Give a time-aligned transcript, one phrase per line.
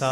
[0.00, 0.10] सा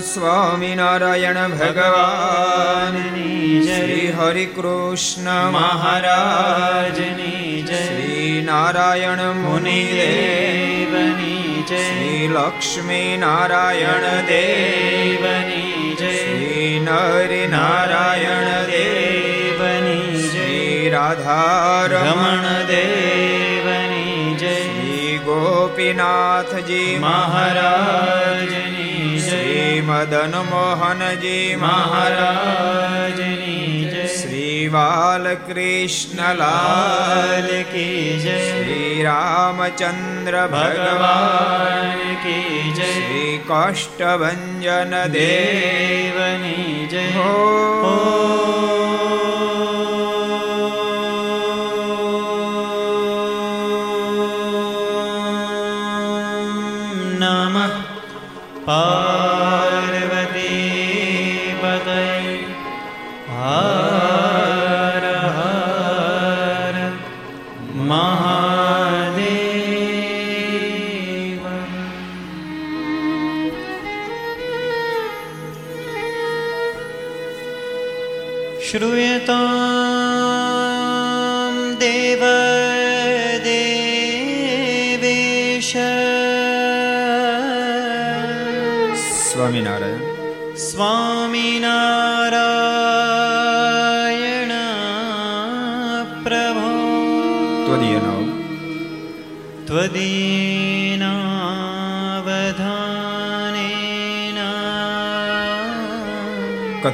[0.00, 7.74] સ્વામિનારાયણ ભગવાનની શ્રી હરિકૃષ્ણ મહારાજની જય.
[7.74, 11.76] શ્રી નારાયણ મુનિદેવની જય.
[11.76, 16.16] શ્રી લક્ષ્મી નારાયણ દેવની જય.
[16.16, 24.54] શ્રી નર નારાયણ દેવની શ્રી રાધારમણ દેવની જય.
[24.54, 28.75] શ્રી ગોપીનાથજી મહારાજની
[29.82, 33.20] મદન મોહનજી મહારાજ
[34.16, 35.50] શ્રી બાલકૃષ્ણલાલ
[37.72, 47.30] કી જય શ્રી રામચંદ્ર ભગવાન કી જય શ્રી કાષ્ટભન દેવની જય હો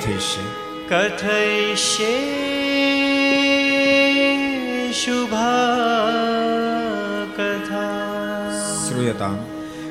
[0.02, 0.44] કથયિષ્ય
[0.88, 2.12] કથયિષ્ય
[4.92, 6.08] શુભા
[7.36, 8.50] કથા
[8.88, 9.36] શ્રૂયતામ.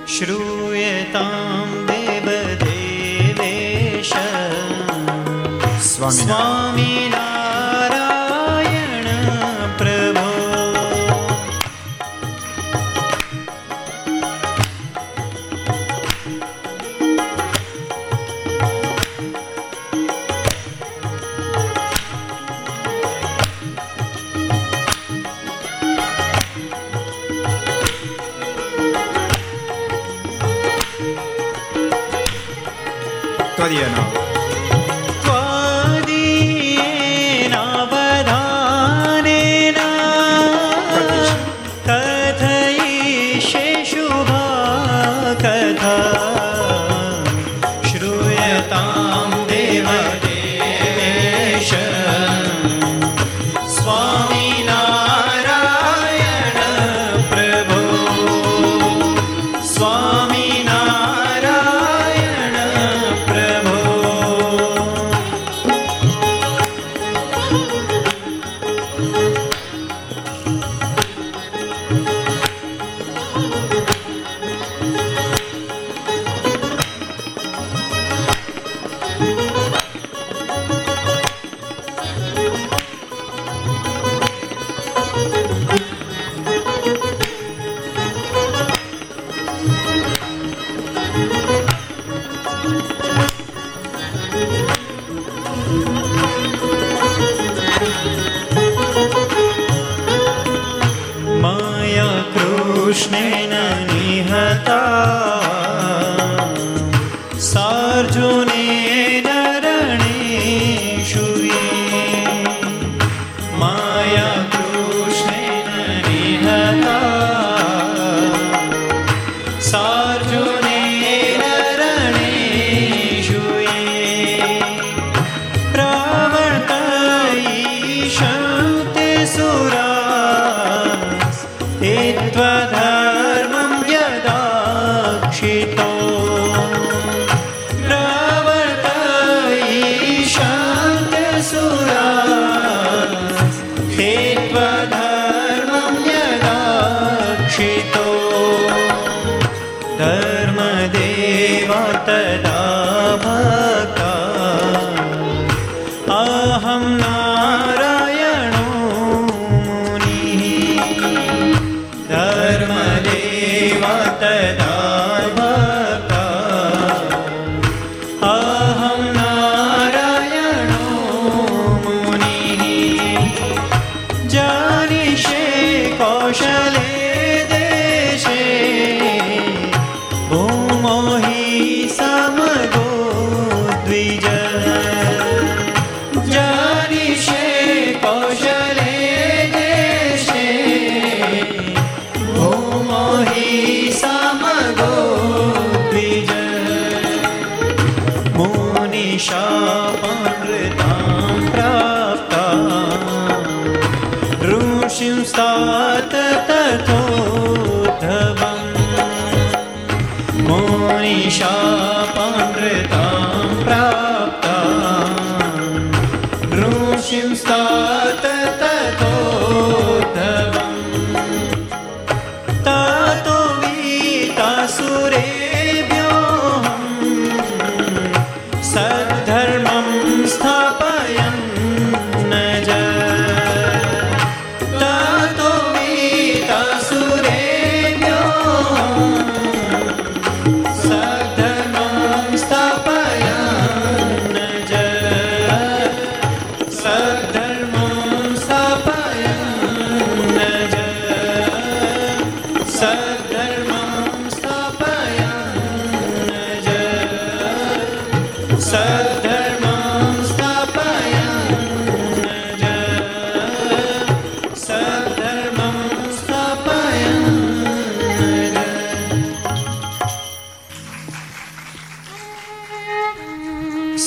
[0.05, 2.27] શ્રૂયતામ દેવ
[2.65, 4.13] દેવેશ
[5.81, 6.90] સ્વામી
[33.71, 34.10] Diana.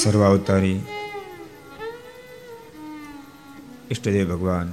[0.05, 0.75] सर्वावतारी
[3.91, 4.69] ઈષ્ટદેવ ભગવાન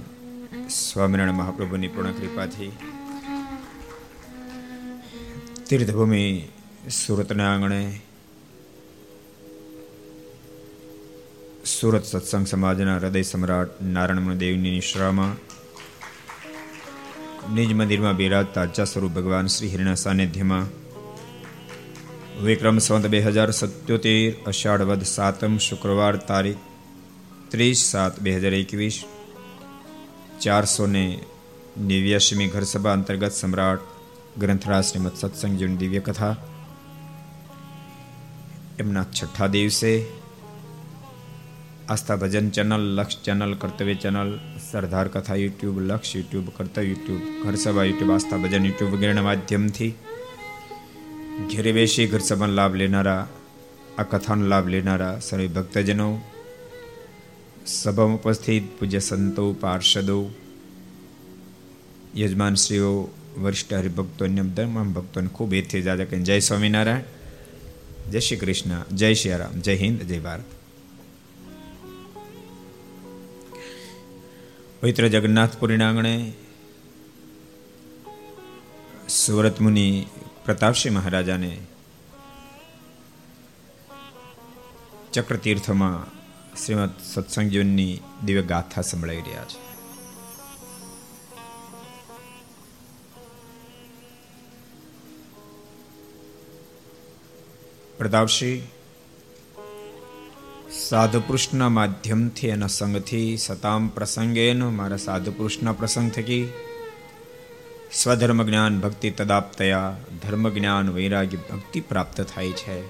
[0.70, 2.72] સ્વામિનારાયણ મહાપ્રભુની પૂર્ણ કૃપાથી
[5.70, 6.24] તીર્થભૂમિ
[6.98, 7.80] સુરતના આંગણે
[11.68, 15.34] સુરત સત્સંગ સમાજના હૃદય સમ્રાટ નારાયણ દેવની નિશ્રામાં
[17.56, 20.72] નિજ મંદિરમાં બિરાજતા તાજા સ્વરૂપ ભગવાન શ્રી હિરના સાનિધ્યમાં
[22.42, 26.62] વિક્રમ સંત બે હજાર સત્યોતેર અષાઢ વધ સાતમ શુક્રવાર તારીખ
[27.52, 28.98] ત્રીસ સાત બે હજાર એકવીસ
[30.40, 31.04] ચારસો ને
[31.82, 33.84] નેવ્યાસીમી ઘરસભા અંતર્ગત સમ્રાટ
[34.38, 36.34] ગ્રંથરાજ શ્રીમદ સત્સંગ જીવન દિવ્ય કથા
[38.82, 39.92] એમના છઠ્ઠા દિવસે
[41.88, 44.32] Aastha Bhajan channel Laksh channel Kartavya channel
[44.64, 49.92] Sardar Katha YouTube Laksh YouTube Kartavya YouTube Gharsabha YouTube Aastha Bhajan YouTube વગેરેના માધ્યમથી
[51.38, 53.28] ઘેરે બેસી ઘર સભાનો લાભ લેનારા,
[53.98, 56.22] આ કથાનો લાભ લેનારા સર્વે ભક્તજનો,
[57.66, 60.30] સભામાં ઉપસ્થિત પૂજ્ય સંતો, પાર્ષદો,
[62.18, 63.08] યજમાનશ્રીઓ,
[63.38, 67.02] વરિષ્ઠ હરિભક્તો, અન્ય તમામ ભક્તોને ખૂબ એથી જાજા કહીને જય સ્વામિનારાયણ,
[68.12, 70.44] જય શ્રી કૃષ્ણ, જય શ્રી રામ, જય હિન્દ, જય ભારત.
[74.82, 76.34] પવિત્ર જગન્નાથપુરીના આંગણે
[79.10, 80.06] સુરત મુનિ
[80.46, 81.58] પ્રતાપસિંહ મહારાજાને
[85.14, 86.22] ચક્રતીર્થમાં
[86.66, 87.50] શ્રીમદ સત્સંગ
[88.26, 89.72] દિવ્ય ગાથા સંભળાઈ રહ્યા છે.
[97.98, 98.62] પ્રતાપસિંહ
[100.72, 106.54] સાધુ પુરુષના માધ્યમથી એના સંગથી સતામ પ્રસંગેનો મારા સાધુ પુરુષના પ્રસંગ થકી
[107.94, 112.82] સ્વધર્મ જ્ઞાન ભક્તિ તદાપ્તયા ધર્મ જ્ઞાન વૈરાગ્ય ભક્તિ પ્રાપ્ત થાય છે.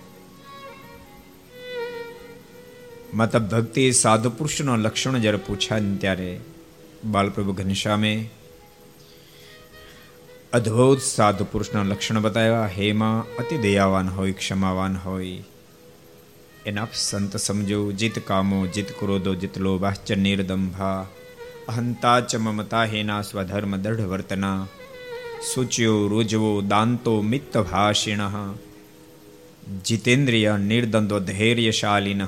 [3.13, 6.39] મત ભક્તિ સાધુ પુરુષનો લક્ષણ જ્યારે પૂછ્યા ત્યારે
[7.03, 8.29] બાલપ્રભુ ઘનશ્યામે,
[10.53, 12.65] અદ્ભુત સાધુ પુરુષના લક્ષણ બતાવ્યા.
[12.65, 15.43] હેમાં અતિ દયાવાન હોય, ક્ષમાવાન હોય.
[16.65, 17.91] એના સંત સમજો.
[17.91, 21.07] જીત કામો, જીત ક્રોધો, જીત લોભાશ્ચ નિર્દંભા
[21.67, 24.67] અહંતા ચ મમતા હેના સ્વધર્મ દઢ વર્તના.
[25.41, 28.23] સૂચ્યો રુજવો દાંતો મિત્ત ભાષિણ
[29.85, 32.21] જીતેન્દ્રિય નિર્દંદો ધૈર્યશાલિન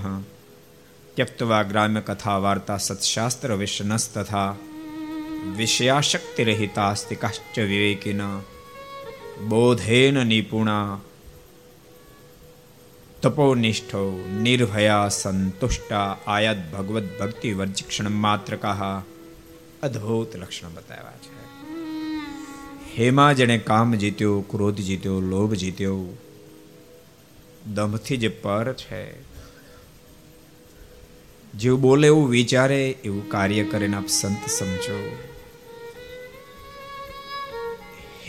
[1.15, 4.55] ત્યક્તવા ગ્રામ્ય કથા વાર્તા સત્શાસ્ત્ર વિષ્ણસ તથા
[5.57, 8.21] વિષયાશક્તિ રહિતાસ્તિ કાશ્ચ વિવેકિન
[9.49, 10.99] બોધેન નિપુણા
[13.21, 19.03] તપોનિષ્ઠો નિર્ભયા સંતુષ્ટા આયાત ભગવત ભક્તિ વર્જિક્ષણ માત્ર કહા
[22.99, 26.05] હેમાં જેણે કામ જીત્યો, ક્રોધ જીત્યો, લોભ જીત્યો.
[27.73, 29.21] દમથી જે પર છે.
[31.53, 35.17] જેવું બોલે એવું વિચારે, એવું કાર્ય કરીને આપ સંત સમજો.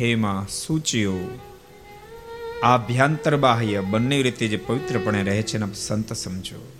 [0.00, 1.38] હેમાં સૂચિયો,
[2.62, 6.72] આભ્યંતર બાહ્ય, બંને રીતે જે પવિત્રપણે રહે છે ને સંત સમજો.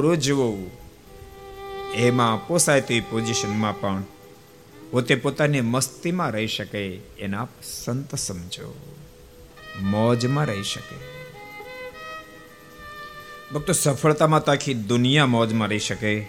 [0.00, 0.70] રોજવો
[1.94, 4.02] એમાં પોસાય તે પોઝિશનમાં પણ
[4.90, 8.96] પોતે પોતાની મસ્તીમાં રહી શકે, એને આપ સંત સમજો.
[9.80, 10.96] મોજમાં રહી શકે.
[13.54, 16.26] ભક્તો, સફળતામાં તો આખી દુનિયા મોજમાં રહી શકે.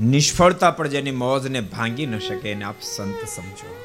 [0.00, 3.84] નિષ્ફળતા પણ જેની મોજને ભાંગી ન શકે, એને આપ સંત સમજો.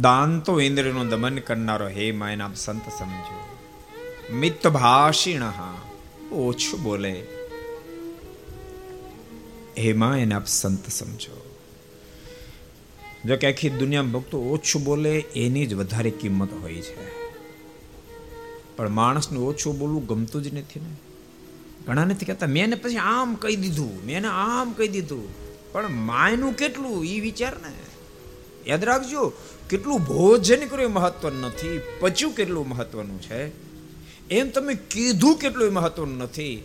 [0.00, 3.53] દાન તો ઇન્દ્રનું દમન કરનારો હે માયન આપ સંત સમજો.
[4.32, 5.42] મિત ભાષિણ
[6.32, 7.26] ઓછું બોલે
[9.78, 11.44] હેમાં એને આપ સંત સમજો
[13.24, 17.24] જો કે આખી દુનિયામાં ભક્તો ઓછું બોલે એની જ વધારે કિંમત હોય છે
[18.76, 20.96] પણ માણસને ઓછું બોલવું ગમતું જ નથી ને
[21.86, 25.28] ઘણા નથી કહેતા મેં એને પછી આમ કહી દીધું મેં એને આમ કહી દીધું
[25.72, 27.68] પણ માયનું કેટલું એ વિચાર ને
[28.70, 29.32] યાદ રાખજો
[29.70, 33.63] કેટલું ભોજન કર્યું મહત્વ નથી પચ્યું કેટલું મહત્વનું છે।
[34.30, 36.64] એમ તમે કીધું કેટલું મહત્વનું નથી.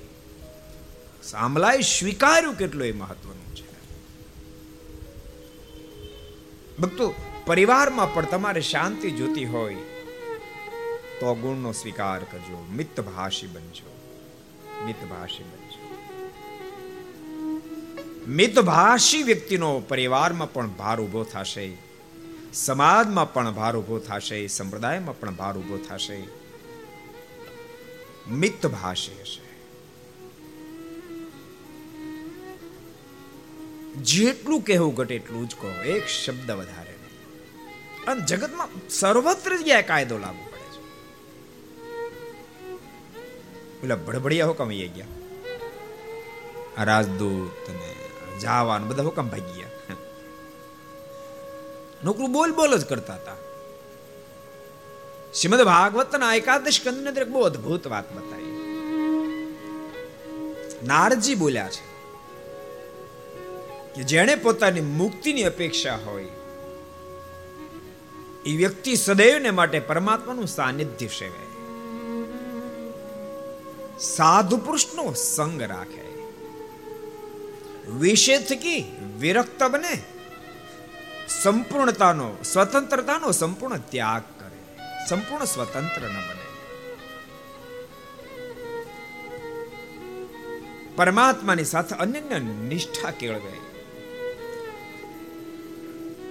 [1.24, 3.70] સાંભળાય સ્વીકાર્યું કેટલું મહત્વનું છે.
[6.80, 7.14] ભક્તો,
[7.46, 9.76] પરિવારમાં પણ તમારે શાંતિ જોતી હોય
[11.20, 12.66] તો ગુણનો સ્વીકાર કરજો.
[12.76, 13.96] મિતભાષી બનજો.
[14.86, 15.90] મિતભાષી બનજો.
[18.28, 21.78] મિતભાષી વ્યક્તિનો પરિવારમાં પણ ભાર ઊભો થશે.
[22.54, 24.48] સમાજમાં પણ ભાર ઊભો થશે.
[24.48, 26.39] સંપ્રદાયમાં પણ ભાર ઊભો થશે.
[28.32, 29.48] મિતભાષી છે
[34.04, 37.18] જેટલું કહેવું ઘટે એટલું જ કહો એક શબ્દ વધારે નહીં
[38.08, 40.82] અને જગતમાં સર્વત્ર જગ્યાએ કાયદો લાગુ પડે છે
[43.80, 45.18] પેલા ભડભડિયા હુકમ આવી ગયા
[46.78, 47.92] આ રાજદૂત અને
[48.40, 50.00] જાવાન બધા હુકમ ભાગી ગયા
[52.04, 53.40] નોકરું બોલ બોલ જ કરતા હતા
[55.34, 58.56] શ્રીમદ ભાગવતના એકાદશ કંદની અંદર બહુ અદ્ભુત વાત બતાવી.
[60.88, 61.88] નારજી બોલ્યા છે
[63.96, 66.28] કે જેણે પોતાની મુક્તિની અપેક્ષા હોય,
[68.46, 71.46] એ વ્યક્તિ સદૈવને માટે પરમાત્માનું સાનિધ્ય સેવે.
[74.00, 76.08] સાધુ પુરુષનો સંગ રાખે.
[77.92, 79.96] વિશે થકી વિરક્ત બને.
[81.42, 84.39] સંપૂર્ણતાનો, સ્વતંત્રતાનો સંપૂર્ણ ત્યાગ
[85.08, 86.40] સંપૂર્ણ સ્વતંત્ર ન બને.
[90.96, 93.70] પરમાત્માની સાથે અનન્ય નિષ્ઠા કેળવે.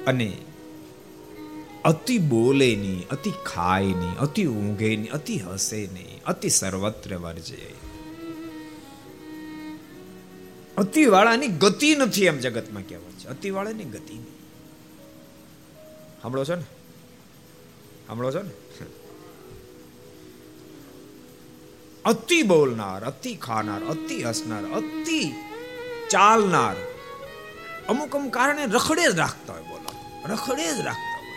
[0.06, 0.37] અને
[1.84, 7.75] અતિ બોલે નહીં અતિ ખાય નહીં અતિ ઊંઘે નહીં અતિ હસે નહીં અતિ સર્વત્ર વર્જે.
[10.76, 13.28] અતિ વાળાની ગતિ નથી એમ જગતમાં કહેવાય છે.
[13.28, 14.38] અતિ વાળાની ગતિ નહીં.
[16.22, 16.64] સાંભળો છો ને?
[18.09, 18.50] સાંભળો છો ને?
[22.05, 25.25] અતિ બોલનાર, અતિ ખાનાર, અતિ હસનાર, અતિ
[26.11, 26.77] ચાલનાર.
[27.88, 29.93] અમુક અમુક કારણે રખડે જ રાખતા હોય બોલો.
[30.33, 31.29] રખડે જ રાખતા હોય.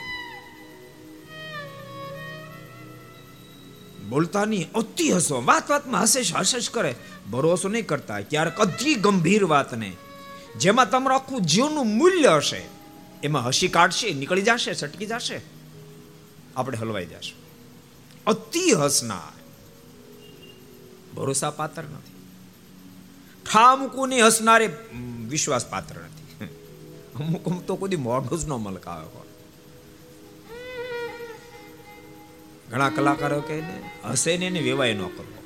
[4.10, 5.42] બોલતા નહીં અતિ હસો.
[5.46, 6.96] વાત વાતમાં હશે હસેશ કરે.
[7.32, 9.92] ભરોસો નહીં કરતા ક્યારેક અતિ ગંભીર વાતને.
[10.58, 12.62] જેમાં તમારું આખું જીવનનું મૂલ્ય હશે.
[13.24, 15.61] એમાં હસી કાઢશે, નીકળી જશે છટકી જશે.
[16.58, 17.40] આપણે હલવાઈ જશું.
[18.26, 19.34] અતિ હસનાર.
[21.16, 22.18] ભરોસા પાત્ર નથી.
[23.44, 24.68] ઠામકુની હસનારે
[25.28, 26.46] વિશ્વાસ પાત્ર નથી.
[27.20, 29.30] અમુક અમુક તો કોઈ મોઢું જ ન મલકાવે કોણ.
[32.72, 35.40] ઘણા કલાકારો કહે ને હસે ને એને વેવાય ન કરવો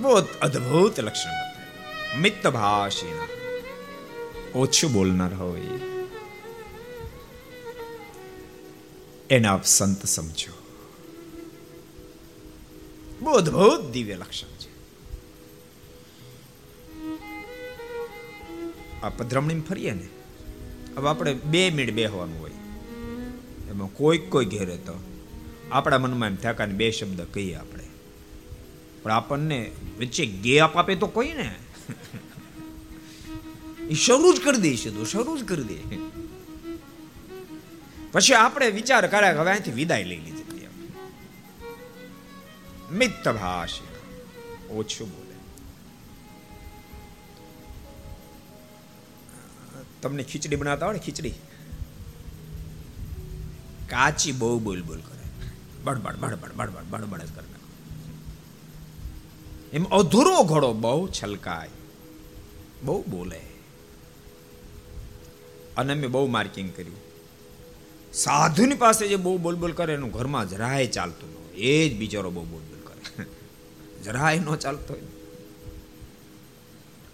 [0.00, 0.10] બહુ
[0.42, 3.12] અદ્ભુત લક્ષણ બતાવે મિત્ત ભાષી
[4.54, 5.60] ઓછું બોલનાર હોય.
[9.30, 10.52] એને આપ સંત સમજો.
[13.22, 14.74] બહુ અદ્ભુત દિવ્ય લક્ષણ છે.
[19.00, 20.08] આ પધરામણી ફરીએ ને?
[20.96, 22.50] હવે આપણે બે મિનિટ બેહવાનું હોય.
[23.70, 24.94] એમાં કોઈક કોઈ ઘેરે તો
[25.72, 27.84] આપણા મનમાં એમ થયા બે શબ્દ કહીએ આપણે.
[29.02, 31.54] પણ આપણને વચ્ચે ગેપ આપે તો કોઈ ને?
[33.90, 35.96] એ શરૂ જ કરી દઈશું તો, શરૂ જ કરી દે.
[38.12, 40.44] પછી આપણે વિચાર કર્યા હવે અહીંથી વિદાય લઈ લીધી
[42.92, 43.70] મિત્ત ભાષ,
[44.70, 45.34] ઓછું બોલે.
[50.02, 51.30] તમને ખીચડી બનાવતા હોય ખીચડી?
[53.88, 55.52] કાચી બહુ બોલ બોલ કરે.
[55.84, 57.46] બડબડ બડબડ બડબડ બડબડ જ કરે.
[59.72, 61.68] એમ અધૂરો ઘોડો બહુ છલકાય.
[62.84, 63.43] બહુ બોલે.
[65.76, 67.00] અને મેં બહુ માર્કિંગ કર્યું
[68.14, 72.30] સાધુની પાસે જે બહુ બોલ બોલ કરે, એનું ઘરમાં જરાય ચાલતું ન એ જ બિચારો
[72.30, 73.24] બહુ બોલ બોલ કરે.
[74.02, 75.02] જરાય ન ચાલતો હોય.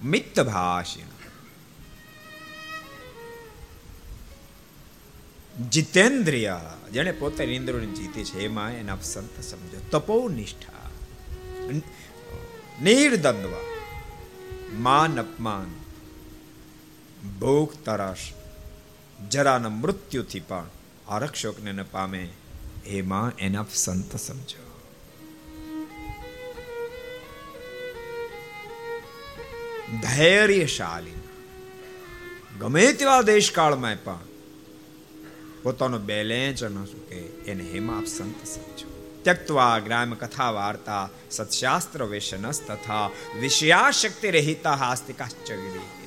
[0.05, 1.07] મિત્ત ભાષી
[5.71, 6.61] જીતેન્દ્રિય
[6.93, 9.79] જેને પોતાની ઇન્દ્રોને જીતી છે, એમાં એના સંત સમજો.
[9.91, 10.91] તપો નિષ્ઠા
[12.83, 13.67] નિર્દંદવા
[14.75, 15.71] માન અપમાન
[17.39, 18.23] ભોગ તરસ
[19.29, 20.69] જરાન મૃત્યુથી પણ
[21.09, 22.23] આ રક્ષકને ન પામે
[22.89, 24.63] એમાં એના સંત સમજો
[30.03, 31.19] ધૈર્યશાલી
[32.59, 34.27] ગમે તેવા દેશકાળમાં પણ
[35.63, 38.89] પોતાનો બેલેન્સ ન ચૂકે એને હેમાં આપ સંત સમજો
[39.25, 43.07] ત્યક્તવા ગ્રામ કથા વાર્તા સત્શાસ્ત્ર વેશનસ તથા
[43.41, 46.00] વિષયાશક્તિ રહિતા હાસ્તિકાશ્ચર્ય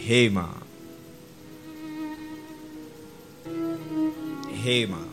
[0.00, 0.62] હે માં
[4.56, 5.08] હે માં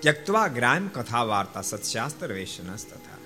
[0.00, 3.20] ત્યક્તવા ગ્રામ કથા વાર્તા સત્શાસ્ત્ર વેશનસ તથા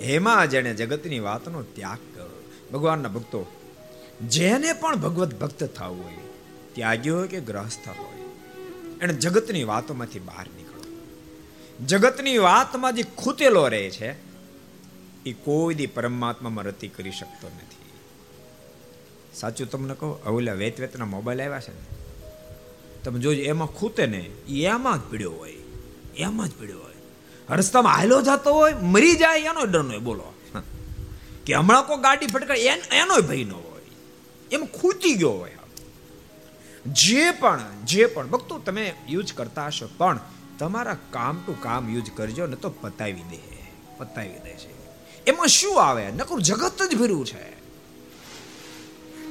[0.00, 3.40] હેમાં જેણે જગતની વાતનો ત્યાગ કર્યો ભગવાનના ભક્તો
[4.28, 6.26] જેને પણ ભગવત ભક્ત થવું હોય
[6.74, 8.28] ત્યાગી હોય કે ગ્રહસ્થ હોય
[9.00, 10.84] એણે જગતની વાતોમાંથી બહાર નીકળો
[11.86, 14.10] જગતની વાતમાં જે ખૂતેલો રહે છે
[15.26, 17.75] એ કોઈ દી પરમાત્મામાં રતી કરી શકતો નથી
[19.40, 20.10] સાચું તમને કહો?
[20.26, 21.96] અવલા વેત વેતના મોબાઈલ આવ્યા છે ને.
[23.04, 25.52] તમે જોજો, એમાં ખૂતે ને એમાં જ પીડ્યો હોય.
[26.16, 26.92] એમાં જ પીડ્યો હોય.
[27.50, 30.32] રસ્તામાં હાલો જતો હોય, મરી જાય, એનો ડર નો બોલો.
[31.46, 33.82] કે હમણાં કોઈ ગાડી ફટકાય એનો ભય નો હોય.
[34.52, 35.56] એમ ખૂતી ગયો હોય.
[36.86, 40.20] જે પણ જે પણ, ભક્તો તમે યુઝ કરતા હશો, પણ
[40.58, 43.72] તમારા કામ ટુ કામ યુઝ કરજો, ને તો પતાવી દે.
[43.98, 44.72] પતાવી દે છે.
[45.24, 46.10] એમાં શું આવે?
[46.10, 47.65] નકરું જગત જ ભર્યું છે.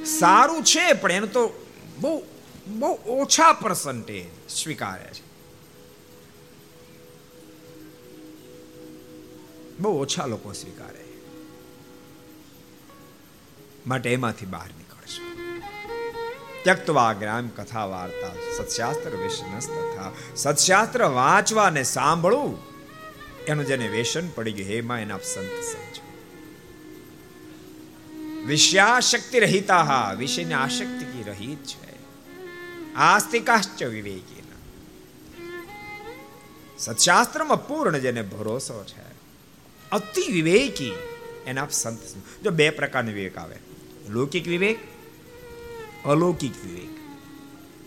[0.06, 1.66] સારું છે, પણ એને તો
[2.00, 2.22] બહુ
[2.66, 5.26] બહુ ઓછા પર્સન્ટેજ સ્વીકારે છે.
[9.78, 11.04] બહુ ઓછા લોકો સ્વીકારે.
[13.86, 15.22] માટે એમાંથી બહાર નીકળશો.
[16.62, 22.58] ત્યક્તવા ગ્રામ કથા વાર્તા સત્શાસ્ત્ર વિષ્ણસ તથા સત્શાસ્ત્ર વાંચવા ને સાંભળવું.
[23.46, 25.85] એનું જેને વેશન પડી ગયું, હે માં એના સંત.
[28.46, 31.94] વિષયાશક્તિ રહિતા વિષયની આશક્તિ રહિત છે
[33.02, 34.36] આસ્તિકાશ્ચ વિવેકી
[36.78, 39.04] સત્શાસ્ત્રમાં પૂર્ણ જેને ભરોસો છે
[39.92, 40.94] અતિ વિવેકી
[41.46, 43.58] એના સંત જો બે પ્રકારનો વિવેક આવે
[44.08, 44.78] લૌકિક વિવેક
[46.06, 46.94] અલૌકિક વિવેક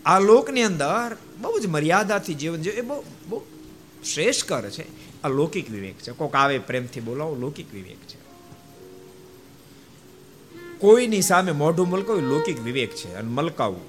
[0.04, 3.38] આ લોકની અંદર બહુ જ મર્યાદાથી જીવન જીવ એ બહુ બહુ
[4.04, 4.86] શ્રેષ્ઠ કર છે
[5.22, 8.09] આ લૌકિક વિવેક છે કોક આવે પ્રેમથી બોલાવો લૌકિક વિવેક છે
[10.80, 13.80] કોઈની સામે મોઢું મલકાવું લૌકિક વિવેક છે અને મલકાવું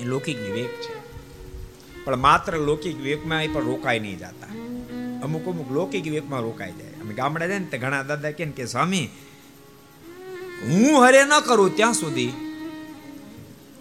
[0.00, 1.06] એ લૌકિક વિવેક છે.
[2.04, 4.46] પણ માત્ર લૌકિક વિવેકમાં એ પણ રોકાઈ નહીં જતા.
[5.22, 6.90] અમુક અમુક લૌકિક વિવેકમાં રોકાઈ જાય.
[7.02, 9.08] અમે ગામડે જાય ને તે ઘણા દાદા કે કે, સ્વામી,
[10.62, 12.32] હું હરે ન કરું ત્યાં સુધી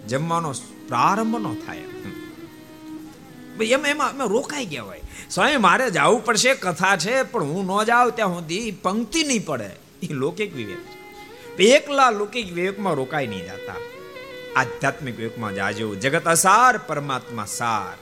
[0.08, 0.52] જમવાનો
[0.88, 1.78] પ્રારંભ ન થાય.
[3.66, 5.02] એમ એમાં અમે રોકાઈ ગયા હોય.
[5.30, 9.70] સ્વામી, મારે જવું પડશે, કથા છે, પણ હું ન જાઉં ત્યાં સુધી, પંક્તિ નહીં પડે.
[10.04, 10.95] એ લૌકિક વિવેક
[11.64, 13.76] એકલા લૌકિક વિવેકમાં રોકાઈ નહીં જતા.
[14.56, 15.96] આધ્યાત્મિક વિવેકમાં જાજો.
[15.96, 17.98] જગત અસાર, પરમાત્મા સાર.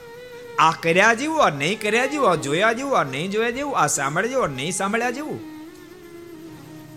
[0.58, 3.86] આ કર્યા જેવું, આ નહીં કર્યા જેવું, આ જોયા જેવું, આ નહીં જોયા જેવું, આ
[3.86, 5.40] સાંભળ્યા જેવું નહીં સાંભળ્યા જેવું.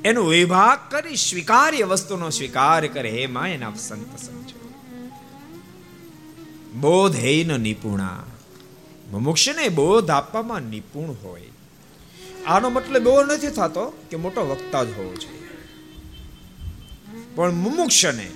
[0.05, 3.09] એનો વિભાગ કરી સ્વીકાર્ય વસ્તુનો સ્વીકાર કરે.
[3.09, 4.57] હે માં, એના સંત સમજો.
[7.47, 8.23] ન નિપુણા.
[9.11, 11.43] મુમુક્ષને બોધ આપવામાં નિપુણ હોય.
[12.45, 15.46] આનો મતલબ એવો નથી થતો કે મોટો વક્તા જ હોવો જોઈએ.
[17.37, 18.27] પણ મુમુક્ષને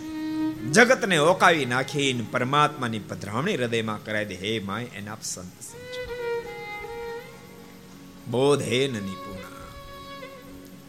[0.72, 4.36] જગતને ઓકાવી નાખીને પરમાત્માની પધરામણી હૃદયમાં કરાવી દે.
[4.36, 5.54] હે માય, એના સંત
[8.32, 9.68] બોધ હે નિપુણા.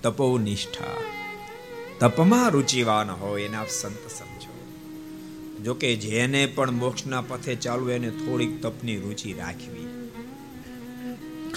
[0.03, 0.97] તપો નિષ્ઠા
[2.01, 4.53] તપમાં રુચિવાન હોય, એના સંત સમજો.
[5.65, 10.13] જોકે જેને પણ મોક્ષના પથે ચાલવું એને થોડીક તપની રુચિ રાખવી.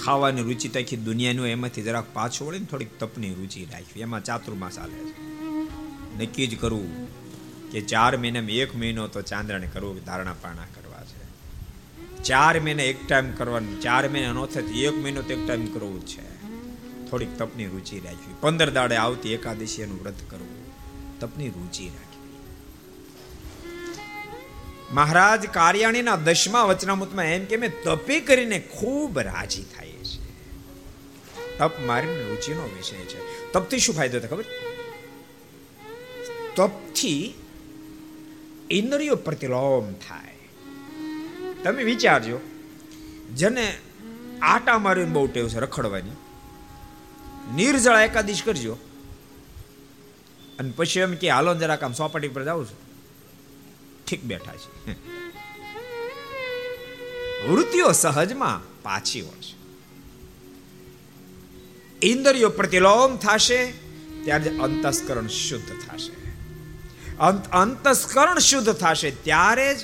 [0.04, 4.00] ખાવાની રુચિ તાખી દુનિયાનું એમાંથી જરાક પાછું વળે ને થોડીક તપની રુચિ રાખવી.
[4.00, 5.35] એમાં ચાતુર્માસ ચાલે છે.
[6.18, 7.16] નક્કી જ કરવું
[7.70, 11.26] કે ચાર મહિનામાં એક મહિનો તો ચાંદ્રાને કરવું ધારણા પાણા કરવા છે.
[12.22, 16.06] ચાર મહિના એક ટાઈમ કરવાનું, ચાર મહિના નો થાય એક મહિનો તો એક ટાઈમ કરવું
[16.06, 16.36] છે.
[17.10, 18.34] થોડીક તપની રુચિ રાખવી.
[18.40, 20.66] પંદર દાડે આવતી એકાદશી એનું વ્રત કરવું.
[21.20, 22.06] તપની રુચિ રાખવી.
[24.94, 30.26] મહારાજ કાર્યાણીના દશમા વચનામૃતમાં એમ કે, મેં તપે કરીને ખૂબ રાજી થાય છે.
[31.58, 33.52] તપ મારીને રુચિનો વિષય છે.
[33.52, 34.44] તપથી શું ફાયદો થાય ખબર?
[36.56, 37.34] તપથી
[38.70, 40.38] ઇન્દ્રિયો પ્રતિલોમ થાય.
[41.64, 42.38] તમે વિચારજો,
[43.34, 43.78] જેને
[44.42, 46.10] આટા મારીને બહુ ટેવ છે રખડવાની,
[47.54, 48.74] નિર્જળા એકાદીશ કરજો.
[50.58, 52.78] અને પછી એમ કે, હાલો જરાક આમ સોપાટી પર જાઉં છું.
[54.06, 54.92] ઠીક બેઠા છે.
[57.48, 59.54] વૃત્તિઓ સહજમાં પાછી વળશે
[62.02, 63.72] ઇન્દ્રિયો પ્રતિલોમ થશે,
[64.24, 66.25] ત્યારે અંતસ્કરણ શુદ્ધ થશે.
[67.52, 69.78] અંતસ્કરણ શુદ્ધ થશે ત્યારે જ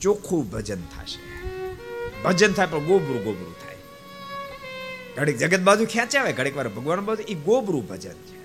[0.00, 1.26] ચોખ્ખું ભજન થશે.
[2.22, 3.76] ભજન થાય પણ ગોબરું ગોબરું થાય.
[5.16, 8.36] ઘડીક જગત બાજુ ખેંચાવે, ઘડીક વાર ભગવાન બાજુ એ ગોબરું ભજન છે.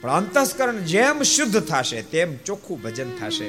[0.00, 3.48] પણ અંતસ્કરણ જેમ શુદ્ધ થશે, તેમ ચોખ્ખું ભજન થશે.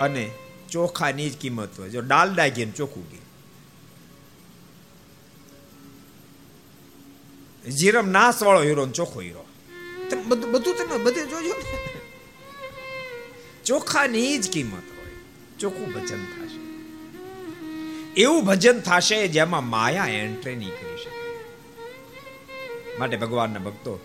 [0.00, 0.30] અને
[0.70, 1.88] ચોખાની જ કિંમત હોય.
[1.88, 3.18] જો ડાલડા ઘી ચોખ્ખું ઘી
[7.70, 9.45] જીરમ નાશ વાળો હીરો ચોખ્ખો હીરો.
[10.14, 11.54] બધું તમે બધે જોજો
[13.64, 15.12] ચોખાની જ કિંમત હોય.
[15.58, 16.56] ચોખ્ખું ભજન થશે.
[18.20, 21.40] એવું ભજન થશે જેમાં માયા એન્ટ્રી નહીં કરી શકે.
[22.98, 24.00] માટે ભગવાનના ભક્તો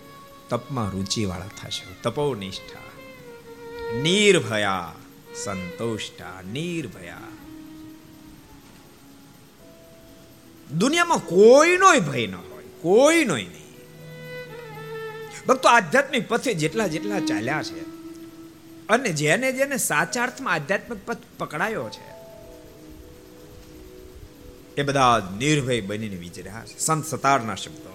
[0.48, 1.94] તપમાં રુચિવાળા થશે.
[2.02, 2.82] તપો નિષ્ઠા
[3.92, 4.94] નિર્ભયા
[5.44, 7.18] સંતોષતા નિર્ભયા.
[10.78, 12.64] દુનિયામાં કોઈનો ભય ન હોય.
[12.80, 13.61] કોઈનો નહીં.
[15.48, 17.80] ભક્તો, આધ્યાત્મિક પથે જેટલા જેટલા ચાલ્યા છે
[18.88, 22.06] અને જેને જેને સાચા અર્થમાં આધ્યાત્મિક પથ પકડાયો છે,
[24.76, 27.90] એ બધા નિર્ભય બનીને વિચર્યા સંત સતારના શબ્દો.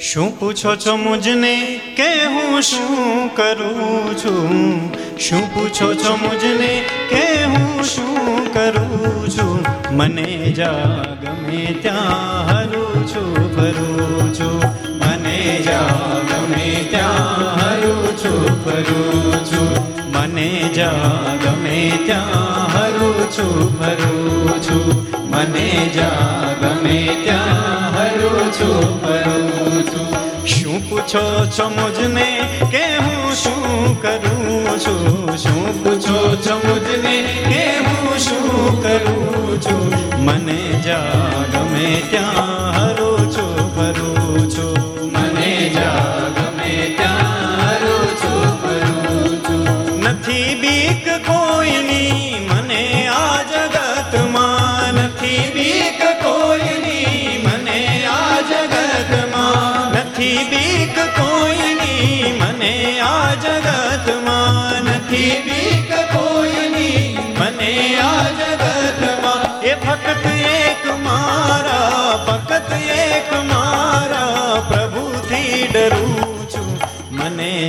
[0.00, 1.54] શું પૂછો છો મુજને
[1.96, 5.18] કે હું શું કરું છું?
[5.18, 6.72] શું પૂછો છો મુજને
[7.10, 9.56] કે હું શું કરું છું?
[9.96, 14.58] મને જા ગમે ત્યાં હરું છું, ફરું છું.
[15.00, 16.20] મને જા
[16.50, 19.68] ગમે ત્યાં હરું છું, ફરું છું.
[20.12, 24.86] મને જા ગમે ત્યાં હરું છું, ફરું છું.
[25.30, 30.46] મને જા ગમે ત્યાં હરું છું, ફરું છું.
[30.46, 31.24] શું પૂછો
[31.58, 32.28] છો મુજને
[32.70, 35.36] કે હું શું કરું છું?
[35.36, 37.16] શું પૂછો છો મુજને
[37.50, 39.82] કે હું શું કરું છું?
[40.24, 43.09] મને જા ગમે ત્યાં હરું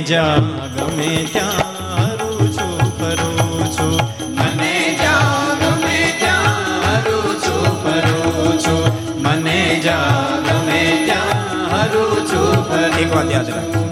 [0.06, 0.36] જા
[0.76, 3.94] ગમે ત્યાં હરું છું ફરું છું
[4.38, 8.84] મને જા ગમે ત્યાં હરું છું ફરું છું
[9.22, 10.06] મને જા
[10.48, 13.82] ગમે ત્યાં હરું છું ફરું એક વાત યાદ રાખજો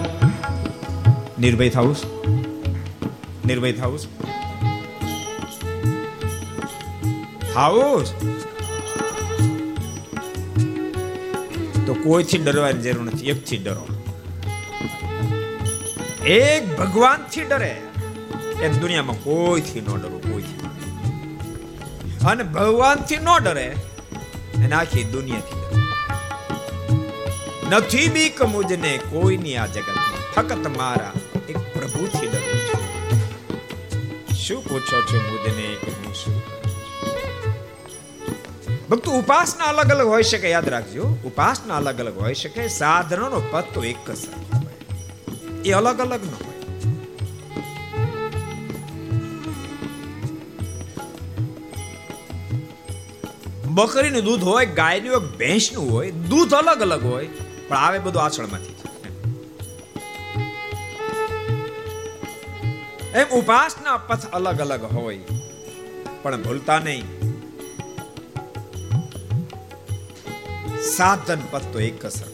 [1.39, 1.95] નિર્ભય થવું?
[3.45, 4.09] નિર્ભય થવું છે?
[7.53, 8.03] થાવું?
[11.85, 13.90] તો કોઈથી ડરવાની જરૂર નથી એકથી ડરો
[16.25, 17.81] એક ભગવાનથી ડરે.
[18.61, 20.59] એમ દુનિયામાં કોઈથી ન ડરવું કોઈથી
[22.27, 23.75] અને ભગવાનથી ન ડરે,
[24.55, 25.81] એને આખી દુનિયાથી ડરે.
[27.69, 30.31] નથી બીક મુજને, કોઈની આ જગતમાં.
[30.33, 31.11] ફક્ત મારા
[31.49, 32.83] એક પ્રભુથી ડરું છું.
[34.35, 36.41] શું પૂછો છો મુજને, કે હું શું
[38.89, 41.03] ભક્તો, ઉપાસના અલગ અલગ હોઈ શકે, યાદ રાખજો.
[41.03, 42.67] ઉપાસના અલગ અલગ હોઈ શકે.
[42.67, 44.17] સાધનોનો પદ તો એક જ
[45.65, 46.49] એ અલગ અલગ ન હોય.
[53.71, 57.27] બકરીનું દૂધ હોય, ગાયનું હોય, ભેંસનું હોય, દૂધ અલગ અલગ હોય,
[57.67, 58.75] પણ આવે બધું આચળમાંથી.
[63.15, 65.19] એમ ઉપાસના પથ અલગ અલગ હોય,
[66.23, 67.05] પણ ભૂલતા નહીં.
[70.97, 72.30] સાધન પથ તો એક જ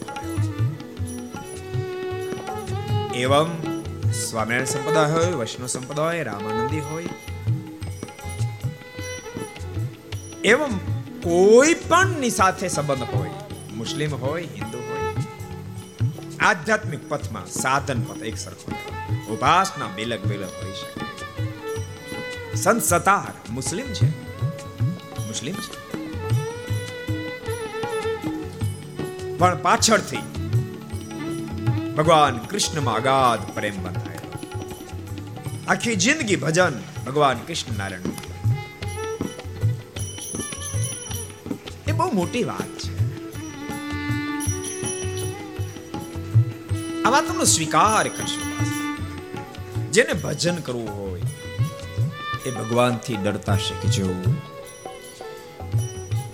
[3.18, 3.50] એવમ
[4.18, 7.12] સ્વામિનારાયણ સંપ્રદાય હોય વૈષ્ણવ સંપ્રદાય હોય રામાનંદી હોય
[10.44, 10.74] એવમ
[11.24, 13.34] કોઈ પણ ની સાથે સંબંધ હોય
[13.72, 15.10] મુસ્લિમ હોય હિન્દુ હોય
[16.42, 18.70] આધ્યાત્મિક પથમાં સાધન પથ એક સરખો
[19.30, 21.02] ઉપાસના બેલક બેલક હોઈ શકે
[22.56, 24.08] સંત સતાર મુસ્લિમ છે
[25.26, 25.70] મુસ્લિમ છે
[29.38, 30.24] પણ પાછળથી
[31.98, 34.36] ભગવાન કૃષ્ણમાં અગાધ પ્રેમ બંધાયેલો
[35.68, 38.14] આખી જિંદગી ભજન ભગવાન કૃષ્ણ નારાયણ
[41.86, 42.92] એ બહુ મોટી વાત છે
[47.00, 48.42] આ વાતનો સ્વીકાર કરશો
[49.92, 51.26] જેને ભજન કરવું હોય
[52.44, 54.08] એ ભગવાનથી ડરતા શીખજો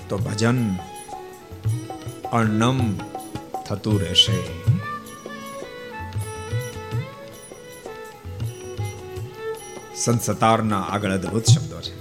[0.09, 0.61] તો ભજન
[2.33, 2.85] અણનમ
[3.65, 4.39] થતું રહેશે
[10.05, 11.93] સંત સતારના આગળ અદ્ભુત શબ્દો છે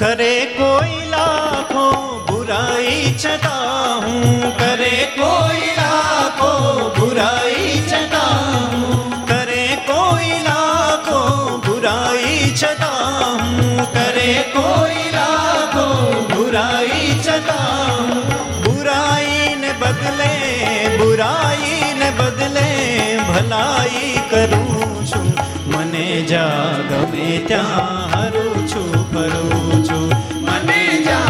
[0.00, 1.84] કરે કોઈ લાખો
[2.28, 6.50] બુરાઈ છતાં હું કરે કોઈ લાખો
[6.98, 11.20] બુરાઈ છતાં હું કરે કોઈ લાખો
[11.66, 15.86] બુરાઈ છતાં હું કરે કોઈ લાખો
[16.34, 18.22] બુરાઈ છતાં હું
[18.66, 20.32] બુરાઈને બદલે
[20.98, 22.97] બુરાઈને બદલે
[23.38, 25.32] ભલાઈ કરું છું.
[25.72, 29.10] મને જા ગમે ત્યાં હરું છું.
[29.10, 30.08] ફરું છું
[30.42, 31.24] મને જા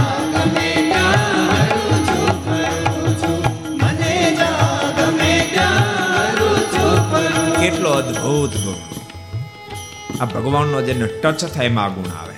[7.61, 8.77] કેટલો અદ્ભુત ગુણ.
[10.21, 12.35] આ ભગવાનનો જેને ટચ થાય એમાં ગુણ આવે.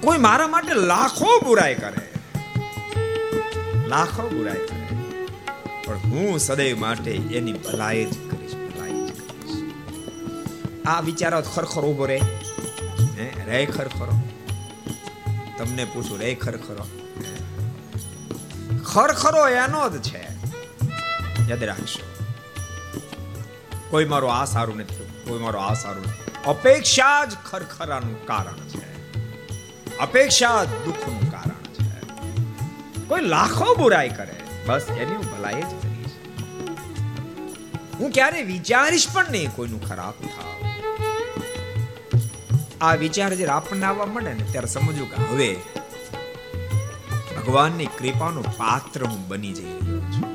[0.00, 2.08] કોઈ મારા માટે લાખો બુરાઈ કરે.
[3.88, 4.81] લાખો બુરાઈ કરે.
[5.92, 9.72] પણ હું સદૈવ માટે એની ભલાઈ જ કરીશ, ભલાઈ જ કરીશ.
[10.86, 12.20] આ વિચારો ખરખર ઊભો રે.
[13.18, 14.12] હે, રે ખરખરો.
[15.58, 16.86] તમને પૂછું, રે ખરખરો?
[18.84, 20.28] ખરખરો એનો જ છે.
[21.48, 22.24] યાદ રાખશો
[23.90, 26.32] કોઈ મારો આ સારું નથી કોઈ મારો આ સારું નથી.
[26.46, 29.18] અપેક્ષા જ ખરખરાનું કારણ છે.
[29.96, 32.06] અપેક્ષા દુઃખનું કારણ છે.
[33.08, 34.41] કોઈ લાખો બુરાઈ કરે.
[34.66, 36.10] બસ, એની હું ભલાઈ જ કરીશ.
[38.00, 40.52] હું ક્યારે વિચારીશ પણ નહીં કોઈનું ખરાબ થાવ.
[42.80, 45.56] આ વિચાર જ્યારે આપણને આવવા મળે ને ત્યારે સમજવું કે હવે
[47.36, 50.32] ભગવાનની કૃપાનું પાત્ર હું બની જઈ રહ્યો છું.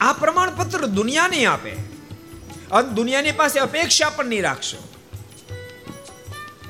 [0.00, 1.70] આ પ્રમાણપત્ર દુનિયા આપે.
[2.72, 4.76] અને દુનિયાની પાસે અપેક્ષા પણ નહીં રાખશો.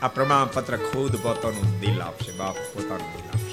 [0.02, 3.47] આ પ્રમાણપત્ર ખુદ પોતાનું દિલ આપશે, બાપ પોતાનું દિલ આપશે.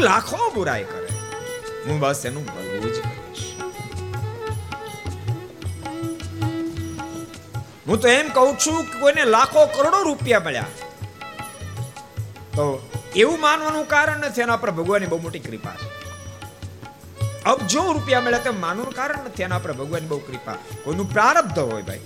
[0.00, 1.06] લાખો બુરાઈ કરે.
[1.86, 3.44] હું બસ એનું ભલું જ કરીશ.
[7.88, 10.66] હું તો એમ કહું છું કે કોઈને લાખો કરોડો રૂપિયા મળ્યા.
[12.52, 14.40] તો એવું માનવાનું કારણ નથી.
[14.40, 15.88] એના પર ભગવાનની બહુ મોટી કૃપા છે.
[17.44, 19.42] અબજો રૂપિયા મળ્યા તો માનવાનું કારણ નથી.
[19.42, 20.54] એના પર ભગવાનની બહુ કૃપા.
[20.84, 22.00] કોઈનું પ્રારબ્ધ હોય ભાઈ.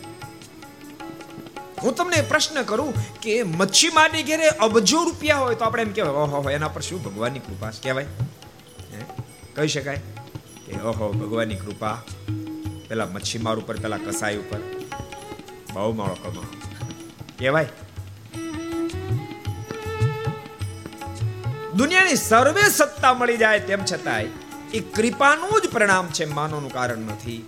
[1.84, 2.92] હું તમને પ્રશ્ન કરું
[3.22, 7.02] કે મચ્છી મારી ઘેરે અબજો રૂપિયા હોય તો આપણે એમ કહેવાય, ઓહો એના પર શું
[7.04, 8.06] ભગવાનની કૃપા કહેવાય?
[9.56, 10.00] કહી શકાય
[10.66, 11.96] કે, ઓહો, ભગવાનની કૃપા.
[12.88, 14.60] પેલા મચ્છીમાર ઉપર, પેલા કસાઈ ઉપર.
[15.72, 16.46] બહુ માળો કમા.
[17.38, 17.68] કહેવાય?
[21.76, 24.26] દુનિયાની સર્વે સત્તા મળી જાય તેમ છતાંય
[24.74, 27.38] એ કૃપાનું જ પરિણામ છે, માનોનું કારણ નથી.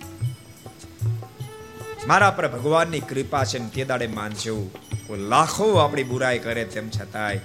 [2.07, 4.69] મારા પર ભગવાનની કૃપા છે તે દાડે માનજો.
[5.09, 7.39] લાખો આપણી બુરાઈ કરે તેમ છતાંય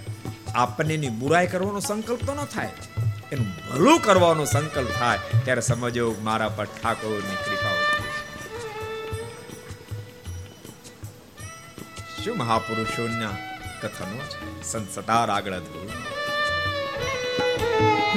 [0.54, 2.70] આપણને બુરાઈ કરવાનો સંકલ્પ તો ન થાય.
[3.32, 5.18] એનું ભલું કરવાનો સંકલ્પ થાય.
[5.44, 7.74] ત્યારે સમજો મારા પર ઠાકોરની કૃપા
[12.24, 13.30] શું મહાપુરુષોના
[13.82, 15.90] કથનો છે સંસતાર આગળ અદભુત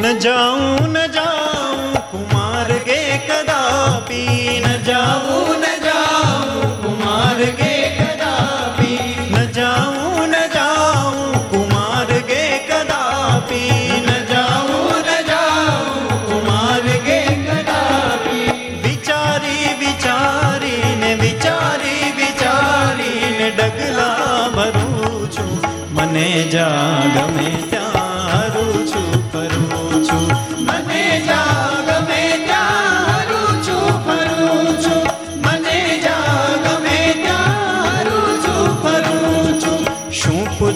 [0.03, 4.23] न जाऊं न जाऊं कुमार गे कदापि
[4.65, 8.93] न जाऊं न जाऊं कुमार गे कदापि
[9.33, 13.63] न जाऊं न जाऊं कुमार गे कदापि
[14.07, 18.41] न जाऊं न जाऊं कुमार गे कदापि
[18.87, 24.11] विचारी विचारी ने विचारी विचारी ने डगला
[24.57, 25.53] भरू છું
[25.97, 26.67] મને જા
[27.15, 27.74] ગમે ત્યાં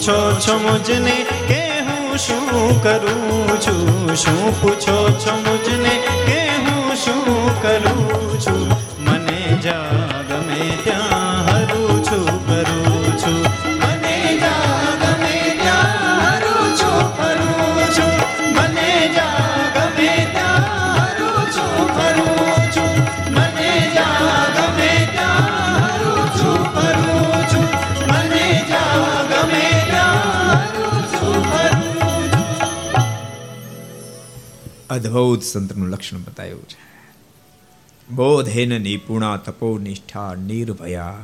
[0.09, 4.15] પૂછો છો મુજને કે હું શું કરું છું?
[4.15, 5.93] શું પૂછો છો મુજને
[6.27, 8.88] કે હું શું કરું છું?
[34.89, 36.89] અદ્ભુત સંતનું લક્ષણ બતાવ્યું છે.
[38.11, 41.17] બોધેન નિપુણા તપોનિષ્ઠા નિર્ભયા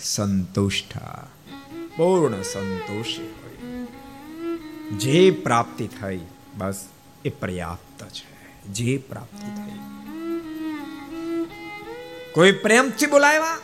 [0.00, 1.26] સંતુષ્ઠા.
[1.96, 3.86] પૂર્ણ સંતોષ હોય.
[4.90, 6.20] જે પ્રાપ્તિ થઈ,
[6.58, 6.88] બસ
[7.24, 8.64] એ પર્યાપ્ત છે.
[8.64, 9.78] જે પ્રાપ્તિ થઈ.
[12.32, 13.58] કોઈ પ્રેમથી બોલાવ્યા?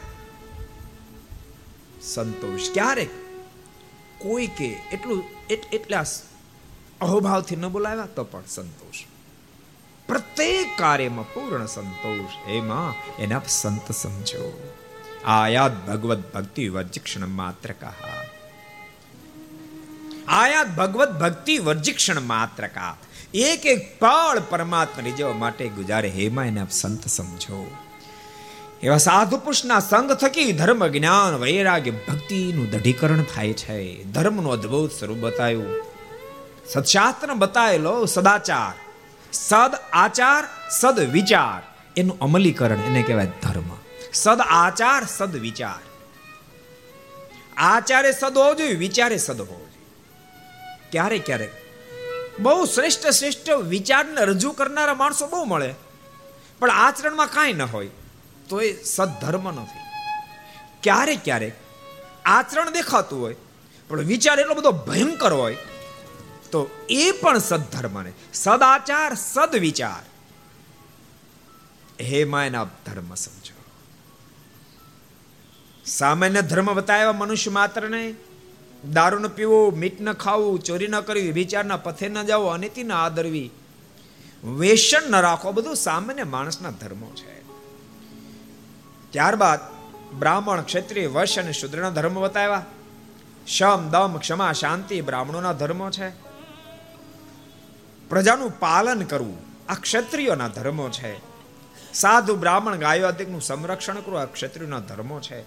[2.03, 3.11] સંતોષ ક્યારેક
[4.19, 5.25] કોઈ કે, એટલું
[5.73, 6.05] એટલા
[7.03, 9.05] અહોભાવથી ન બોલાવ્યા તો પણ સંતોષ.
[10.09, 12.49] પ્રત્યેક કાર્યમાં પૂર્ણ સંતોષ.
[12.49, 14.75] એમાં એના સંત સમજો.
[15.25, 17.93] આયાત ભગવત ભક્તિ વર્જિક્ષણ માત્ર કહા
[20.29, 22.97] આયાત ભગવત ભક્તિ વર્જિક્ષણ માત્ર કા
[23.35, 26.09] એક એક પળ પરમાત્મા રીજવા માટે ગુજારે.
[26.09, 27.71] હેમાં એને સંત સમજો.
[28.83, 34.05] એવા સાધુ પુરુષના સંગ થકી ધર્મ જ્ઞાન વૈરાગ્ય ભક્તિનું દઢીકરણ થાય છે.
[34.05, 35.92] ધર્મનું અદ્ભુત સ્વરૂપ બતાવ્યું
[36.69, 38.81] સત્શાસ્ત્ર બતાવેલો સદાચાર.
[39.33, 41.75] સદ આચાર, સદ વિચાર.
[41.97, 43.79] એનું અમલીકરણ એને કહેવાય ધર્મ.
[44.13, 45.81] સદ આચાર, સદ વિચાર.
[47.57, 49.87] આચારે સદ હોવો જોઈએ, વિચારે સદ હોવો જોઈએ.
[50.91, 51.53] ક્યારેક ક્યારેક
[52.41, 55.75] બહુ શ્રેષ્ઠ શ્રેષ્ઠ વિચારને રજૂ કરનારા માણસો બહુ મળે.
[56.59, 57.89] પણ આચરણમાં કાંઈ ન હોય,
[58.49, 59.79] તો એ સદધર્મ નથી.
[60.83, 61.53] ક્યારેક ક્યારેક
[62.25, 63.37] આચરણ દેખાતું હોય,
[63.89, 65.57] પણ વિચાર એટલો બધો ભયંકર હોય
[66.53, 70.05] તો એ પણ સદધર્મ ને સદાચાર, સદવિચાર.
[72.01, 73.63] હે માયના ધર્મ સમજો.
[75.87, 78.15] સામાન્ય ધર્મ બતાવ્યા મનુષ્ય માત્ર ને
[78.93, 82.93] દારૂ ન પીવો, મીટ ન ખાવું, ચોરી ન કરવી વિચારના પથે ન જાવો અનિતિ ન
[82.93, 83.51] આદરવી.
[84.45, 87.43] વેસન ન રાખો બધું સામાન્ય માણસના ધર્મો છે.
[89.11, 89.61] ત્યારબાદ
[90.19, 92.65] બ્રાહ્મણ, ક્ષત્રિય વૈશ્ય અને શુદ્રના ધર્મ બતાવ્યા.
[93.47, 96.32] શમ, દમ, ક્ષમા, શાંતિ, બ્રાહ્મણોના ધર્મો છે.
[98.13, 99.39] પ્રજાનું પાલન કરવું
[99.69, 101.21] આ ક્ષત્રિયોના ધર્મો છે.
[101.93, 105.43] સાધુ બ્રાહ્મણ ગાયો આદિકનું સંરક્ષણ કરવું આ ક્ષત્રિયોના ધર્મો છે.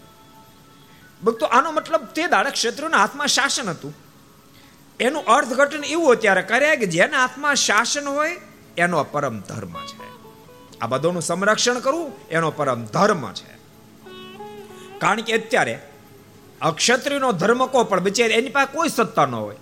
[1.24, 3.94] ભક્તો, આનો મતલબ તે દાડે ક્ષત્રિયોના હાથમાં શાસન હતું.
[5.00, 8.38] એનું અર્થઘટન એવું અત્યારે કર્યા કે જેના હાથમાં શાસન હોય,
[8.78, 10.10] એનો પરમ ધર્મ છે.
[10.82, 13.58] આ બધોનું સંરક્ષણ કરવું, એનો પરમ ધર્મ છે.
[14.98, 15.80] કારણ કે અત્યારે
[16.62, 19.56] અક્ષત્રિયનો ધર્મ કો પણ બિચારી એની પાસે કોઈ સત્તા ન હોય.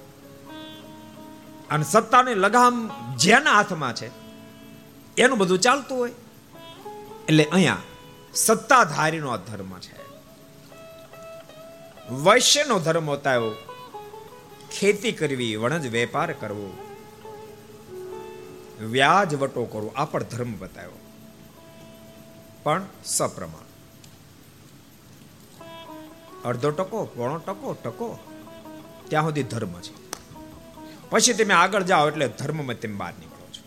[1.69, 4.11] અને સત્તાની લગામ જેના હાથમાં છે,
[5.17, 6.11] એનું બધું ચાલતું હોય.
[7.29, 7.77] એટલે અહીંયા
[8.33, 10.03] સત્તાધારીનો ધર્મ છે.
[12.13, 13.31] વૈશ્યનો ધર્મ હોતા
[14.79, 16.77] ખેતી કરવી, વણજ વેપાર કરવો
[18.81, 20.99] વ્યાજ વટો કરવો, આ પણ ધર્મ બતાવ્યો.
[22.63, 23.63] પણ સપ્રમાણ.
[26.45, 28.19] અડધો ટકો, પોણો ટકો ટકો,
[29.09, 30.02] ત્યાં સુધી ધર્મ છે.
[31.09, 33.63] પછી તમે આગળ જાઓ એટલે ધર્મમાં તમે બહાર નીકળો છો.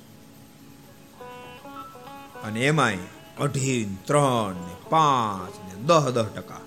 [2.42, 2.98] અને એમાંય
[3.40, 6.60] અઢી ત્રણ ને પાંચ ને દહ દહ ટકા.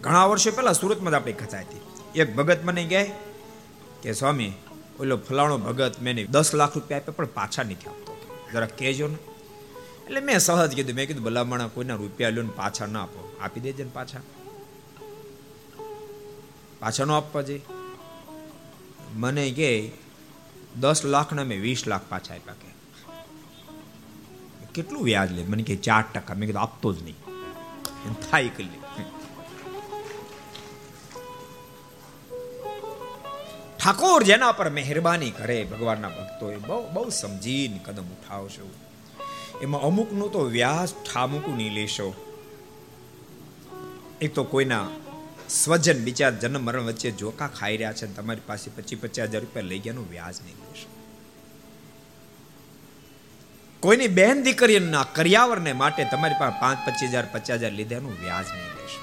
[0.00, 1.80] ઘણા વર્ષો પહેલા સુરતમાં જ આપણી કથા હતી.
[2.20, 3.10] એક ભગત મને કહે
[4.02, 4.52] કે, સ્વામી,
[5.00, 8.16] ઓલો ફલાણો ભગત મેં દસ લાખ રૂપિયા આપ્યા પણ પાછા નથી આપતો.
[8.52, 9.14] જરા કહેજો ને.
[10.06, 13.36] એટલે મેં સહજ કીધું, મેં કીધું, ભલામણા કોઈના રૂપિયા લ્યો ને પાછા ના આપો.
[13.40, 14.20] આપી દેજે ને પાછા.
[16.80, 17.60] પાછા નો આપવા જઈ.
[19.14, 19.92] મને કે
[20.80, 22.72] દસ લાખના મેં વીસ લાખ પાછા આપ્યા કે.
[24.74, 25.42] કેટલું વ્યાજ લે?
[25.42, 26.34] મને કે ચાર ટકા.
[26.34, 27.14] મેં કીધું, આપતો જ નહીં.
[28.30, 28.64] થાય કે
[33.84, 38.70] ઠાકોર જેના પર મહેરબાની કરે ભગવાનના ભક્તોએ, બહુ બહુ સમજીને કદમ ઉઠાવશો.
[39.62, 42.14] એમાં અમુકનું તો વ્યાજ ઠામુકું નહીં લેશો.
[44.20, 44.88] એક તો કોઈના
[45.52, 49.70] સ્વજન બિચાર જન્મ મરણ વચ્ચે જોકા ખાઈ રહ્યા છે તમારી પાસે પચીસ પચાસ હજાર રૂપિયા
[49.70, 50.88] લઈ ગયાનું વ્યાજ નહીં લેશો
[53.82, 58.72] કોઈની બહેન દીકરીના કર્યાવરને માટે તમારી પાસે પાંચ, પચીસ હજાર, પચાસ હજાર લીધાનું વ્યાજ નહીં
[58.78, 59.00] લેશો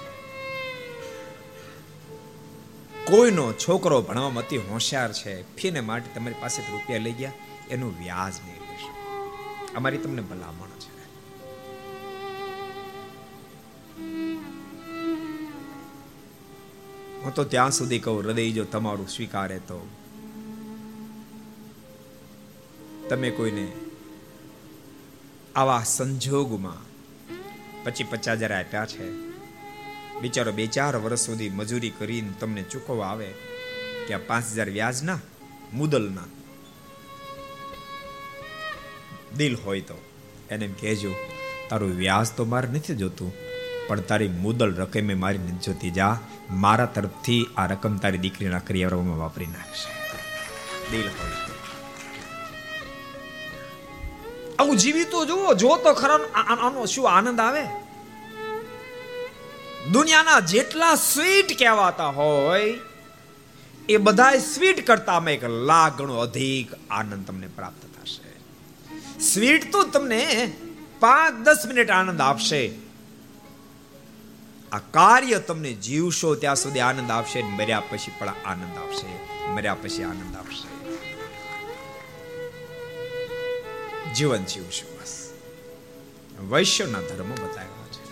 [3.10, 7.38] કોઈનો છોકરો ભણવામાં અતિ હોશિયાર છે, ફીને માટે તમારી પાસે રૂપિયા લઈ ગયા,
[7.70, 8.92] એનું વ્યાજ નહીં લેશો
[9.76, 10.79] અમારી તમને ભલામણ
[17.24, 19.90] હું તો ત્યાં સુધી કહું, હૃદય જો તમારું સ્વીકારે તો.
[23.10, 23.72] તમે કોઈને
[25.56, 26.90] આવા સંજોગમાં
[27.84, 29.12] પછી પચાસ હજાર આપ્યા છે?
[30.22, 33.34] બિચારો બે ચાર વર્ષ સુધી મજૂરી કરીને તમને ચૂકવવા આવે
[34.08, 35.20] કે આ પાંચ હજાર વ્યાજના,
[35.74, 36.24] મુદલના.
[39.38, 39.96] દિલ હોય તો,
[40.50, 41.16] એને કહેજો,
[41.70, 43.49] તારું વ્યાજ તો મારે નથી જોતું.
[43.90, 46.14] પણ તારી મુદલ રકમે મારી નથી જોતી જા.
[46.64, 49.92] મારા તરફથી આ રકમ તારી દીકરીના કરિયાવરમાં વાપરી નાખશે.
[50.92, 51.08] દિલ
[54.60, 56.20] આવું જીવી તો જુઓ જો તો ખરા
[56.56, 57.64] આનો શું આનંદ આવે?
[59.92, 62.74] દુનિયાના જેટલા સ્વીટ કહેવાતા હોય,
[63.90, 68.32] એ બધા સ્વીટ કરતા એક લાખ ગણો અધિક આનંદ તમને પ્રાપ્ત થશે.
[69.28, 70.22] સ્વીટ તો તમને
[71.00, 72.62] પાંચ દસ મિનિટ આનંદ આપશે.
[74.72, 79.08] આ કાર્ય તમને જીવશો ત્યાં સુધી આનંદ આપશે મર્યા પછી પણ આનંદ આપશે.
[79.48, 80.80] મર્યા પછી આનંદ આપશે.
[84.14, 85.34] જીવન જીવશું બસ.
[86.50, 88.10] વૈશ્યના ધર્મ બતાવ્યા છે.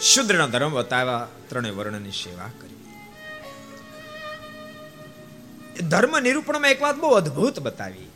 [0.00, 2.74] શુદ્રના ધર્મ બતાવ્યા, ત્રણેય વર્ણની સેવા કરવી
[5.88, 8.10] ધર્મ નિરૂપણમાં એક વાત બહુ અદ્ભુત બતાવી.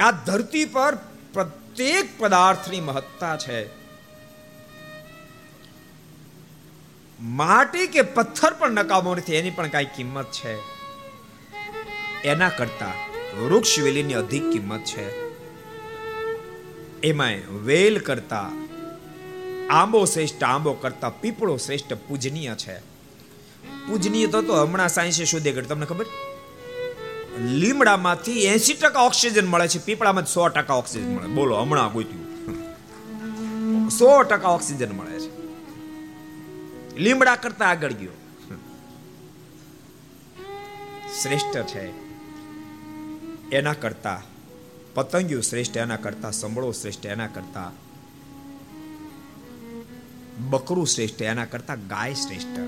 [0.00, 0.94] આ ધરતી પર
[1.78, 3.58] પ્રત્યેક પદાર્થની મહત્તા છે.
[7.20, 10.54] માટી કે પથ્થર પણ નકામો નથી, એની પણ કઈ કિંમત છે.
[12.24, 12.92] એના કરતા
[13.40, 15.06] વૃક્ષ વેલીની અધિક કિંમત છે.
[17.00, 18.50] એમાં વેલ કરતા,
[19.70, 22.78] આંબો શ્રેષ્ઠ, આંબો કરતા પીપળો શ્રેષ્ઠ પૂજનીય છે.
[23.86, 26.06] પૂજનીય તો હમણાં સાયન્સે શોધે કરી તમને ખબર?
[27.40, 31.26] લીમડામાંથી એસી ટકા ઓક્સિજન મળે છે, પીપળામાં સો ટકા ઓક્સિજન મળે.
[31.26, 32.28] બોલો, હમણાં ગોત્યું.
[33.88, 35.38] સો ટકા ઓક્સિજન મળે છે.
[36.98, 38.10] લીમડા કરતા આગળ ગયો.
[41.22, 42.08] શ્રેષ્ઠ છે.
[43.50, 44.22] એના કરતા
[44.94, 47.70] પતંગિયું શ્રેષ્ઠ, એના કરતા સંભળો શ્રેષ્ઠ, એના કરતા
[50.50, 52.58] બકરું શ્રેષ્ઠ, એના કરતા ગાય શ્રેષ્ઠ.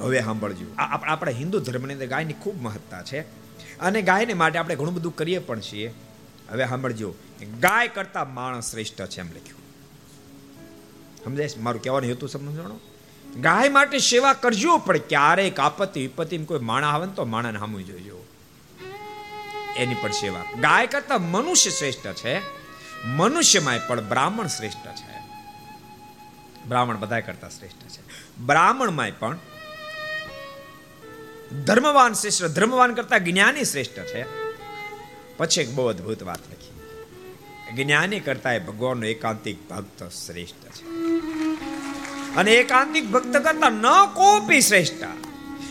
[0.00, 0.66] હવે સાંભળજો.
[0.78, 3.20] આપણા હિન્દુ ધર્મની અંદર ગાયની ખૂબ મહત્તા છે
[3.80, 5.86] અને ગાયને માટે આપણે ઘણું બધું કરીએ પણ છીએ.
[6.50, 7.14] હવે સાંભળજો
[7.60, 9.60] ગાય કરતા માણસ શ્રેષ્ઠ છે એમ લખ્યું.
[11.24, 12.78] સમજાય મારું કહેવાનું હેતુ સમજણો
[13.36, 17.86] ગાય માટે સેવા કરજો, પણ ક્યારેક આપત્તિ વિપત્તિ કોઈ માણા આવે ને તો માણાને સામું
[17.86, 18.18] જોઈજો
[19.76, 20.44] એની પણ સેવા.
[20.60, 22.34] ગાય કરતા મનુષ્ય શ્રેષ્ઠ છે
[23.16, 25.14] મનુષ્યમાં પણ બ્રાહ્મણ શ્રેષ્ઠ છે.
[26.68, 28.02] બ્રાહ્મણ બધા કરતા શ્રેષ્ઠ છે.
[28.46, 29.38] બ્રાહ્મણમાં પણ
[31.50, 34.26] ધર્મવાન શ્રેષ્ઠ, ધર્મવાન કરતા જ્ઞાની શ્રેષ્ઠ છે.
[35.36, 36.70] પછી એક બહુ અદભુત વાત લખી.
[37.84, 40.84] જ્ઞાની કરતા એ ભગવાનનો એકાંતિક ભક્ત શ્રેષ્ઠ છે.
[42.34, 43.82] અને એકાંતિક ભક્ત કરતા ન
[44.14, 44.94] કોપી શ્રેષ્ઠ.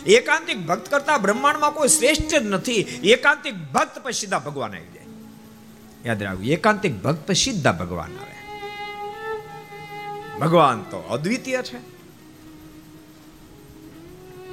[0.06, 2.72] એકાંતિક ભક્ત કરતા બ્રહ્માંડમાં કોઈ શ્રેષ્ઠ જ નથી.
[2.82, 5.04] એકાંતિક ભક્ત પછી સીધા ભગવાન આવી જાય.
[6.04, 8.58] યાદ રાખવું એકાંતિક ભક્ત સીધા ભગવાન આવે.
[10.40, 11.76] ભગવાન તો અદ્વિતીય છે.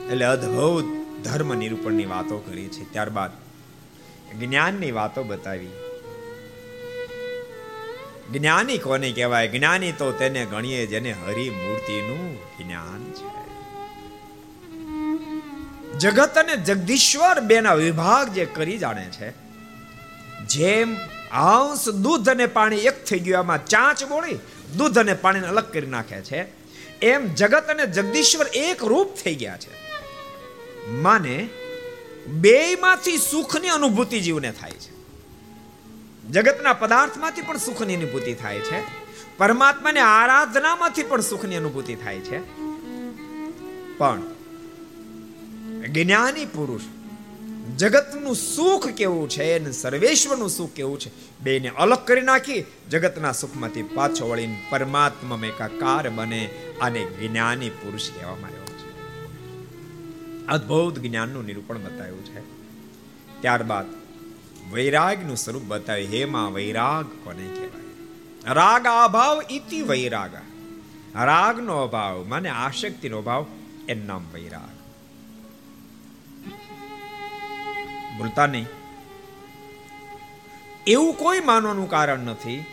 [0.08, 2.92] એટલે અદ્ભુત ધર્મ નિરૂપણની વાતો કરી છે.
[2.92, 3.32] ત્યારબાદ
[4.40, 5.70] જ્ઞાનની વાતો બતાવી.
[8.32, 9.48] જ્ઞાની કોને કહેવાય?
[9.48, 13.48] જ્ઞાની તો તેને ગણીએ જેને હરિ મૂર્તિનું જ્ઞાન છે.
[16.00, 19.34] જગત અને જગદીશ્વર બેના વિભાગ જે કરી જાણે છે.
[20.46, 20.98] જેમ
[21.32, 24.40] આંશ દૂધ અને પાણી એક થઈ ગયું, આમાં ચાંચ બોળી,
[24.78, 26.46] દૂધ અને પાણીને અલગ કરી નાખે છે.
[27.02, 29.77] એમ જગત અને જગદીશ્વર એક રૂપ થઈ ગયા છે.
[30.90, 31.50] માને
[32.28, 34.98] બેમાંથી સુખની અનુભૂતિ જીવને થાય છે.
[36.30, 38.82] જગતના પદાર્થમાંથી પણ સુખની અનુભૂતિ થાય છે.
[39.38, 42.40] પરમાત્માની આરાધનામાંથી પણ સુખની અનુભૂતિ થાય છે.
[43.98, 44.22] પણ
[45.94, 46.82] જ્ઞાની પુરુષ
[47.76, 53.84] જગતનું સુખ કેવું છે અને સર્વેશ્વરનું સુખ કેવું છે બેને અલગ કરી નાખી જગતના સુખમાંથી
[53.84, 56.50] પાછો વળીને પરમાત્મા એકાકાર બને
[56.82, 58.57] અને જ્ઞાની પુરુષ કહેવામાં આવ્યો છે.
[60.50, 62.42] અદ્ભુત જ્ઞાનનું નિરૂપણ બતાવ્યું છે.
[63.42, 63.86] ત્યારબાદ
[64.72, 68.54] વૈરાગનું સ્વરૂપ બતાવ્યું હેમાં વૈરાગ કોને કહેવાય?
[68.54, 70.32] રાગ અભાવ ઇતિ વૈરાગ.
[71.16, 73.46] રાગનો અભાવ, મને આશક્તિનો અભાવ,
[73.90, 74.78] એનું નામ વૈરાગ.
[78.18, 78.66] ભૂલતા નહીં.
[80.88, 82.66] એવું કોઈ માનવાનું કારણ નથી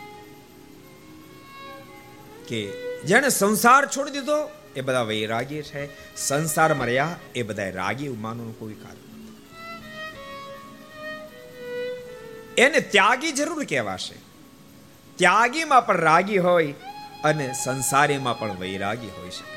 [2.48, 2.72] કે
[3.04, 5.82] જેને સંસાર છોડી દીધો એ બધા વૈરાગી છે.
[6.16, 9.02] સંસારમાં રહ્યા એ બધા રાગી માનવાનું કોઈ કારણ
[12.58, 14.14] એને ત્યાગી જરૂર કહેવાશે.
[15.16, 16.72] ત્યાગીમાં પણ રાગી હોય
[17.24, 19.54] અને સંસારીમાં પણ વૈરાગી હોઈ શકે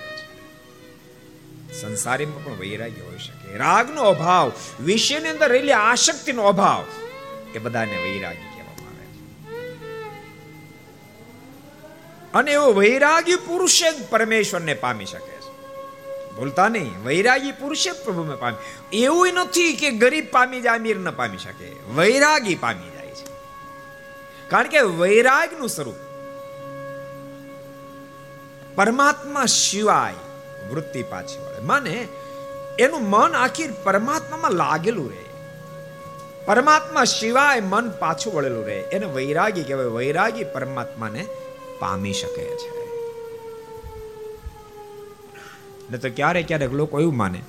[1.81, 3.57] સંસારીમાં પણ વૈરાગી હોઈ શકે.
[3.57, 4.51] રાગનો અભાવ,
[4.81, 6.85] વિષયની અંદર રહેલી આશક્તિનો અભાવ
[7.55, 8.56] એ બધાને વૈરાગી
[12.37, 15.47] અને એવો વૈરાગી પુરુષે જ પરમેશ્વરને પામી શકે છે.
[16.35, 18.55] ભૂલતા નહીં, વૈરાગી પુરુષે પ્રભુને પામી.
[18.97, 21.71] એવું નથી કે ગરીબ પામી જાય, અમીર ન પામી શકે.
[21.95, 23.25] વૈરાગી પામી જાય છે.
[24.49, 25.95] કારણ કે વૈરાગનું સ્વરૂપ
[28.75, 30.13] પરમાત્મા સિવાય
[30.69, 31.59] વૃત્તિ પાછી વળે.
[31.59, 32.07] માને,
[32.79, 35.23] એનું મન આખી પરમાત્મામાં લાગેલું રહે.
[36.45, 38.75] પરમાત્મા સિવાય મન પાછું વળેલું રહે.
[38.75, 39.85] એને વૈરાગી કહેવાય.
[39.85, 41.27] વૈરાગી પરમાત્માને
[41.79, 42.77] પામી શકે છે.
[45.91, 47.41] ને તો ક્યારેક ક્યારેક લોકો એવું માને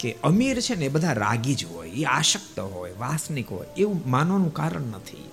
[0.00, 4.02] કે અમીર છે ને એ બધા રાગી જ હોય, એ આશક્ત હોય, વાસનિક હોય, એવું
[4.06, 5.30] માનવાનું કારણ નથી.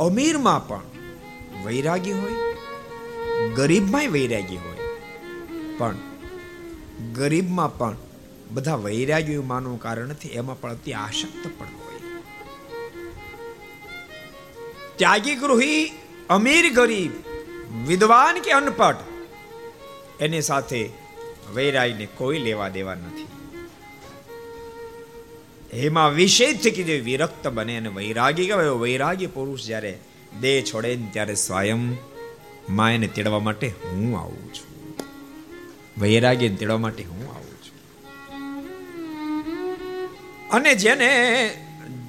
[0.00, 0.82] અમીરમાં પણ
[1.64, 2.32] વૈરાગી હોય,
[3.54, 4.76] ગરીબમાંય વૈરાગી હોય,
[5.78, 5.94] પણ
[7.12, 7.96] ગરીબમાં પણ
[8.50, 12.00] બધા વૈરાગી માનવું કારણ નથી, એમાં પણ અતિ આશક્ત પણ હોય.
[14.96, 15.92] ત્યાગી ગૃહી
[16.30, 17.10] અમીર ગરીબ,
[17.86, 18.96] વિદ્વાન કે અનપઢ,
[20.20, 20.90] એની સાથે
[21.54, 23.26] વૈરાગને કોઈ લેવા દેવા નથી.
[25.72, 26.14] એમાં
[26.62, 28.68] કે જે વિરક્ત બને અને વૈરાગી કહેવાય.
[28.68, 29.98] વૈરાગી પુરુષ જ્યારે
[30.40, 31.96] દેહ છોડે ને ત્યારે સ્વયં
[32.70, 34.96] માયને તેડવા માટે હું આવું છું.
[36.00, 37.78] વૈરાગીને તેડવા માટે હું આવું છું.
[40.50, 41.50] અને જેને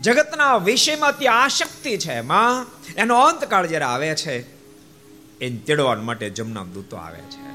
[0.06, 2.66] જગતના વિષયમાં વિષયમાંથી આશક્તિ છે, માં.
[2.98, 4.36] એનો અંતકાળ જ્યારે આવે છે,
[5.40, 7.46] એને તેડવા માટે જમના દૂતો આવે છે.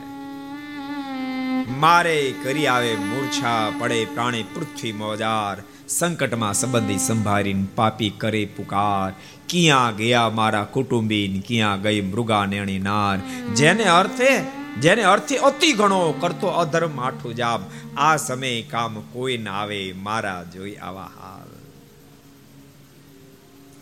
[1.71, 9.15] મારે કરી આવે મૂર્છા, પડે પ્રાણી પૃથ્વી મોજાર, સંકટમાં સંબંધી સંભાળીને પાપી કરે પુકાર.
[9.49, 13.19] ક્યાં ગયા મારા કુટુંબીન, ક્યાં ગઈ મૃગા નેણી નાર.
[13.55, 14.39] જેને અર્થે
[14.81, 17.65] જેને અર્થે અતિ ઘણો કરતો અધર્મ આઠું જામ
[17.97, 21.50] આ સમય કામ કોઈ ના આવે, મારા જોઈ આવા હાલ.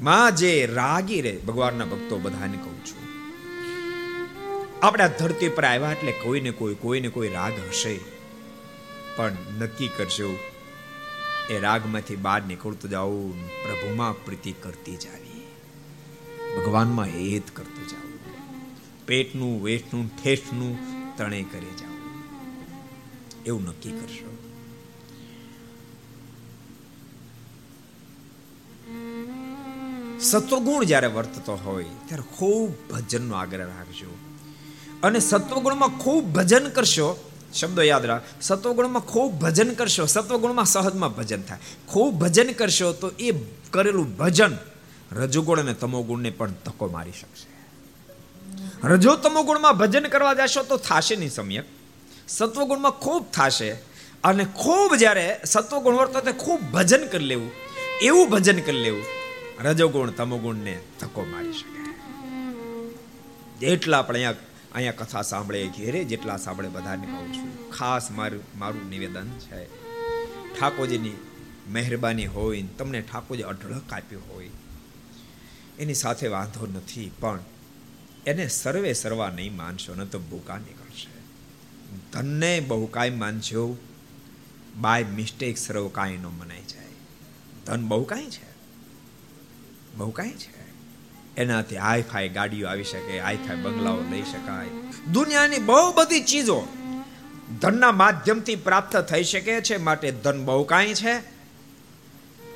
[0.00, 3.06] માં જે રાગી રે ભગવાનના ભક્તો બધાને કહું છું.
[4.82, 7.94] આપણે આ ધરતી પર આવ્યા એટલે કોઈને કોઈ કોઈને કોઈ રાગ હશે.
[9.16, 10.30] પણ નક્કી કરજો,
[11.50, 15.42] એ રાગમાંથી બહાર નીકળતું જાવું પ્રભુમાં પ્રીતિ કરતી જાવી
[16.56, 18.18] ભગવાનમાં હેત કરતું જાવું
[19.06, 20.74] પેટનું વેઠનું ઠેઠનું
[21.16, 21.96] ત્રણેય કરી જાવ
[23.46, 24.27] એવું નક્કી કરશો
[30.20, 34.18] સત્વગુણ જ્યારે વર્તતો હોય, ત્યારે ખૂબ ભજનનો આગ્રહ રાખજો.
[35.02, 41.42] અને સત્વગુણમાં ખૂબ ભજન કરશો, શબ્દો યાદ રાખ સત્વગુણમાં ખૂબ ભજન કરશો સત્વગુણમાં સહજમાં ભજન
[41.42, 41.58] થાય.
[41.88, 43.30] ખૂબ ભજન કરશો તો એ
[43.70, 44.56] કરેલું ભજન
[45.12, 47.48] રજોગુણ અને તમોગુણને પણ ધક્કો મારી શકશે.
[48.88, 51.64] રજો તમોગુણમાં ભજન કરવા જશો તો થશે નહીં સમ્યક.
[52.28, 53.70] સત્વગુણમાં ખૂબ થશે
[54.24, 57.50] અને ખૂબ જ્યારે સત્વગુણ વર્તો તે ખૂબ ભજન કરી લેવું.
[58.02, 59.17] એવું ભજન કરી લેવું
[59.64, 61.80] રજોગુણ, તમોગુણને ધક્કો મારી શકે.
[63.60, 68.88] જેટલા આપણે અહીંયા અહીંયા કથા સાંભળે, ઘેરે જેટલા સાંભળે બધાને કહું છું, ખાસ મારું મારું
[68.90, 69.64] નિવેદન છે,
[70.54, 71.16] ઠાકોરજીની
[71.68, 74.50] મહેરબાની હોય તમને ઠાકોરજી અઢળક આપ્યું હોય,
[75.78, 77.38] એની સાથે વાંધો નથી, પણ
[78.26, 81.08] એને સર્વે સર્વા નહીં માનશો, ન તો ભૂકા નીકળશે.
[82.12, 83.78] ધનને બહુ કાંઈ માનશો
[84.80, 86.96] બાય મિસ્ટેક સર્વ કાંઈ ન મનાય જાય.
[87.66, 88.47] ધન બહુ કાંઈ છે?
[89.96, 90.58] બહુ કાંઈ છે.
[91.36, 94.66] એનાથી હાઈ ફાઈ ગાડીઓ આવી શકે હાઈ ફાઈ બંગલાઓ લઈ શકાય.
[95.12, 96.68] દુનિયાની બહુ બધી ચીજો
[97.60, 101.38] ધનના માધ્યમથી પ્રાપ્ત થઈ શકે છે, માટે ધન બહુ કાંઈ છે.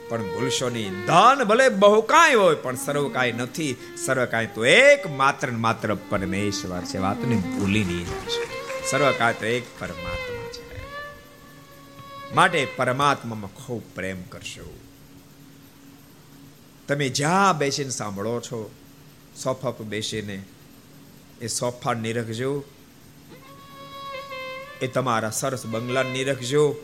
[0.09, 3.77] પણ ભૂલશો નહીં ધન ભલે બહુ કાંઈ હોય, પણ સર્વ કાંઈ નથી.
[4.07, 6.99] સર્વ કાંઈ તો એક માત્ર માત્ર પરમેશ્વર છે.
[6.99, 10.83] વાતને ભૂલી નહીં જશે સર્વ કાંઈ તો એક પરમાત્મા છે.
[12.35, 14.82] માટે પરમાત્મામાં ખૂબ પ્રેમ કરશો.
[16.93, 18.75] તમે જ્યાં બેસીને સાંભળો છો,
[19.43, 20.43] સોફા પર બેસીને,
[21.41, 22.65] એ સોફા નિરખજો.
[24.83, 26.77] એ તમારા સરસ બંગલા નિરખજો.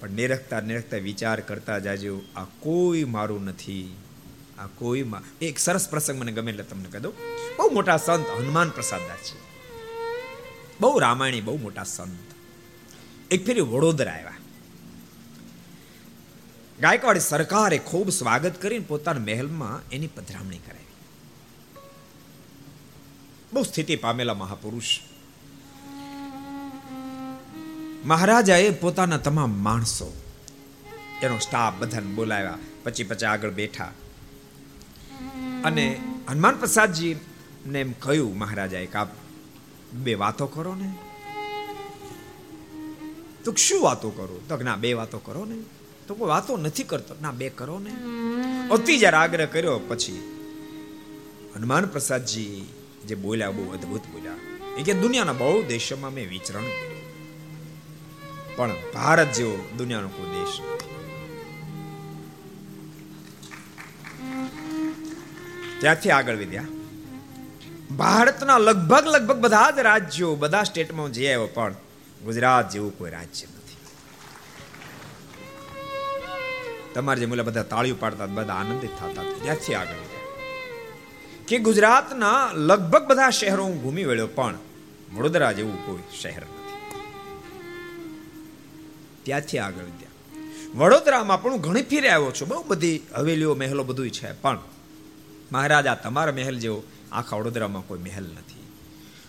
[0.00, 3.96] પણ નિરખતા નિરખતા વિચાર કરતા જાજો, આ કોઈ મારું નથી.
[4.58, 5.04] આ કોઈ
[5.42, 7.14] એક સરસ પ્રસંગ મને ગમે એટલે તમને કહી દઉં.
[7.58, 9.40] બહુ મોટા સંત હનુમાન પ્રસાદા છે.
[10.80, 12.34] બહુ રામાયણી બહુ મોટા સંત.
[13.30, 14.35] એક ફેરી વડોદરા આવ્યા.
[16.80, 20.84] ગાયકવાડ સરકારે ખૂબ સ્વાગત કરીને પોતાના મહેલમાં એની પધરામણી કરાવી.
[23.52, 25.00] બહુ સ્થિતિ પામેલા મહાપુરુષ.
[28.04, 30.22] મહારાજાએ પોતાના તમામ માણસો,
[31.22, 33.92] એનો સ્ટાફ બધાને બોલાવ્યા, પછી પછી આગળ બેઠા.
[35.64, 37.16] અને હનુમાન પ્રસાદજી
[37.66, 39.06] ને એમ કહ્યું મહારાજાએ કે
[39.92, 40.92] બે વાતો કરો ને.
[43.44, 44.40] તો શું વાતો કરો?
[44.48, 45.56] તો ના, બે વાતો કરો ને.
[46.08, 47.14] તો કોઈ વાતો નથી કરતો.
[47.22, 47.92] ના બે કરો ને.
[48.68, 49.80] અતિ જ્યારે આગ્રહ કર્યો.
[49.88, 50.18] પછી
[51.56, 52.66] હનુમાન પ્રસાદજી
[53.08, 54.34] જે બોલ્યા બહુ અદ્ભુત બોલ્યા.
[54.78, 56.64] એ કે દુનિયાના બહુ દેશોમાં મેં વિચરણ
[58.56, 60.56] પણ ભારત જેવો દુનિયાનો કોઈ દેશ
[65.80, 66.64] ત્યાંથી આગળ વિદ્યા
[67.96, 71.74] ભારતના લગભગ લગભગ બધા જ રાજ્યો બધા સ્ટેટમાં જે આવ્યો પણ
[72.24, 73.46] ગુજરાત જેવું કોઈ રાજ્ય
[76.96, 80.04] તમારે જે મુલા બધા તાળીઓ પાડતા બધા આનંદિત થતા ત્યાંથી આગળ.
[81.48, 84.54] કે ગુજરાતના લગભગ બધા શહેરો હું ઘૂમી વળ્યો, પણ
[85.14, 86.76] વડોદરા જેવું કોઈ શહેર નથી.
[89.22, 90.14] ત્યાંથી આગળ ત્યાં.
[90.78, 92.48] વડોદરામાં પણ હું ઘણી ફીરે આવ્યો છું.
[92.48, 94.58] બહુ બધી હવેલીઓ, મહેલો બધું છે, પણ
[95.52, 96.82] મહારાજા તમારા મહેલ જેવો
[97.12, 98.64] આખા વડોદરામાં કોઈ મહેલ નથી.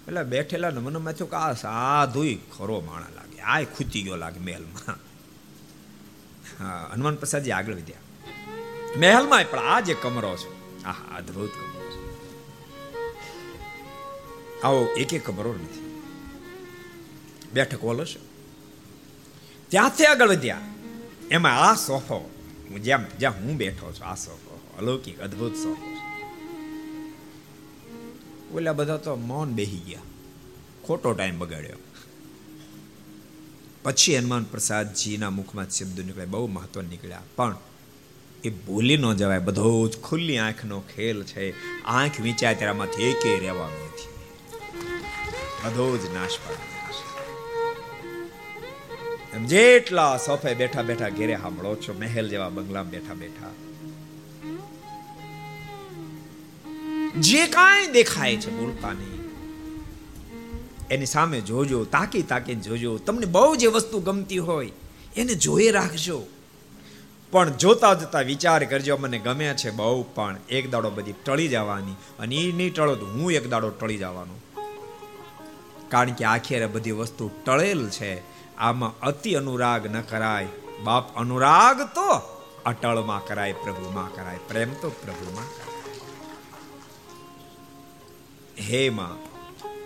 [0.08, 3.42] એટલે બેઠેલા નમનમાં થયું કે આ સાધુય ખરો માણા લાગે.
[3.42, 5.07] આ ખૂતી ગયો લાગે મહેલમાં.
[6.64, 7.98] હનુમાન પ્રસાદજી આગળ વધ્યા.
[8.98, 10.84] મહેલમાં પણ આ જે કમરો છે.
[10.84, 12.22] આ અદ્ભુત કમરો છે.
[14.62, 16.02] આવો એક એક કમરો નથી.
[17.54, 18.20] બેઠક હોલ છે.
[19.70, 20.62] ત્યાંથી આગળ વધ્યા.
[21.32, 22.30] એમાં આ સોફો
[22.84, 25.98] જેમ, જ્યાં હું બેઠો છું, આ સોફો, અલૌકિક, અદ્ભુત સોફો
[28.54, 30.00] ઓલા બધા તો મૌન બેહી ગયા.
[30.84, 31.76] ખોટો ટાઈમ બગાડ્યો.
[33.88, 37.28] પછી હનુમાન પ્રસાદજીના મુખમાં શબ્દો નીકળ્યા, બહુ મહત્વ નીકળ્યા.
[37.36, 37.56] પણ
[38.44, 41.44] એ ભૂલી ન જવાય, બધો જ ખુલ્લી આંખનો ખેલ છે.
[41.86, 44.12] આંખ વિચાય ત્યારમાંથી એકે રહેવાનું નથી
[45.64, 46.76] બધો જ નાશ પાડવાનો
[49.48, 53.54] જેટલા સોફે બેઠા બેઠા ઘેરે સાંભળો છો, મહેલ જેવા બંગલા બેઠા બેઠા.
[57.20, 59.17] જે કાંઈ દેખાય છે બોલતા નહીં
[60.92, 62.98] એની સામે જોજો, તાકી તાકીને જોજો.
[62.98, 64.72] તમને બહુ જે વસ્તુ ગમતી હોય,
[65.18, 66.24] એને જોઈ રાખજો.
[67.32, 71.92] પણ જોતા જોતા વિચાર કરજો, મને ગમે છે બહુ, પણ એક દાડો બધી ટળી જવાની
[72.20, 74.64] અને એ નહીં ટળો તો હું એક દાડો ટળી જવાનો.
[75.90, 78.22] કારણ કે આખેરે બધી વસ્તુ ટળેલ છે.
[78.58, 80.48] આમાં અતિ અનુરાગ ન કરાય.
[80.84, 84.38] બાપ અનુરાગ તો અટળમાં કરાય, પ્રભુમાં કરાય.
[84.48, 85.68] પ્રેમ તો પ્રભુમાં કરાય.
[88.62, 89.37] હે માં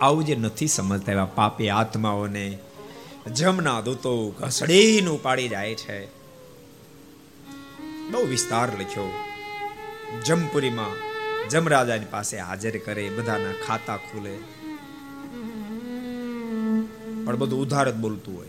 [0.02, 2.60] આવું જે નથી સમજતા એવા પાપી આત્માઓને
[3.36, 6.06] જમના દૂતો ઘસડીને ઉપાડી જાય છે.
[8.12, 9.12] બહુ વિસ્તાર લખ્યો.
[10.26, 11.12] જમપુરીમાં
[11.50, 14.38] જમરાજાની પાસે હાજર કરે, બધાના ખાતા ખુલે.
[17.26, 18.48] પણ બધું ઉધાર જ બોલતું હોય.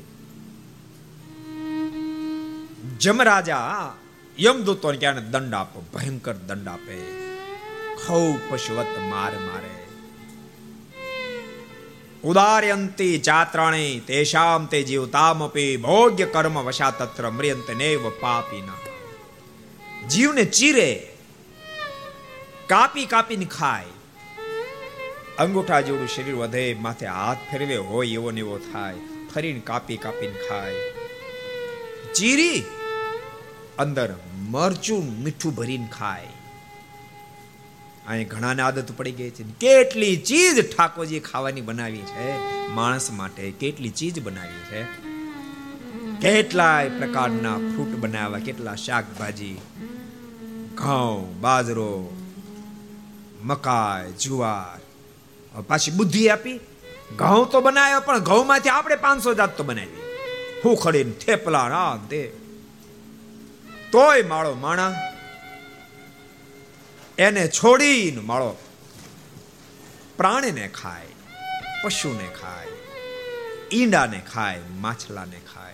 [2.98, 3.92] જમરાજા
[4.40, 5.84] યમદૂતોને ક્યાં દંડ આપો?
[5.94, 6.98] ભયંકર દંડ આપે.
[8.06, 9.81] ખૌ પશુવત માર મારે.
[12.22, 18.82] ઉદાર્યંતી ચાત્રાણી તેશામ તે જીવતામપી ભોગ્ય કર્મ વશા તત્ર મ્રિયંત નેવ પાપીના
[20.08, 20.90] જીવને ચીરે
[22.66, 23.96] કાપી કાપીને ખાય
[25.38, 30.44] અંગૂઠા જેવું શરીર વધે માથે હાથ ફેરવે હોય એવો ને એવો થાય ફરીને કાપી કાપીને
[30.44, 30.80] ખાય
[32.12, 32.60] ચીરી
[33.78, 34.08] અંદર
[34.52, 36.32] મરચું મીઠું ભરીને ખાય
[38.08, 39.42] અહીં ઘણાને આદત પડી ગઈ છે.
[39.42, 42.26] કેટલી ચીજ ઠાકોરજી ખાવાની બનાવી છે?
[42.68, 44.84] માણસ માટે કેટલી ચીજ બનાવી છે?
[46.20, 49.58] કેટલાય પ્રકારના ફ્રૂટ બનાવ્યા, કેટલા શાકભાજી,
[50.74, 52.16] ઘઉં, બાજરો,
[53.42, 54.80] મકાઈ, જુવાર.
[55.62, 56.60] પાછી બુદ્ધિ આપી.
[57.16, 60.02] ઘઉં તો બનાવ્યો, પણ ઘઉંમાંથી આપણે પાંચસો જાત તો બનાવી.
[60.64, 62.32] હું ખડીને થેપલા ના તે
[63.92, 65.11] તોય માળો માણા
[67.18, 68.56] એને છોડીને માળો.
[70.16, 71.06] પ્રાણીને ખાય,
[71.84, 72.66] પશુને ખાય,
[73.72, 75.72] ઈંડાને ખાય, માછલાને ખાય.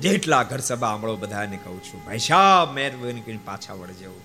[0.00, 4.20] જેટલા ઘર સભા આંબળો બધાને કહું છું, ભાઈ સાહેબ, મહેરબાની કરીને પાછા વળજો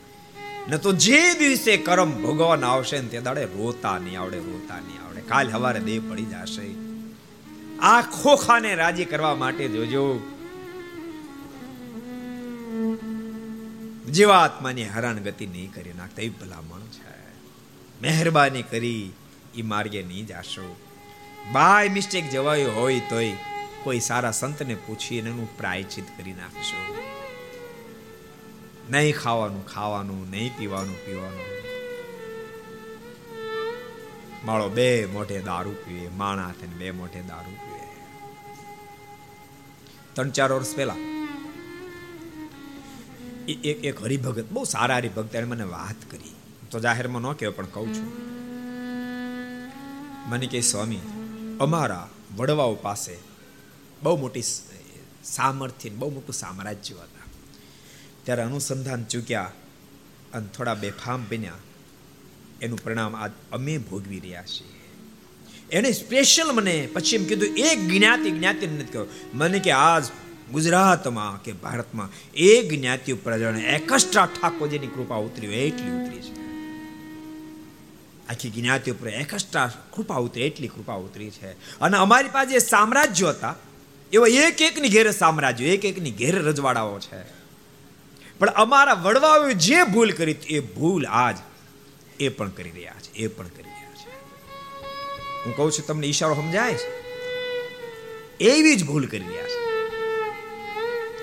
[0.70, 5.08] ન તો જે દિવસે કરમ ભોગવાન આવશે ને તે દાડે રોતા નહીં આવડે, રોતા નહીં
[5.08, 5.22] આવડે.
[5.22, 6.76] કાલ હવારે દેહ પડી જશે.
[7.80, 10.35] આ ખોખાને રાજી કરવા માટે જોજો.
[14.12, 17.16] જીવાત્માની હેરાન ગતિ નહીં કરી નાખતા, એ ભલામણ છે.
[18.02, 19.14] મહેરબાની કરી
[19.56, 20.76] એ માર્ગે નહીં જાશો.
[21.52, 23.32] બાય મિસ્ટેક જવાયું હોય તોય
[23.84, 26.96] કોઈ સારા સંતને પૂછીને એનું પ્રાયચિત કરી નાખશો.
[28.90, 31.56] નહીં ખાવાનું ખાવાનું, નહીં પીવાનું પીવાનું.
[34.46, 37.86] માળો બે મોઢે દારૂ પીવે, માણા થઈને બે મોઢે દારૂ પીવે.
[40.14, 40.96] ત્રણ ચાર વર્ષ પહેલા
[43.52, 46.36] એક એક હરિભગત, બહુ સારા હરિભક્ત એને મને વાત કરી.
[46.72, 48.36] તો જાહેરમાં ન કહેવાય, પણ કહું છું.
[50.30, 51.00] મને કે સ્વામી,
[51.60, 53.18] અમારા વડવાઓ પાસે
[54.04, 54.42] બહુ મોટી
[55.24, 57.26] સામર્થ્ય બહુ મોટું સામ્રાજ્ય હતા.
[58.24, 59.52] ત્યારે અનુસંધાન ચૂક્યા
[60.34, 61.54] અને થોડા બેફામ બન્યા.
[62.62, 64.68] એનું પરિણામ આજ અમે ભોગવી રહ્યા છીએ.
[65.72, 69.08] એને સ્પેશિયલ મને પછી એમ કીધું, એક જ્ઞાતિ જ્ઞાતિ નથી કહ્યું.
[69.34, 70.04] મને કે આજ
[70.52, 76.46] ગુજરાતમાં કે ભારતમાં એક જ્ઞાતિ ઉપર એકસ્ટ્રા ઠાકોરજીની કૃપા ઉતરી હોય એટલી ઉતરી છે.
[78.30, 81.80] આખી જ્ઞાતિ ઉપર એકસ્ટ્રા કૃપા ઉતરી એટલી કૃપા ઉતરી છે.
[81.80, 83.56] અને અમારી પાસે સામ્રાજ્યો હતા.
[84.14, 87.24] એવા એક એકની ઘેરે સામ્રાજ્યો, એક એકની ઘેરે રજવાડાઓ છે.
[88.40, 91.38] પણ અમારા વડવાઓએ જે ભૂલ કરી એ ભૂલ આજ
[92.20, 94.10] એ પણ કરી રહ્યા છે, એ પણ કરી રહ્યા છે.
[95.46, 97.06] હું કહું છું, તમને ઈશારો સમજાય છે?
[98.40, 99.65] એવી જ ભૂલ કરી રહ્યા છે.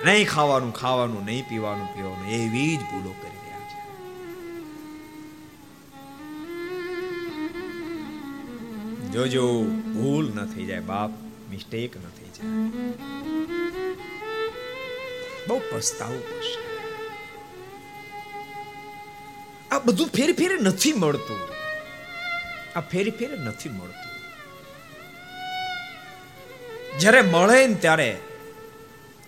[0.04, 3.80] નહીં ખાવાનું ખાવાનું નહીં પીવાનું પીવાનું, એવી જ ભૂલો કરી રહ્યા છે.
[9.12, 11.10] જોજો, ભૂલ ન થઈ જાય, બાપ
[11.50, 12.48] મિસ્ટેક ન થઈ જાય.
[15.46, 16.72] બહુ પસ્તાવું પડશે.
[19.70, 21.38] આ બધું ફેરી ફેરી નથી મળતું.
[22.76, 24.12] આ ફેરી ફેરી નથી મળતું.
[26.98, 28.20] જ્યારે મળે ને ત્યારે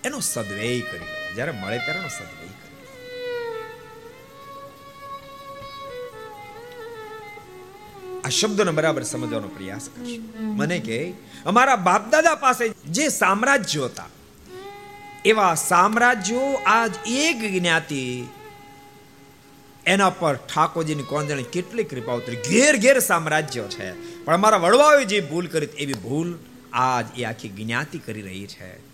[0.05, 1.33] એનો સદવેય કરી લો.
[1.35, 2.83] જ્યારે મળે ત્યારે એનો સદવેય કરી લો.
[8.25, 10.21] આ શબ્દનો બરાબર સમજવાનો પ્રયાસ કરશો.
[10.39, 11.13] મને કે
[11.45, 14.07] અમારા બાપ દાદા પાસે જે સામ્રાજ્યો હતા,
[15.25, 18.27] એવા સામ્રાજ્યો આજ એક જ્ઞાતિ,
[19.85, 22.35] એના પર ઠાકોરજીની કોણ જાણે કેટલી કૃપા ઉતરી.
[22.35, 23.93] ઘેર ઘેર સામ્રાજ્ય છે.
[24.25, 26.37] પણ અમારા વડવાઓએ જે ભૂલ કરી, એવી ભૂલ
[26.73, 28.84] આજ એ આખી જ્ઞાતિ કરી રહી છે.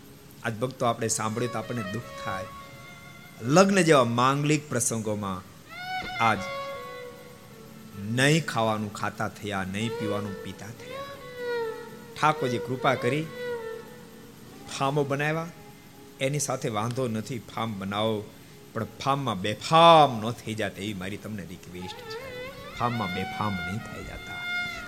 [0.43, 2.45] આજ ભક્તો આપણે સાંભળ્યું તો આપણને દુઃખ થાય.
[3.41, 5.43] લગ્ન જેવા માંગલિક પ્રસંગોમાં
[6.23, 6.37] આજ
[7.99, 11.01] નહીં ખાવાનું ખાતા થયા, નહીં પીવાનું પીતા થયા.
[12.21, 13.25] ઠાકોરજી કૃપા કરી
[14.77, 15.47] ફામો બનાવ્યા.
[16.19, 18.23] એની સાથે વાંધો નથી ફાર્મ બનાવો,
[18.73, 22.49] પણ ફાર્મમાં બેફામ ન થઈ જાતે એવી મારી તમને રિક્વેસ્ટ છે.
[22.79, 24.33] ફાર્મમાં બેફામ નહીં થઈ જતા.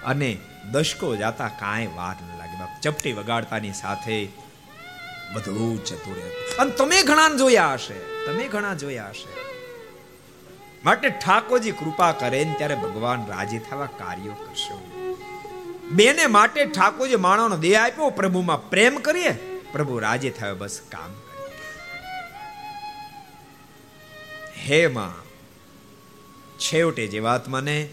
[0.06, 0.38] અને
[0.72, 2.80] દશકો જાતા કાંઈ વાર ન લાગે.
[2.82, 4.43] ચપટી વગાડતાની સાથે
[5.34, 6.56] બધું જતું રહે.
[6.60, 9.44] અને તમે ઘણા જોયા હશે, તમે ઘણા જોયા હશે.
[10.86, 15.06] માટે ઠાકોરજી કૃપા કરે ને ત્યારે ભગવાન રાજી થવા કાર્યો કરશો.
[15.92, 19.34] બેને માટે ઠાકોરજી માણસનો દેહ આપ્યો, પ્રભુમાં પ્રેમ કરીએ,
[19.72, 21.12] પ્રભુ રાજી થયો, બસ કામ
[24.58, 25.26] હે માં,
[26.58, 27.90] છેવટે જીવાત્માને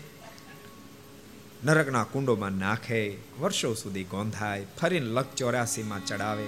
[1.64, 6.46] નરકના કુંડોમાં નાખે, વર્ષો સુધી ગોંધાય, ફરીને લખ ચોરાસીમાં ચડાવે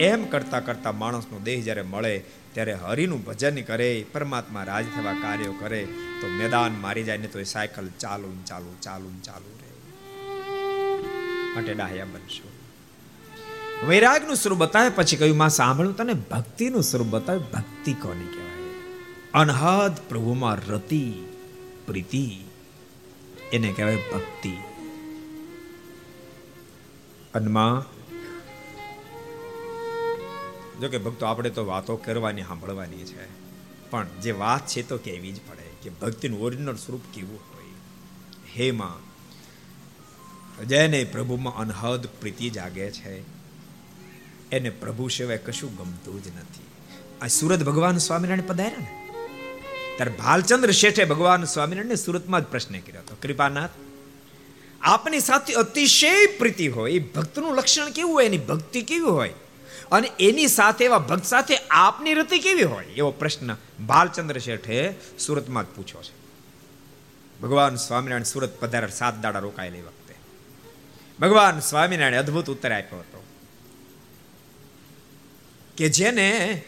[0.00, 5.52] એમ કરતા કરતા માણસનો દેહ જ્યારે મળે, ત્યારે હરિનું ભજન કરે, પરમાત્મા રાજ થવા કાર્યો
[5.52, 5.88] કરે,
[6.20, 9.94] તો મેદાન મારી જાય ને તો એ સાયકલ ચાલુ ચાલુ ચાલુ ચાલુ રહે.
[11.54, 12.50] માટે ડાહ્યા બનશો.
[13.86, 18.70] વૈરાગનું સ્વરૂપ બતાવે, પછી કહ્યું, માં સાંભળ્યું તને, ભક્તિનું સ્વરૂપ બતાવે, ભક્તિ કોને કહેવાય?
[19.34, 21.12] અનહદ પ્રભુમાં રતિ,
[21.86, 22.44] પ્રીતિ,
[23.52, 24.52] એને કહેવાય ભક્તિ.
[27.34, 27.99] અનમાં
[30.80, 33.50] જો કે ભક્તો, આપણે તો વાતો કરવાની સાંભળવાની છે.
[33.90, 37.64] પણ જે વાત છે તો કહેવી જ પડે કે ભક્તિનું ઓરિજિનલ સ્વરૂપ કેવું હોય.
[38.56, 39.10] હે માં,
[40.66, 43.20] જેને પ્રભુમાં અનહદ પ્રીતિ જાગે છે,
[44.50, 46.66] એને પ્રભુ સિવાય કશું ગમતું જ નથી.
[47.22, 48.96] આ સુરત ભગવાન સ્વામિનારાયણ પધાર્યા ને?
[49.96, 53.70] ત્યારે ભાલચંદ્ર શેઠે ભગવાન સ્વામિનારાયણ સુરતમાં જ પ્રશ્ન કર્યો હતો, કૃપાનાથ,
[54.80, 59.34] આપની સાથે અતિશય પ્રીતિ હોય એ ભક્તનું લક્ષણ કેવું હોય, એની ભક્તિ કેવી હોય?
[59.92, 62.86] અને એની સાથે એવા ભક્ત સાથે આપની રતિ કેવી હોય?
[62.86, 63.56] એવો પ્રશ્ન
[63.86, 66.20] બાલચંદ્ર શેઠે સુરતમાં જ પૂછ્યો છે.
[67.40, 70.14] ભગવાન સ્વામિનારાયણ સુરત પધાર સાત દાડા રોકાયેલી વખતે.
[71.20, 73.24] ભગવાન સ્વામિનારાયણ અદ્ભુત ઉત્તર આપ્યો હતો.
[75.76, 76.62] કે જેને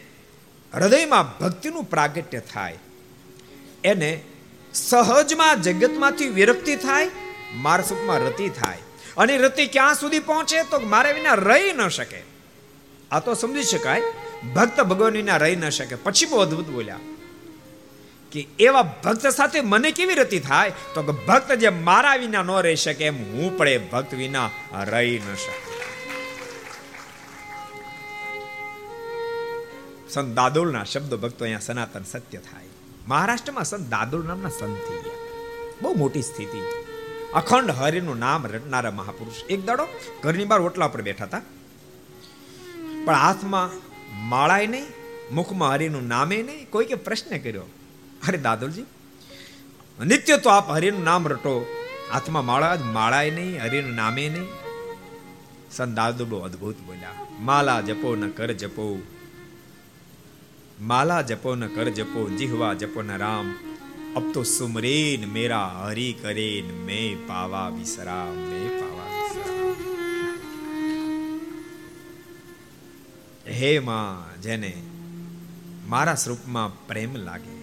[0.73, 2.79] હૃદયમાં ભક્તિનું પ્રાગટ્ય થાય,
[3.83, 4.23] એને
[4.73, 7.09] સહજમાં જગતમાંથી વિરક્તિ થાય
[7.53, 8.77] મારા સુખમાં રતિ થાય.
[9.17, 10.63] અને રતિ ક્યાં સુધી પહોંચે?
[10.63, 12.32] તો મારે વિના રહી ન શકે.
[13.13, 14.01] આ તો સમજી શકાય.
[14.55, 15.95] ભક્ત ભગવાનના રહી ન શકે.
[15.95, 16.99] પછી બહુ અદભુત બોલ્યા.
[18.31, 20.71] કે એવા ભક્ત સાથે મને કેવી રતિ થાય?
[20.93, 24.49] તો કે ભક્ત જે મારા વિના ન રહી શકે એમ હું પડે ભક્ત વિના
[24.83, 25.73] રહી ન શકે.
[30.09, 32.65] સંત દાદોલના શબ્દો ભક્તો અહીંયા સનાતન સત્ય થાય.
[33.07, 35.17] મહારાષ્ટ્રમાં સંત દાદોલ નામના સંત થઈ ગયા
[35.81, 36.61] બહુ મોટી સ્થિતિ.
[37.33, 39.43] અખંડ હરિનું નામ રટનારા મહાપુરુષ.
[39.49, 39.87] એક દાડો
[40.23, 41.41] ઘરની બહાર ઓટલા પર બેઠા હતા.
[43.05, 43.69] પણ હાથમાં
[44.29, 44.89] માળાય નહીં,
[45.31, 46.67] મુખમાં હરિનું નામે નહીં.
[46.69, 47.67] કોઈ કે પ્રશ્ન કર્યો,
[48.27, 48.85] અરે દાદોલજી,
[49.99, 51.55] નિત્ય તો આપ હરિનું નામ રટો.
[52.11, 54.47] હાથમાં માળા જ માળાય નહીં, હરિનું નામે નહીં.
[55.71, 58.87] સંત દાદુ બહુ અદભુત બોલ્યા, માલા જપો ન કર જપો.
[60.81, 63.47] માલા જપો ન કર જપો, જીહવા જપો ન રામ.
[64.17, 69.12] અબ તો સુમરેન, મેરા હરી કરેન, મેં પાવા વિસરામ, મેં પાવા
[73.47, 74.71] હે માં, જેને
[75.87, 77.55] મારા સ્વરૂપમાં પ્રેમ લાગે,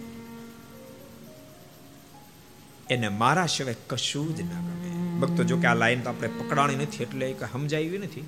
[2.89, 4.89] એને મારા સિવાય કશું જ ના ગમે.
[5.19, 8.23] ભક્તો, જો કે આ લાઈન તો આપણે પકડાણી નથી, એટલે સમજાવી નથી.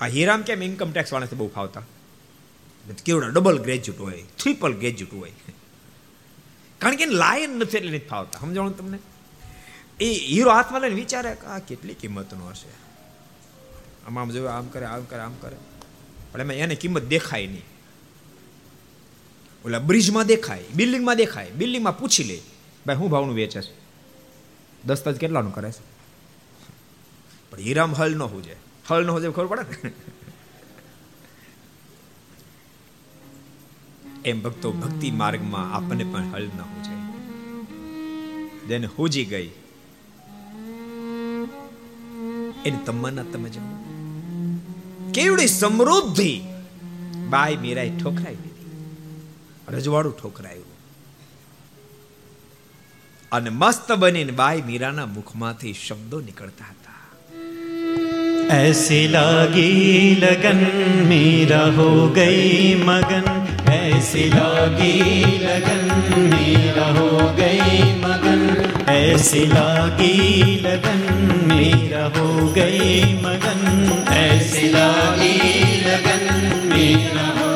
[0.00, 1.82] આ હીરામ કેમ ઇન્કમ ટેક્સ વાળાથી બહુ ફાવતા?
[3.04, 3.28] કેવડા?
[3.28, 5.32] ડબલ ગ્રેજ્યુએટ હોય ટ્રિપલ ગ્રેજ્યુએટ હોય.
[6.78, 8.38] કારણ કે લાયન નથી, એટલે નથી ફાવતા.
[8.40, 8.98] સમજાણું તમને?
[10.00, 12.89] એ હીરો હાથમાં લઈને વિચારે કે આ કેટલી કિંમતનો હશે?
[14.10, 15.56] આમ આમ જોયું, આમ કરે આમ કરે આમ કરે.
[16.32, 17.66] પણ એમાં એને કિંમત દેખાય નહીં.
[19.64, 22.38] ઓલા બ્રિજમાં દેખાય બિલ્ડિંગમાં દેખાય બિલ્ડિંગમાં પૂછી લે,
[22.86, 23.74] ભાઈ, હું ભાવનું વેચે છે?
[24.84, 25.82] દસ્તાજ કેટલાનું કરે છે?
[27.50, 28.56] પણ હીરામ હલ ન હોજે.
[28.88, 29.92] હલ ન હોજે ખબર પડે ને?
[34.24, 36.96] એમ ભક્તો ભક્તિ માર્ગમાં આપણને પણ હલ ન હોજે.
[38.68, 39.50] જેને હોજી ગઈ,
[42.66, 43.79] એની તમન્ના તમે જાઓ
[45.14, 46.40] કેવડી સમૃદ્ધિ?
[47.28, 48.96] બાઈ મીરાએ ઠોકરાવી દીધી.
[49.68, 50.70] રજવાડું ઠોકરાયું.
[53.32, 56.79] અને મસ્ત બનીને બાઈ મીરાના મુખમાંથી શબ્દો નીકળતા હતા.
[58.51, 59.71] ऐसी लागी
[60.21, 60.59] लगन
[61.09, 63.25] मेरा हो गई मगन
[63.73, 64.93] ऐसी लागी
[65.45, 65.83] लगन
[66.33, 67.09] मेरा हो
[67.39, 68.43] गई मगन
[68.93, 71.01] ऐसी लागी लगन
[71.51, 73.63] मेरा हो गई मगन
[74.17, 75.35] ऐसी लागी
[75.87, 76.25] लगन
[76.73, 77.48] मेरा हो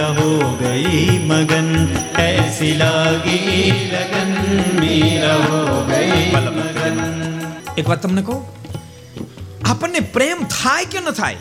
[0.00, 0.28] हो
[0.60, 1.66] गई मगन
[2.18, 3.38] ऐसी लागी
[3.90, 4.30] लगन
[4.80, 6.96] मेरा हो गई मगन
[7.76, 8.38] એક વાત તમને કહું
[9.64, 11.40] આપણને પ્રેમ થાય કે ન થાય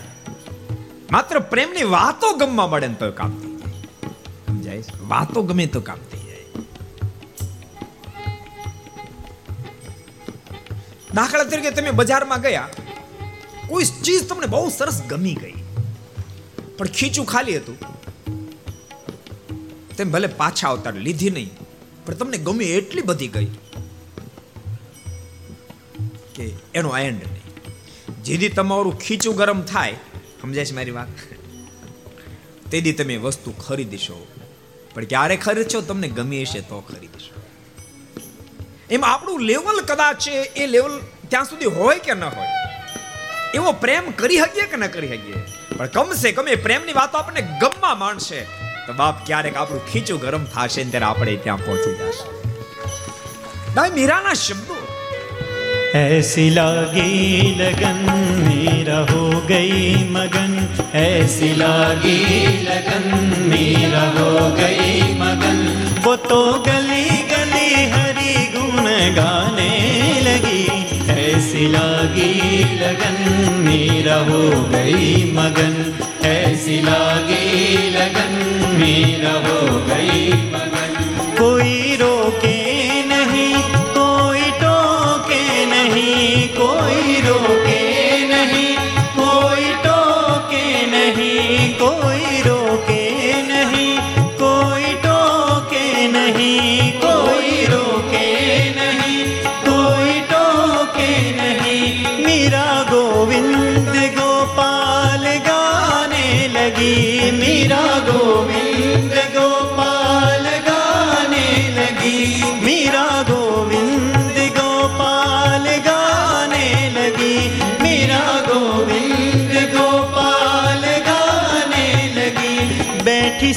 [1.11, 3.80] માત્ર પ્રેમની વાતો ગમવા મળે ને તો કામ થઈ જાય
[4.47, 4.93] સમજાય છે?
[5.07, 6.47] વાતો ગમે તો કામ થઈ જાય
[11.16, 12.68] દાખલા તરીકે તમે બજારમાં ગયા
[13.70, 15.57] કોઈ ચીજ તમને બહુ સરસ ગમી ગઈ
[16.78, 17.78] પણ ખીચું ખાલી હતું
[20.01, 21.51] તેમ ભલે પાછા આવતા લીધી નહીં,
[22.07, 23.48] પણ તમને ગમે એટલી બધી ગઈ
[26.34, 26.44] કે
[26.74, 27.48] એનો એન્ડ નહીં.
[28.22, 29.96] જેથી તમારું ખીચું ગરમ થાય
[30.42, 31.11] સમજાય છે મારી વાત?
[32.70, 34.16] તેથી તમે વસ્તુ ખરીદશો,
[34.94, 35.80] પણ ક્યારે ખરીદશો?
[35.80, 37.34] તમને ગમી હશે તો ખરીદશો.
[38.90, 40.94] એમાં આપણું લેવલ કદાચ છે, એ લેવલ
[41.28, 42.51] ત્યાં સુધી હોય કે ન હોય?
[43.55, 45.44] એવો પ્રેમ કરી શકીએ કે ન કરી શકીએ?
[45.76, 48.42] પણ કમસે કમ એ પ્રેમની વાતો આપણને ગમવા માંડશે.
[48.88, 52.26] તો બાપ ક્યારેક આપણું ખીચું ગરમ થશે ત્યારે આપણે ત્યાં પહોંચી જશે
[53.95, 54.76] મીરાના શબ્દો
[55.97, 57.11] ऐसी लागी
[57.57, 57.99] लगन
[58.45, 60.55] मेरा हो गई मगन
[61.01, 62.16] ऐसी लागी
[62.63, 63.05] लगन
[63.51, 65.61] मेरा हो गई मगन
[66.05, 68.89] वो तो गली गली हरी गुण
[69.20, 69.70] गाने
[70.28, 70.66] लगी
[71.22, 72.32] ऐसी लागी
[72.82, 73.24] लगन
[73.68, 74.43] मेरा हो
[74.74, 75.76] गई मगन
[76.30, 78.34] ऐसी लागी लगन
[78.82, 79.59] मेरा हो
[79.89, 80.78] गई मगन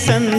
[0.06, 0.33] listen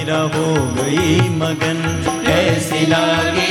[0.00, 0.44] मेरा हो
[0.76, 1.80] गई मगन
[2.34, 3.48] ऐसी लागी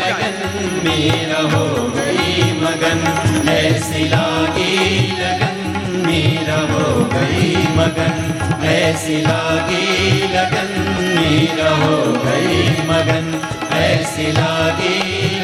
[0.00, 0.36] लगन
[0.84, 1.64] मेरा हो
[1.96, 3.00] गई मगन
[3.52, 4.68] ऐसी लागी
[5.20, 5.58] लगन
[6.06, 8.14] मेरा हो गई मगन
[8.74, 10.70] ऐसी लागी लगन
[11.18, 13.32] मेरा हो गई मगन
[13.80, 14.94] ऐसी लागी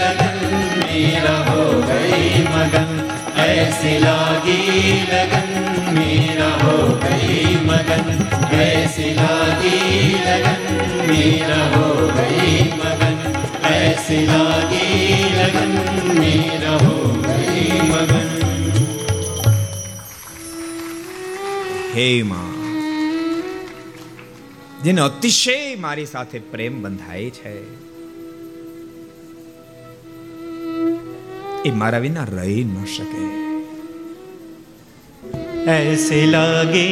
[0.03, 0.39] लगन
[0.85, 3.14] मेरा हो गई मगन
[3.45, 4.59] ऐसी लागी
[5.11, 5.51] लगन
[5.97, 8.09] मेरा हो गई मगन
[8.59, 9.79] ऐसी लागी
[10.27, 10.63] लगन
[11.11, 13.19] मेरा हो गई मगन
[13.73, 14.89] ऐसी लागी
[15.39, 15.73] लगन
[16.21, 18.29] मेरा हो गई मगन
[21.95, 22.43] હે માં
[24.85, 27.55] જેને અતિશય મારી સાથે પ્રેમ બંધાય છે
[31.69, 33.23] એ મારા વિના રહી ન શકે
[35.73, 36.87] ऐसे लागे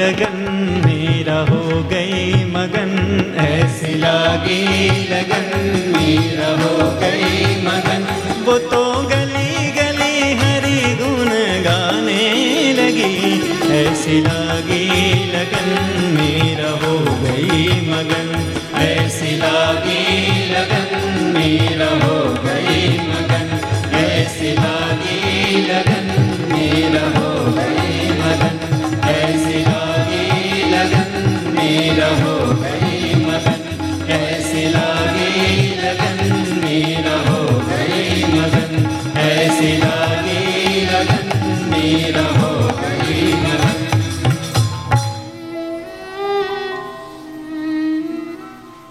[0.00, 0.36] लगन
[0.84, 1.60] मेरा हो
[1.92, 2.20] गई
[2.52, 2.92] मगन
[3.46, 4.58] ऐसे लागे
[5.12, 5.48] लगन
[5.96, 6.70] मेरा हो
[7.02, 8.04] गई मगन
[8.46, 8.82] वो तो
[9.12, 11.32] गली गली हरी गुन
[11.66, 12.22] गाने
[12.78, 13.12] लगी
[13.80, 14.82] ऐसे लागे
[15.34, 15.70] लगन
[16.18, 16.94] मेरा हो
[17.24, 18.30] गई मगन
[18.88, 20.00] ऐसे लागे
[20.54, 20.90] लगन
[21.36, 22.80] मेरा हो गई
[23.10, 23.48] मगन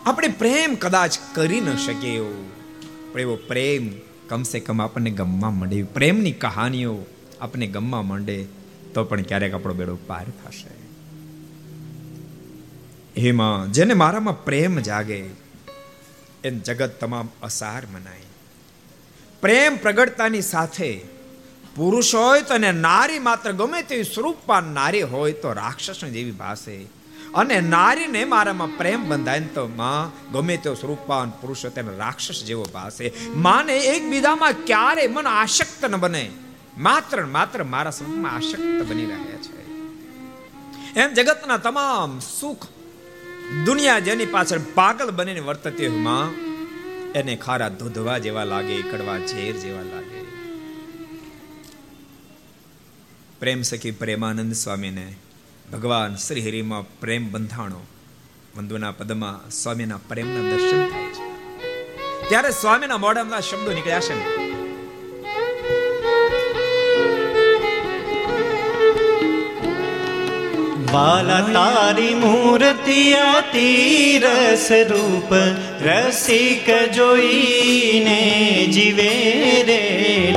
[0.06, 2.50] આપણે પ્રેમ કદાચ કરી ન શકીએ એવો.
[3.12, 3.90] પણ એવો પ્રેમ
[4.28, 5.82] કમસે કમ આપણને ગમવા માંડે.
[5.82, 6.98] પ્રેમની કહાનીઓ
[7.40, 8.46] આપણને ગમવા માંડે,
[8.94, 10.74] તો પણ ક્યારેક આપણો બેડો પાર થશે.
[13.20, 15.24] હેમાં જેને મારામાં પ્રેમ જાગે,
[16.44, 18.26] એમ જગત તમામ અસાર મનાય.
[19.42, 21.00] પ્રેમ પ્રગટતાની સાથે
[21.76, 26.95] પુરુષ હોય તો અને નારી માત્ર ગમે તેવી સ્વરૂપમાં નારી હોય તો રાક્ષસ જેવી ભાષે
[27.36, 32.66] અને નારીને મારામાં પ્રેમ બંધાય તો માં ગમે તેવો સ્વરૂપવાન પુરુષ હોય તેને રાક્ષસ જેવો
[32.74, 36.30] ભાષે માને એકબીજામાં ક્યારે મન આશક્ત ન બને.
[36.78, 39.56] માત્ર માત્ર મારા સ્વરૂપમાં આશક્ત બની રહ્યા છે.
[40.94, 42.66] એમ જગતના તમામ સુખ
[43.66, 46.32] દુનિયા જેની પાછળ પાગલ બનીને વર્તતી માં,
[47.12, 50.20] એને ખારા ધોધવા જેવા લાગે, કડવા ઝેર જેવા લાગે.
[53.40, 55.06] પ્રેમ સખી પ્રેમાનંદ સ્વામીને
[55.72, 57.80] ભગવાન શ્રી હરિમાં પ્રેમ બંધાણો,
[58.56, 61.24] વંદુના પદમાં સ્વામીના પ્રેમના દર્શન થાય છે.
[62.28, 64.46] ત્યારે સ્વામીના મોઢામાં શબ્દો નીકળ્યા છે
[70.92, 73.70] બાલા તારી મૂર્તિ અતિ
[74.18, 75.34] રસ રૂપ,
[75.82, 78.20] રસિક જોઈને
[78.72, 79.12] જીવે
[79.62, 79.82] રે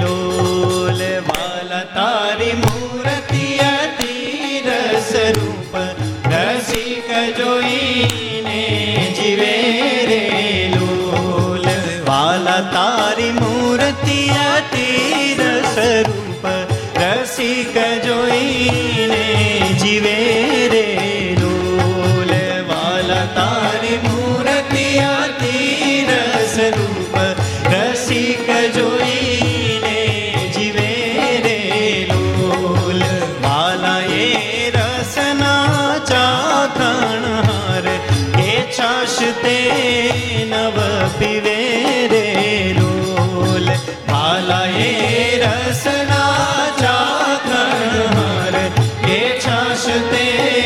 [0.02, 1.02] લોલ.
[1.30, 2.54] બાલા તારી
[20.00, 22.32] જીવે રે લોલ
[22.70, 23.98] વાલા તારી
[49.90, 50.59] છાશ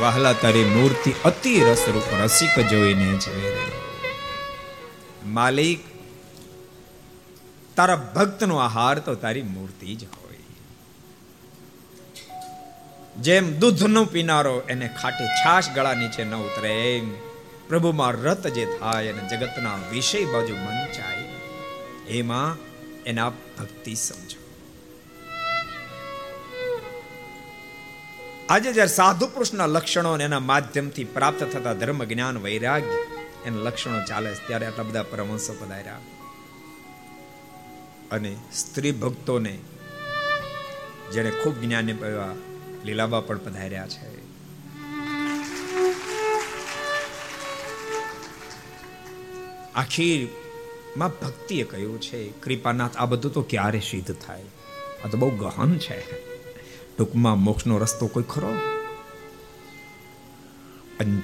[0.00, 3.52] વહાલા તારી મૂર્તિ અતિ રસરૂપ રસિક જોઈને જીવે
[5.26, 5.80] માલિક,
[7.76, 10.36] તારા ભક્તનો આહાર તો તારી મૂર્તિ જ હોય.
[13.20, 17.35] જેમ દૂધનો પીનારો એને ખાટી છાશ ગળા નીચે ન ઉતરે એમ.
[17.68, 21.24] પ્રભુમાં રત જે થાય અને જગતના વિષય બાજુ મન જાય
[22.08, 22.56] એમાં
[23.04, 24.46] એના ભક્તિ સમજો.
[28.48, 33.06] આજે જ્યારે સાધુ પુરુષના લક્ષણો અને એના માધ્યમથી પ્રાપ્ત થતા ધર્મ, જ્ઞાન, વૈરાગ્ય
[33.46, 35.98] એના લક્ષણો ચાલે છે, ત્યારે આટલા બધા પરમહંસો પધાર્યા.
[38.10, 39.58] અને સ્ત્રી ભક્તોને
[41.12, 41.90] જેને ખૂબ જ્ઞાન
[42.84, 44.15] લીલાબા પણ પધાર્યા છે.
[49.76, 54.42] આખીમાં ભક્તિએ કહ્યું છે, કૃપાનાથ, આ બધું તો ક્યારે સિદ્ધ થાય?
[55.04, 56.00] આ તો બહુ ગહન છે.
[56.96, 58.48] ટૂંકમાં મોક્ષનો રસ્તો કોઈ ખરો?
[61.00, 61.20] અને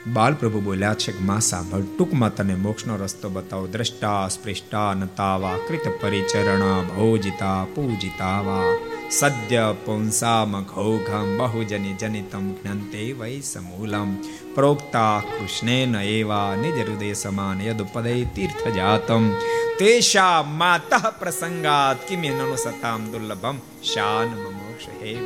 [0.00, 3.66] ત્યારે બાલ પ્રભુ બોલ્યા છે કે માં સાંભળ, ટૂંકમાં તને મોક્ષનો રસ્તો બતાવો.
[3.66, 8.62] દ્રષ્ટા, સ્પૃષ્ટા, નતાવા, કૃત પરિચરણ, ભોજિતા, પૂજિતાવા.
[9.10, 14.14] સદ્ય પુંસામ ઘૌઘમ બહુજની જનિતમ જ્ઞંતે વૈ સમૂલમ.
[14.54, 19.30] પ્રોક્તા કૃષ્ણેન એવા નિજ હૃદય સમાન યદુપદે તીર્થ જાતમ
[19.78, 23.58] તેશા માતઃ પ્રસંગાત કિમેનનો સતામ દુર્લભમ.
[23.82, 25.16] શાન મોક્ષ હે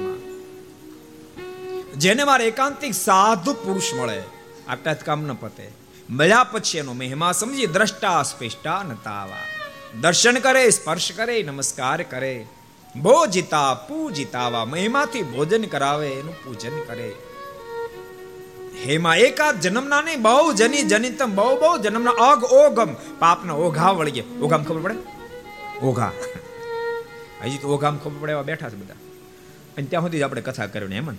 [1.97, 4.23] જેને મારે એકાંતિક સાધુ પુરુષ મળે
[4.69, 5.71] આટલા જ કામ ન પતે.
[6.11, 9.37] મળ્યા પછી એનો મહિમા સમજી દ્રષ્ટા સ્પષ્ટા નતાવા
[10.01, 12.47] દર્શન કરે, સ્પર્શ કરે, નમસ્કાર કરે.
[13.03, 17.13] ભોજિતા, પૂજિતાવા, મહિમાથી ભોજન કરાવે, એનું પૂજન કરે.
[18.85, 22.95] હેમાં એકાદ જન્મના નહીં, બહુ જની જનિતમ, બહુ બહુ જન્મના અગ ઓગમ.
[23.19, 24.23] પાપના ઓઘા વળગે.
[24.41, 24.95] ઓઘામ ખબર પડે?
[25.87, 26.13] ઓઘા.
[27.45, 28.95] હજી તો ઓઘામ ખબર પડે એવા બેઠા છે બધા.
[29.77, 31.19] અને ત્યાં સુધી આપણે કથા કરવી હેમંત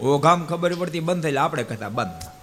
[0.00, 2.37] ઓઘામ ખબર પડતી બંધ થઈ આપણે કથા બંધ.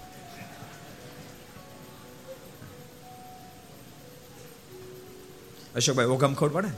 [5.76, 6.68] અશોકભાઈ ઓઘામ ખબર પડે?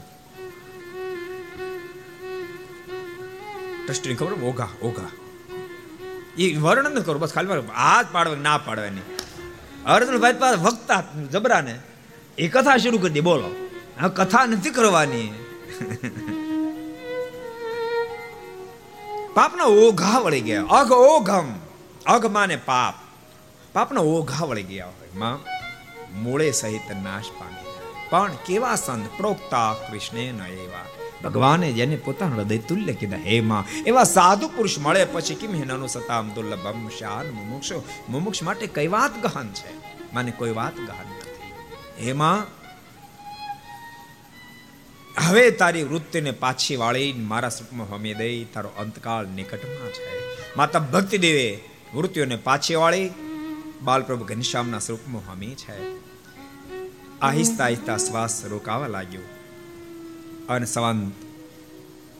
[3.85, 5.07] ટ્રસ્ટીને ખબર ઓઘા ઓઘા.
[6.37, 9.01] એ વર્ણન નથી કરું, બસ ખાલી હાથ પાડવા ના પાડવાની
[9.85, 11.79] અર્જુનભાઈ પાસે વક્તા જબરાને
[12.37, 13.67] એ કથા શરૂ કરી દે, બોલો.
[14.01, 15.33] આ કથા નથી કરવાની.
[19.33, 20.63] પાપના ઓઘા વળી ગયા.
[20.63, 21.53] અઘ ઓઘમ.
[22.05, 22.93] અઘ માને પાપ.
[23.73, 25.19] પાપના ઓઘા વળી ગયા હોય.
[25.19, 25.39] માં,
[26.23, 27.68] મૂળે સહિત નાશ પામી.
[28.09, 30.85] પણ કેવા સંત પ્રોક્તા કૃષ્ણે ન એવા?
[31.23, 35.87] ભગવાને જેને પોતાનું હૃદય તુલ્ય કીધા, હે માં, એવા સાધુ પુરુષ મળે પછી કિમ હિનાનું
[35.87, 37.71] સતામ દુર્લભમ શાન મુમુક્ષ?
[38.09, 39.73] મુમુક્ષ માટે કઈ વાત ગહન છે?
[40.13, 41.53] મને કોઈ વાત ગહન નથી.
[42.05, 42.59] હે માં,
[45.27, 50.21] હવે તારી વૃત્તિને પાછી વાળી મારા સુખમાં હમી દઈ, તારો અંતકાળ નિકટમાં છે.
[50.57, 51.59] માતા ભક્તિ દેવે
[51.93, 53.11] વૃત્તિઓને પાછી વાળી,
[53.81, 56.08] બાલપ્રભુ ઘનશ્યામના સ્વરૂપમાં હમી છે.
[57.21, 59.21] આહિસ્તા આહિસ્તા શ્વાસ રોકાવા લાગ્યો.
[60.49, 61.11] અને સંવંત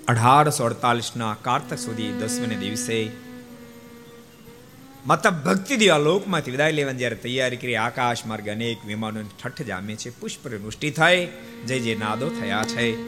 [0.07, 3.11] અઢારસો અડતાલીસના કારતક સુધી દસમીને દિવસે
[5.07, 9.95] માતા ભક્તિ દેવા લોકમાંથી વિદાય લેવાની જ્યારે તૈયારી કરી, આકાશ માર્ગ અનેક વિમાનો ઠઠ જામે
[9.95, 11.27] છે પુષ્પ વૃષ્ટિ થાય
[11.67, 13.07] જય જય નાદો થયા છે.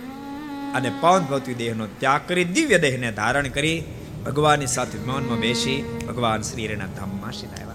[0.74, 3.84] અને પવન ભક્તિ દેહનો ત્યાગ કરી, દિવ્ય દેહને ધારણ કરી,
[4.26, 7.71] ભગવાનની સાથે વિમાનમાં બેસી, ભગવાન શ્રીના ધામમાં સીધાયા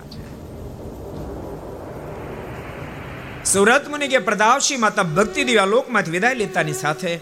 [3.52, 7.20] સુરત મુનિ કે પ્રદાવશી માતા ભક્તિ દેવા લોકમાંથી વિદાય લેતાની સાથે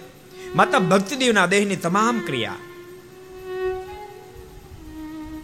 [0.54, 2.56] માતા ભક્તિદેવના દેહની તમામ ક્રિયા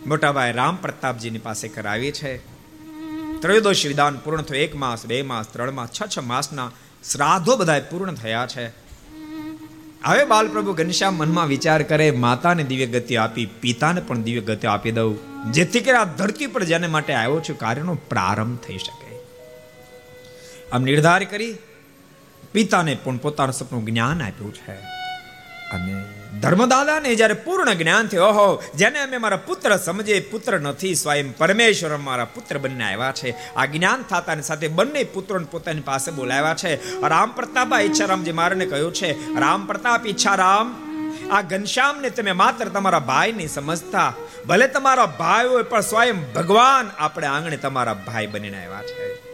[0.07, 2.37] મોટાભાઈ રામ પ્રતાપજીની પાસે કરાવી છે.
[3.41, 4.61] ત્રયોદશ વિધાન પૂર્ણ થયો.
[4.61, 6.71] એક માસ, બે માસ, ત્રણ માસ છ છ માસના
[7.13, 8.67] શ્રાદ્ધો બધા પૂર્ણ થયા છે.
[10.05, 14.91] હવે બાલપ્રભુ ઘનશ્યામ મનમાં વિચાર કરે, માતાને દિવ્ય ગતિ આપી, પિતાને પણ દિવ્ય ગતિ આપી
[14.91, 15.19] દઉં.
[15.53, 19.10] જેથી કરી આ ધરતી પર જેને માટે આવ્યો છું, કાર્યનો પ્રારંભ થઈ શકે.
[20.73, 21.59] આમ નિર્ધાર કરી
[22.53, 24.73] પિતાને પણ પોતાનું સપનું જ્ઞાન આપ્યું છે.
[25.71, 26.05] અને
[26.41, 31.97] ધર્મદાદાને જ્યારે પૂર્ણ જ્ઞાન થયું, ઓહો, જેને અમે મારા પુત્ર સમજે પુત્ર નથી, સ્વયં પરમેશ્વર
[31.97, 33.55] મારા પુત્ર બંને આવ્યા છે.
[33.55, 37.01] આ જ્ઞાન થતાની સાથે બંને પુત્રોને પોતાની પાસે બોલાવ્યા છે.
[37.01, 40.91] રામ પ્રતાપ ઈચ્છારામજી મારને કહ્યું છે રામ પ્રતાપ ઈચ્છારામ,
[41.31, 44.15] આ ઘનશ્યામને તમે માત્ર તમારા ભાઈ નહીં સમજતા.
[44.47, 49.30] ભલે તમારા ભાઈ હોય, પણ સ્વયં ભગવાન આપણે આંગણે તમારા ભાઈ બનીને આવ્યા છે.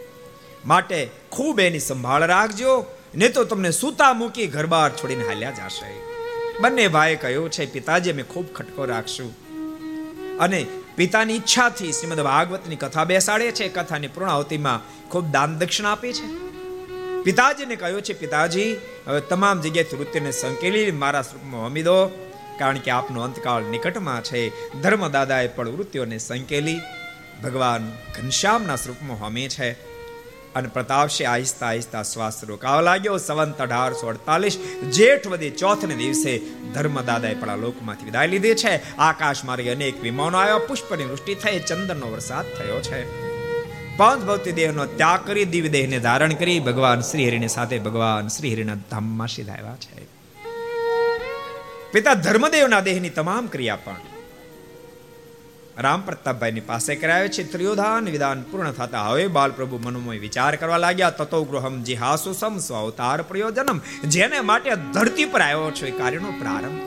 [0.67, 2.85] માટે ખૂબ એની સંભાળ રાખજો
[3.15, 6.07] ને તો તમને સૂતા મૂકી ઘર બહાર છોડીને હાલ્યા જશે.
[6.61, 9.35] બંને ભાઈ કહ્યું, છે પિતાજી, અમે ખૂબ ખટકો રાખશું.
[10.37, 10.65] અને
[10.95, 13.67] પિતાની ઈચ્છાથી શ્રીમદ ભાગવતની કથા બેસાડે છે.
[13.67, 16.47] કથાની પૂર્ણાવતીમાં ખૂબ દાન દક્ષિણા આપી છે.
[17.23, 18.77] પિતાજીને કહ્યું, છે પિતાજી,
[19.07, 22.05] હવે તમામ જગ્યાએથી વૃત્તિને સંકેલી મારા સ્વરૂપમાં હમી દો,
[22.59, 24.71] કારણ કે આપનો અંતકાળ નિકટમાં છે.
[24.81, 26.79] ધર્મદાદાએ પણ વૃત્તિઓને સંકેલી,
[27.43, 29.96] ભગવાન ઘનશ્યામના સ્વરૂપમાં હમી છે.
[30.57, 33.17] અને પ્રતાપસિંહ આહિસ્તા આહિસ્તા શ્વાસ રોકાવા લાગ્યો.
[33.17, 34.57] સંવંત અઢારસો અડતાલીસ,
[34.91, 36.33] જેઠ વધી ચોથને દિવસે
[36.73, 38.97] ધર્મદાદાએ પણ આ લોકમાંથી વિદાય લીધી છે.
[38.97, 40.57] આકાશ માર્ગે અનેક વિમાનો આવ્યા.
[40.57, 43.01] પુષ્પની વૃષ્ટિ થઈ, ચંદનનો વરસાદ થયો છે.
[43.97, 48.53] પાંચ ભક્તિ દેહનો ત્યાગ કરી, દિવ્ય દેહને ધારણ કરી, ભગવાન શ્રી હરિની સાથે ભગવાન શ્રી
[48.53, 50.05] હરિના ધામમાં સીધાવ્યા છે.
[51.91, 53.95] પિતા ધર્મદેવના દેહની તમામ ક્રિયા પણ
[55.77, 61.09] રામ પ્રતાપભાઈની પાસે કરાવે છે ત્રિયોધાન વિધાન પૂર્ણ થતા હવે બાલપ્રભુ મનોમય વિચાર કરવા લાગ્યા
[61.09, 66.81] તતો ગૃહમ જીહાસુ સમ સ્વાવતાર પ્રયોજનમ, જેને માટે ધરતી પર આવ્યો છે કાર્યનો પ્રારંભ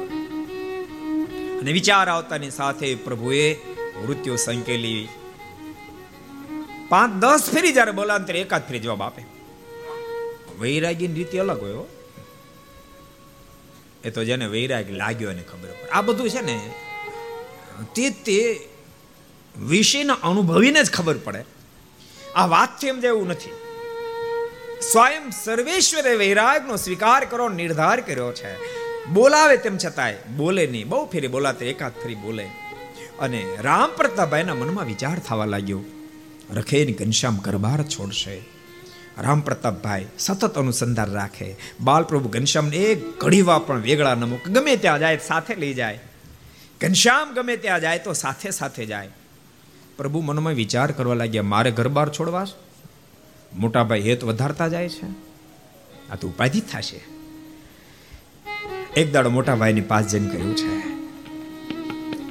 [1.61, 3.45] અને વિચાર આવતાની સાથે પ્રભુએ
[4.03, 5.09] મૃત્યુ સંકેલી.
[6.89, 9.23] પાંચ, દસ ફેરી જ્યારે ત્યારે એકાદ ફેરી જવાબ આપે.
[10.61, 11.87] વૈરાગીની રીતિ અલગ હોય
[14.05, 16.57] એ તો જેને વૈરાગ લાગ્યો એને ખબર આ બધું છે ને,
[17.95, 18.39] તે તે
[19.59, 21.45] વિષયના અનુભવીને જ ખબર પડે.
[22.35, 23.51] આ વાતથી એમ જેવું નથી.
[24.93, 28.57] સ્વયં સર્વેશ્વરે વૈરાગનો સ્વીકાર કરો, નિર્ધાર કર્યો છે.
[29.07, 30.89] બોલાવે તેમ છતાંય બોલે નહીં.
[30.89, 32.49] બહુ ફેરી બોલાતે, એકાદ ફરી બોલે.
[33.21, 35.81] અને રામ પ્રતાપભાઈના મનમાં વિચાર થવા લાગ્યો.
[36.55, 38.43] રખેની ઘનશ્યામ ગરબાર છોડશે.
[39.19, 41.57] રામ પ્રતાપભાઈ સતત અનુસંધાન રાખે.
[41.81, 44.53] બાલપ્રભુ ઘનશ્યામને એક ઘડીવા પણ વેગળા ન મૂકે.
[44.53, 46.01] ગમે ત્યાં જાય, સાથે લઈ જાય.
[46.81, 49.09] ઘનશ્યામ ગમે ત્યાં જાય તો સાથે સાથે જાય.
[50.01, 52.47] પ્રભુ મનમાં વિચાર કરવા લાગ્યા, મારે ઘર બહાર છોડવા
[53.63, 55.09] મોટાભાઈ હેત વધારતા જાય છે?
[56.11, 57.01] આ તો ઉપાધિ થશે.
[59.01, 60.71] એક દાડો મોટા ભાઈની પાસ જઈને કહ્યું છે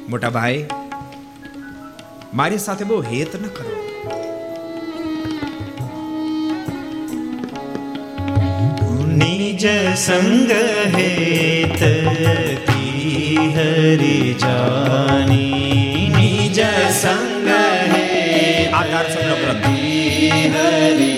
[0.09, 0.61] મોટાભાઈ
[2.33, 3.73] મારી સાથે બહુ હેત ન કરો.
[9.21, 9.63] નિજ
[10.05, 10.51] સંગ
[10.97, 11.81] હેત
[12.67, 15.88] કી હરિ જાની?
[16.59, 17.47] નિજ સંગ
[17.91, 18.03] હે
[18.71, 21.08] આધાર સંગ્રહ ગ્રંથ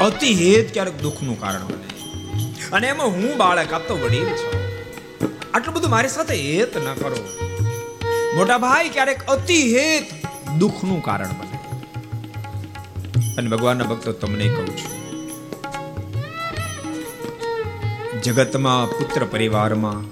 [0.00, 1.90] અતિ હેત ક્યારેક દુઃખનું કારણ બને.
[2.72, 4.60] અને એમાં હું બાળક આપતો વડીલ છું.
[5.54, 7.16] આટલું બધું મારી સાથે હેત ન કરો.
[8.36, 10.04] મોટા ભાઈ ક્યારેક અતિ હેત
[10.58, 11.50] દુઃખનું કારણ બને.
[13.38, 15.00] અને ભગવાનના ભક્તો, તમને કહું છું.
[18.22, 20.02] જગતમાં, પુત્ર પરિવારમાં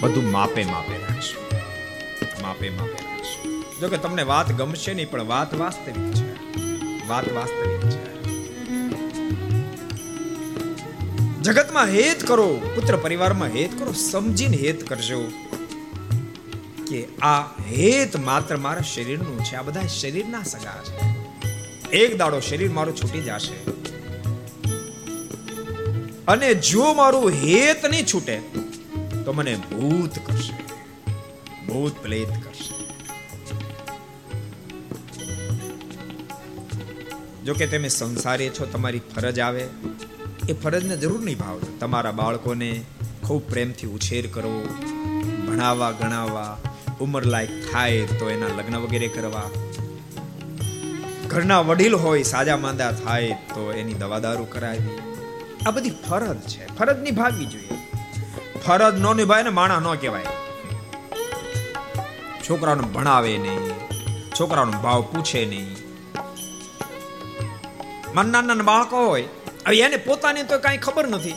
[0.00, 1.58] બધું માપે માપે રાખશું.
[2.42, 3.64] માપે માપે રાખશું.
[3.80, 6.40] જો કે તમને વાત ગમશે નહીં, પણ વાત વાસ્તવિક છે.
[7.08, 7.99] વાત વાસ્તવિક છે.
[11.42, 15.20] જગતમાં હેત કરો, પુત્ર પરિવારમાં હેત કરો, સમજીને હેત કરજો
[16.88, 17.40] કે આ
[17.70, 20.94] હેત માત્ર મારા શરીરનું છે, આ બધા શરીરના સગા છે.
[21.92, 23.56] એક દાડો શરીર મારું છૂટી જશે.
[26.28, 28.36] અને જો મારું હેત નહીં છૂટે,
[29.24, 30.52] તો મને ભૂત કરશે,
[31.66, 32.74] ભૂત પ્લેત કરશે.
[37.44, 39.66] જો કે તમે સંસારી છો, તમારી ફરજ આવે.
[40.50, 41.68] એ ફરજને જરૂર નિભાવજો.
[41.80, 42.70] તમારા બાળકોને
[43.26, 44.62] ખૂબ પ્રેમથી ઉછેર કરવો,
[45.48, 46.58] ભણાવવા, ગણાવવા,
[47.00, 49.48] ઉંમર લાયક થાય તો એના લગ્ન વગેરે કરવા.
[51.28, 54.98] ઘરના વડીલ હોય, સાજા માંદા થાય તો એની દવાદારૂ કરાવી.
[55.66, 56.66] આ બધી ફરજ છે.
[56.76, 57.78] ફરજ નિભાવવી જોઈએ.
[58.66, 60.26] ફરજ ન નિભાય ને માણા ન કહેવાય.
[62.50, 63.74] છોકરાઓને ભણાવે નહીં,
[64.40, 65.76] છોકરાઓનો ભાવ પૂછે નહીં.
[68.14, 69.28] મન નાના બાળકો હોય
[69.66, 71.34] હવે એને પોતાની તો કાંઈ ખબર નથી.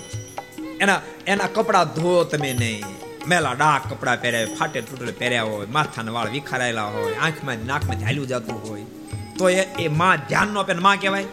[0.82, 2.84] એના એના કપડા ધો તમે નહીં.
[3.28, 8.28] મેલા ડાક કપડા પહેર્યા, ફાટે તૂટે પહેર્યા હોય, માથાના વાળ વિખારાયેલા હોય, આંખમાં નાકમાં હાલ્યું
[8.28, 8.84] જતું હોય.
[9.38, 11.24] તો એ એ માં ધ્યાન નો આપે માં કહેવાય.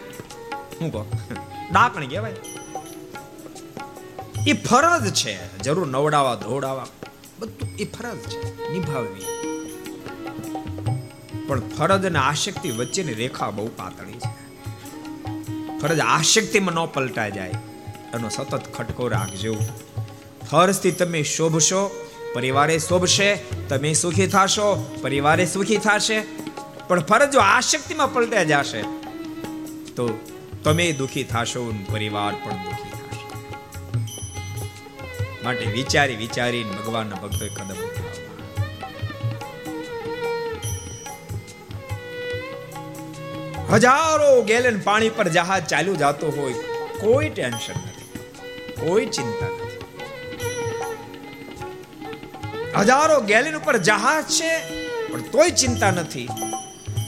[0.79, 1.11] શું કહો?
[1.71, 2.35] ડાકણ કહેવાય.
[4.47, 5.57] એ ફરજ છે.
[5.57, 6.87] જરૂર નવડાવવા ધોડાવા
[7.39, 8.71] બધું એ ફરજ છે.
[8.71, 9.25] નિભાવવી.
[11.47, 14.40] પણ ફરજ અને આશક્તિ વચ્ચેની રેખા બહુ પાતળી છે.
[15.81, 17.49] ફરજ આશક્તિમાં ન પલટાઈ જાય.
[18.13, 19.55] એનો સતત ખટકો રાખજો.
[20.51, 23.35] ફરજથી તમે શોભશો, પરિવારે શોભશે,
[23.69, 26.21] તમે સુખી થશો, પરિવારે સુખી થશે.
[26.87, 28.81] પણ ફરજ જો આશક્તિમાં પલટાઈ જશે.
[29.95, 30.19] તો
[30.63, 33.51] તમે દુખી થશો પરિવાર પણ દુખી થશે.
[35.43, 38.00] માટે વિચારી વિચારીને ભગવાનના ભક્તોએ કદમ
[43.71, 46.53] હજારો ગેલન પાણી પર જહાજ ચાલ્યું જતો હોય,
[46.99, 48.19] કોઈ ટેન્શન નથી,
[48.81, 49.79] કોઈ ચિંતા નથી.
[52.79, 54.59] હજારો ગેલન ઉપર જહાજ છે,
[55.07, 56.27] પણ તોય ચિંતા નથી.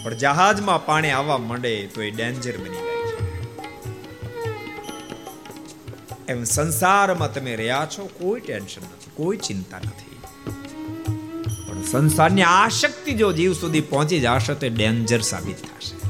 [0.03, 3.19] પણ જહાજમાં પાણી આવવા માંડે તો એ ડેન્જર બની જાય છે.
[6.27, 10.17] એમ સંસારમાં તમે રહ્યા છો, કોઈ ટેન્શન નથી, કોઈ ચિંતા નથી.
[11.67, 16.02] પણ સંસારની આશક્તિ જો જીવ સુધી પહોંચી જશે તો ડેન્જર સાબિત થશે.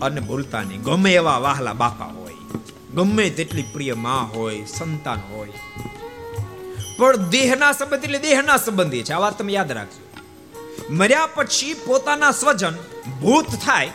[0.00, 2.42] અને ભૂલતા નહીં ગમે એવા વાહલા બાપા હોય,
[2.96, 5.56] ગમે તેટલી પ્રિયમાં હોય, સંતાન હોય.
[6.98, 10.02] પણ દેહના સંબંધ એટલે દેહના સંબંધી છે, આ વાત તમે યાદ રાખજો.
[11.00, 12.76] મર્યા પછી પોતાના સ્વજન
[13.22, 13.92] ભૂત થાય,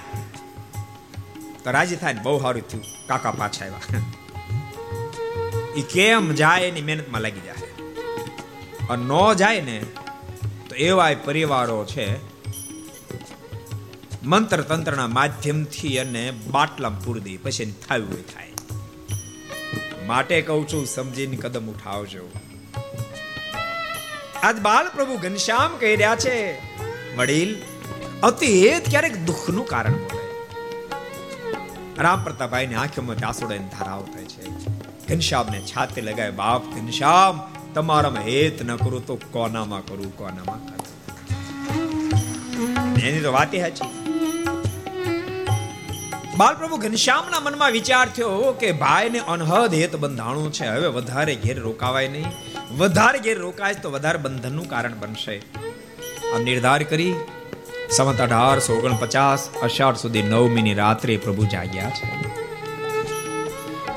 [1.63, 4.03] તો રાજી થાય બહુ સારું થયું, કાકા પાછા આવ્યા.
[5.79, 7.69] એ કેમ જાય એની મહેનતમાં લાગી જાય
[8.91, 9.11] અને ન
[9.41, 9.77] જાય ને,
[10.67, 12.05] તો એવા પરિવારો છે
[14.25, 18.51] મંત્ર તંત્રના માધ્યમથી અને બાટલામાં પૂરી દે પછી હોય થાય.
[20.05, 22.31] માટે કહું છું, સમજીને કદમ ઉઠાવજો.
[24.43, 26.53] આજ બાલ પ્રભુ ઘનશ્યામ કહી રહ્યા છે,
[27.15, 27.55] વડીલ,
[28.23, 30.23] અતિ હેત ક્યારેક દુઃખનું કારણ બને
[32.03, 34.43] રામ પ્રતાપભાઈ ની આંખોમાં આંસુડાની ધારાઓ થાય છે.
[35.07, 40.83] ઘનશ્યામને છાતે લગાવે, બાપ ઘનશ્યામ, તમારામાં હેત ન કરું તો કોનામાં કરું કોનામાં કરું?
[42.97, 44.02] એની તો વાતે સાચી.
[46.37, 50.67] બાલપ્રભુ ઘનશ્યામના મનમાં વિચાર થયો કે ભાઈને અનહદ હેત બંધાણું છે.
[50.67, 52.25] હવે વધારે ઘેર રોકાવાય નહીં.
[52.77, 55.37] વધારે ઘેર રોકાય તો વધારે બંધનનું કારણ બનશે.
[56.35, 57.15] આ નિર્ધાર કરી
[57.97, 62.33] સંવત અઢારસો ઓગણપચાસ અષાઢ સુધી નવમીની રાત્રે પ્રભુ જાગ્યા છે.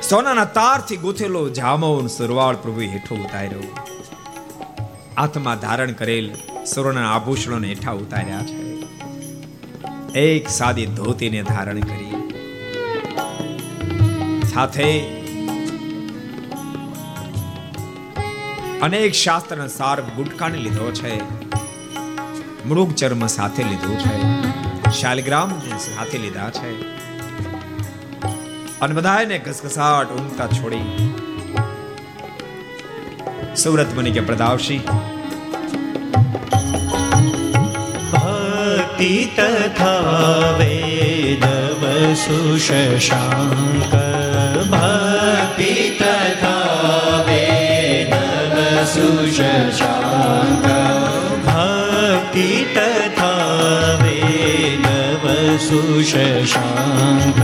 [0.01, 3.77] સોનાના તારથી ગૂંથેલો જામોન સુરવાળ પ્રભુ હેઠો ઉતાર્યો.
[5.17, 6.35] હાથમાં ધારણ કરેલ
[6.75, 8.67] સુવર્ણ આભૂષણોને હેઠા ઉતાર્યા છે.
[10.19, 12.26] એક સાદી ધોતીને ધારણ કરી.
[14.57, 14.91] સાથે
[18.87, 21.11] અનેક શાસ્ત્રના સાર ગુટકાને લીધો છે
[22.67, 24.15] મૃગ ચર્મ સાથે લીધું છે
[24.93, 25.53] શાલગ્રામ
[25.85, 26.71] સાથે લીધા છે
[28.81, 31.07] અને બધાને ઘસઘસાટ ઊંઘતા છોડી
[33.57, 34.81] સુરત મુનિ કે પ્રદાવશી
[38.11, 41.83] ભક્તિ તથા વેદવ
[42.19, 44.16] સુશશાંક
[44.71, 48.57] ભક્તિ તથા વેદવ
[48.87, 50.67] સુશશાંક
[51.47, 55.25] ભક્તિ તથા વેદવ
[55.69, 57.41] સુશશાંક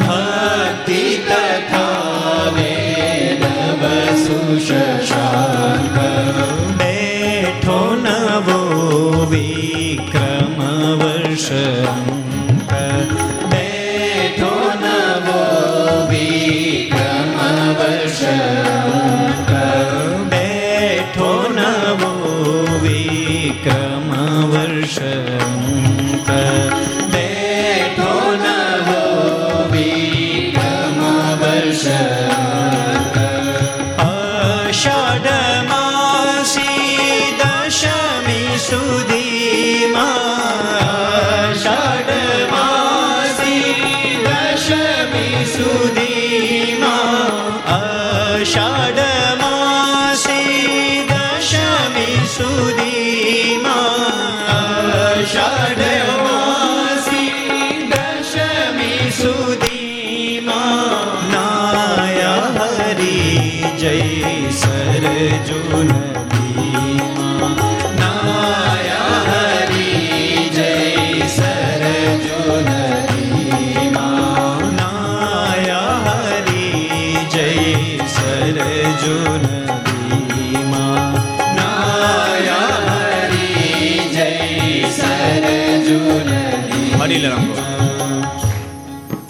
[0.00, 3.82] ભક્તિ તથા વેદવ
[4.24, 5.98] સુશશાંક
[6.78, 8.60] બેઠો નવો
[9.26, 10.58] વિક્રમ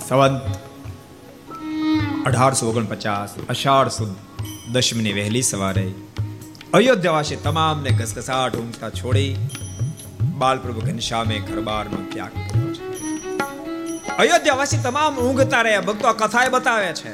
[0.08, 0.42] સંવંત
[2.26, 4.12] અઢારસો ઓગણપચાસ અષાઢ સુદ
[4.72, 5.92] દશમીની વહેલી સવારે
[6.74, 9.36] અયોધ્યાવાસી તમામને ઘસઘસાટ ઊંઘતા છોડી
[10.20, 12.82] બાલપ્રભુ ઘનશ્યામે ઘરબારનો ત્યાગ કર્યો છે.
[14.18, 17.12] અયોધ્યાવાસી તમામ ઊંઘતા રહ્યા, ભક્તો આ કથાએ બતાવે છે.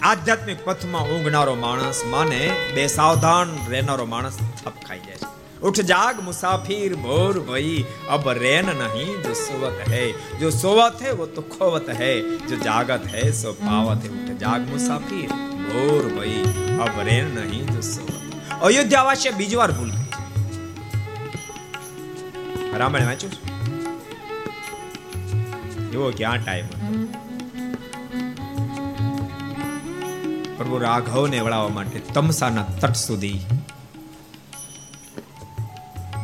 [0.00, 5.39] આધ્યાત્મિક પથમાં ઊંઘનારો માણસ માને, બે સાવધાન રહેનારો માણસ થપ ખાઈ જાય છે.
[5.63, 7.73] उठ जाग मुसाफिर भोर भई
[8.09, 10.05] अब रैन नहीं जो सोवत है
[10.39, 12.13] जो सोवत है वो तो खोवत है
[12.45, 16.35] जो जागत है सो पावत है उठ जाग मुसाफिर ભોર ભઈ
[16.79, 18.13] અબ રેન નહીં જો સોવત
[18.61, 20.07] અયોધ્યાવાસીએ બીજી વાર ભૂલ કરી
[22.61, 23.41] છે રામાયણ વાંચ્યું છે
[25.91, 26.77] એવો ક્યાં ટાઈમ હતો
[30.57, 33.39] પ્રભુ રાઘવને વળાવવા માટે તમસાના તટ સુધી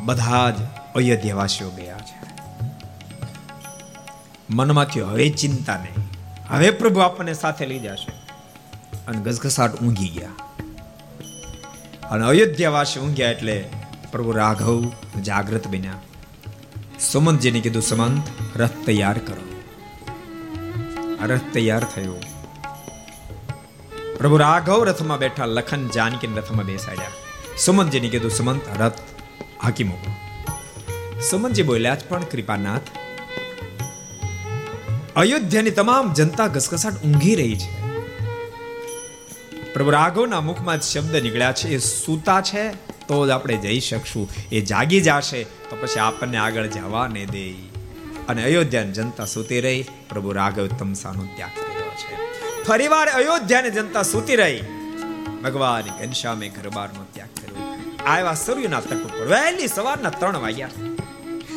[0.07, 0.55] બધા જ
[0.95, 2.27] અયોધ્યાવાસીઓ ગયા છે.
[4.51, 5.95] મનમાંથી હવે ચિંતા નહીં.
[6.49, 8.12] હવે પ્રભુ આપણને સાથે લઈ જશે.
[9.09, 10.28] અને ગસગસાટ ઊંઘી ગયા.
[12.09, 13.69] અને અયોધ્યાવાસી ઊંઘ્યા એટલે
[14.12, 14.93] પ્રભુ રાઘવ
[15.23, 15.93] જાગ્રત બન્યા.
[17.01, 18.23] સુમંતજીને કીધું, સુમંત,
[18.57, 19.62] રથ તૈયાર કરો.
[21.27, 22.15] રથ તૈયાર થયો.
[24.19, 27.11] પ્રભુ રાઘવ રથમાં બેઠા, લખન જાનકી રથમાં બેસાડ્યા.
[27.59, 28.93] સુમંતજીને કીધું, સુમંત, રથ
[29.62, 29.89] હાકી
[31.31, 32.89] સમનજી બોલ્યા જ પણ કૃપાનાથ,
[35.16, 37.70] અયોધ્યાની તમામ જનતા ઘસઘસાટ ઊંઘી રહી છે.
[39.74, 42.65] પ્રભુ રાઘવના મુખમાં શબ્દ નીકળ્યા છે, એ સૂતા છે
[43.09, 44.28] તો જ આપણે જઈ શકશું.
[44.53, 47.45] એ જાગી જશે તો પછી આપણને આગળ જવા ને દે
[48.28, 52.15] અને અયોધ્યાની જનતા સૂતી રહી, પ્રભુ રાઘવ તમસાનો ત્યાગ કર્યો છે.
[52.65, 54.61] ફરીવાર અયોધ્યાની જનતા સૂતી રહી.
[55.45, 57.33] ભગવાન ઘનશ્યામે ઘરબારનો ત્યાગ
[58.05, 59.27] આવ્યા સૂર્યના તટ ઉપર.
[59.27, 60.68] વહેલી સવારના ત્રણ વાગ્યા.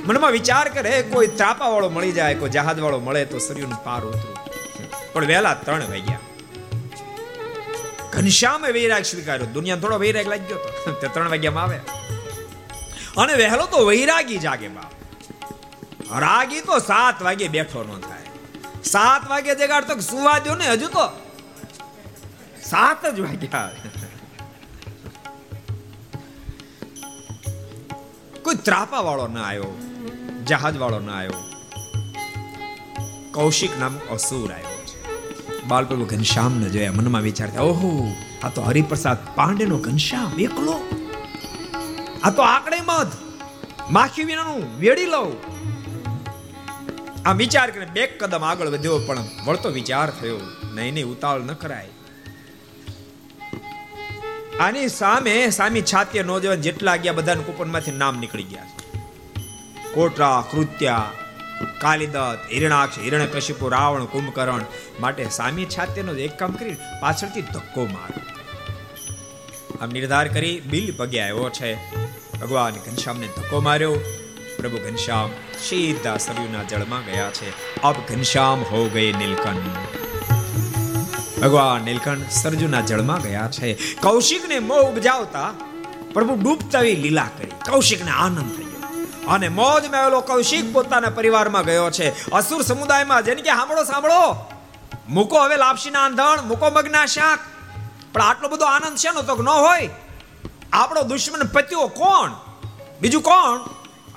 [0.05, 4.01] મનમાં વિચાર કરે, કોઈ ત્રાપા વાળો મળી જાય, કોઈ જહાજ વાળો મળે તો સૂર્યનું પાર
[4.01, 4.37] ઉતરું.
[5.13, 6.19] પણ વહેલા ત્રણ વાગ્યા.
[8.11, 9.45] ઘનશ્યામે વૈરાગ સ્વીકાર્યો.
[9.45, 10.91] દુનિયા થોડો વૈરાગ લાગ્યો તો.
[10.91, 11.77] તે ત્રણ વાગ્યામાં આવે.
[13.17, 14.91] અને વહેલો તો વૈરાગી જાગે બાપ.
[16.19, 18.19] રાગી તો સાત વાગે બેઠો ન થાય.
[18.83, 21.07] સાત વાગે જગાડ તો સુવા દો ને હજુ તો
[22.63, 23.71] સાત જ વાગ્યા
[28.43, 29.71] કોઈ ત્રાપા વાળો ના આવ્યો
[30.47, 31.43] જહાજ વાળો ના આવ્યો.
[33.31, 34.97] કૌશિક નામ અસુર આવ્યો છે.
[35.67, 37.91] બાલપ્રભુ ઘનશ્યામ ને જોયા મનમાં વિચાર થયો ઓહો,
[38.43, 40.77] આ તો હરિપ્રસાદ પાંડે નો ઘનશ્યામ, એકલો?
[42.23, 43.13] આ તો આકડે મધ,
[43.91, 45.31] માખી વિનાનું વેડી લઉં.
[47.25, 50.39] આ વિચાર કરીને બે કદમ આગળ વધ્યો પણ વળતો વિચાર થયો,
[50.75, 51.89] નહીં નહીં, ઉતાવળ ન કરાય.
[54.59, 58.99] આની સામે સામી છાતીય નોજવાન જેટલા ગયા બધાના કૂપનમાંથી નામ નીકળી ગયા છે.
[59.93, 61.11] કોટરા, કૃત્યા,
[61.81, 64.65] કાલિદત્ત, હિરણાક્ષ હિરણ્યકશિપુ રાવણ, કુંભકર્ણ
[64.99, 68.21] માટે સામી છાત્યનો એક કામ કરી પાછળથી ધક્કો મારો
[69.81, 71.75] આમ નિર્ધાર કરી બિલ પગે આવ્યો છે.
[72.39, 73.95] ભગવાન ઘનશ્યામને ધક્કો માર્યો.
[74.57, 75.29] પ્રભુ ઘનશ્યામ
[75.69, 77.81] સીધા સરયુના જળમાં ગયા છે.
[77.81, 80.08] અબ ઘનશ્યામ હો ગયે નીલકંઠ.
[81.41, 83.73] ભગવાન નીલકંઠ સરજુના જળમાં ગયા છે.
[83.95, 85.53] કૌશિકને મોહ ઉપજાવતા
[86.13, 87.47] પ્રભુ ડૂબતા લીલા કરી.
[87.47, 88.69] કૌશિકને આનંદ થયો.
[89.27, 92.31] અને મોજ મેળો કૌશિક પોતાના પરિવારમાં ગયો છે.
[92.31, 94.51] અસુર સમુદાયમાં જેને કે સાંભળો સાંભળો.
[95.09, 97.39] મૂકો હવે લાપસીના આંધણ, મૂકો મગના શાક.
[98.13, 99.89] પણ આટલો બધો આનંદ છે નો તો ન હોય?
[100.73, 102.31] આપણો દુશ્મન પત્યો કોણ?
[103.01, 103.59] બીજું કોણ?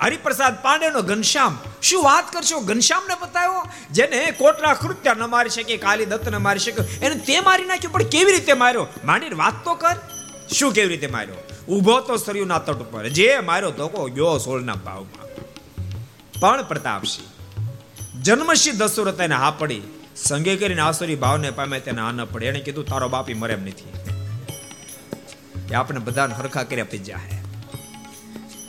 [0.03, 1.57] હરિપ્રસાદ પાંડેનો ઘનશ્યામ.
[1.83, 2.59] શું વાત કરશો?
[2.59, 7.39] ઘનશ્યામને બતાવ્યો જેને કોટરા કૃત્ય ન મારી શકે, કાલી દત્ત ન મારી શકે, એને તે
[7.39, 8.87] મારી નાખ્યો, પણ કેવી રીતે માર્યો?
[9.05, 9.95] માંડીને વાત તો કર.
[10.53, 11.35] શું કેવી રીતે માર્યો?
[11.73, 13.07] ઊભો તો સરયુના તટ ઉપર.
[13.07, 15.23] જે માર્યો તો કો ગયો સોળના ભાવમાં.
[16.39, 17.33] પણ પ્રતાપસિંહ
[18.21, 19.81] જન્મસિંહ દશરથ એને હા પડી.
[20.15, 22.45] સંગે કરીને આસુરી ભાવને પામે તેને આ ન પડે.
[22.45, 23.93] એને કીધું, તારો બાપી મરે એમ નથી.
[25.71, 27.42] એ આપણે બધાને હરખા કરી આપી હે.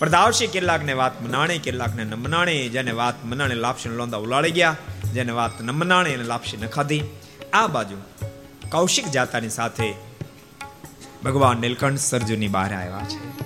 [0.05, 4.77] પ્રદાવશી કેટલાકને વાત મનાણે, કેટલાકને ન મનાણે, જેને વાત મનાણે લાપસી લોંદા ઉલાળી ગયા,
[5.15, 7.03] જેને વાત ન મનાણે એને લાપસી ન ખાધી.
[7.53, 7.97] આ બાજુ
[8.71, 9.95] કૌશિક જાતાની સાથે
[11.25, 13.45] ભગવાન નીલકંઠ સરજુની બહાર આવ્યા છે.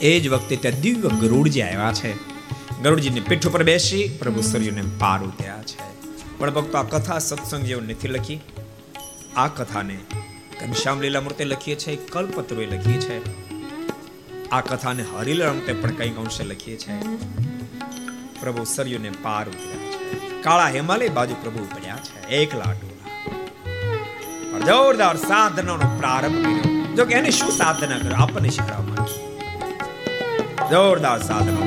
[0.00, 2.16] એ જ વખતે ત્યાં દિવ્ય ગરુડજી આવ્યા છે.
[2.82, 6.08] ગરુડજીની પીઠ ઉપર બેસી પ્રભુ સરજુને પાર ઉતર્યા છે.
[6.38, 8.40] પણ ભક્તો આ કથા સત્સંગ જેવું નથી લખી.
[9.36, 9.98] આ કથાને
[10.60, 13.39] ઘનશ્યામ લીલામૂર્તે લખીએ છીએ કલ્પતરુએ લખી છે.
[14.52, 16.94] આ કથાને હરિલ અંતે પણ કંઈક અંશે લખીએ છે
[18.40, 20.42] પ્રભુ સરયુને પાર ઉતર્યા છે.
[20.42, 22.28] કાળા હિમાલય બાજુ પ્રભુ ઉપડ્યા છે.
[22.28, 26.94] એકલા ટોલા જોરદાર સાધનાનો પ્રારંભ કર્યો.
[26.94, 28.14] જો કે એને શું સાધના કરો?
[28.14, 29.18] આપણને શીખવા માંગે
[30.70, 31.62] જોરદાર સાધનો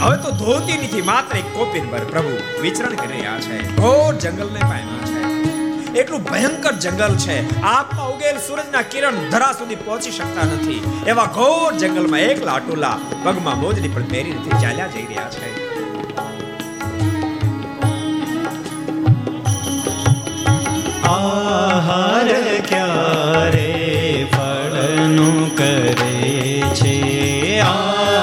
[0.00, 3.76] હવે તો ધોતી નથી માત્ર એક કોપીન પર પ્રભુ વિચરણ કરી રહ્યા છે.
[3.76, 4.95] ઘોર જંગલને પામ્યા
[5.96, 7.62] એટલું ભયંકર જંગલ છે.
[7.62, 11.04] આત્મા ઉગેલ સૂરજના કિરણ ધરા સુધી પહોંચી શકતા નથી.
[11.06, 15.66] એવા ઘોર જંગલમાં એકલા અટુલા પગમાં મોજડી પણ પહેરી નથી ચાલ્યા જઈ રહ્યા છે.
[21.02, 22.28] આહાર
[22.68, 25.94] ક્યારે ફળનું કરે
[26.74, 26.96] છે?
[27.58, 28.15] આહાર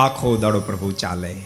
[0.00, 1.36] આખો દાડો પ્રભુ ચાલે.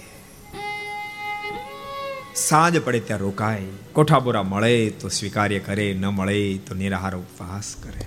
[2.35, 3.63] સાંજ પડે ત્યાં રોકાય.
[3.93, 8.07] કોઠાબોરા મળે તો સ્વીકાર્ય કરે, ન મળે તો નિરાહાર ઉપવાસ કરે.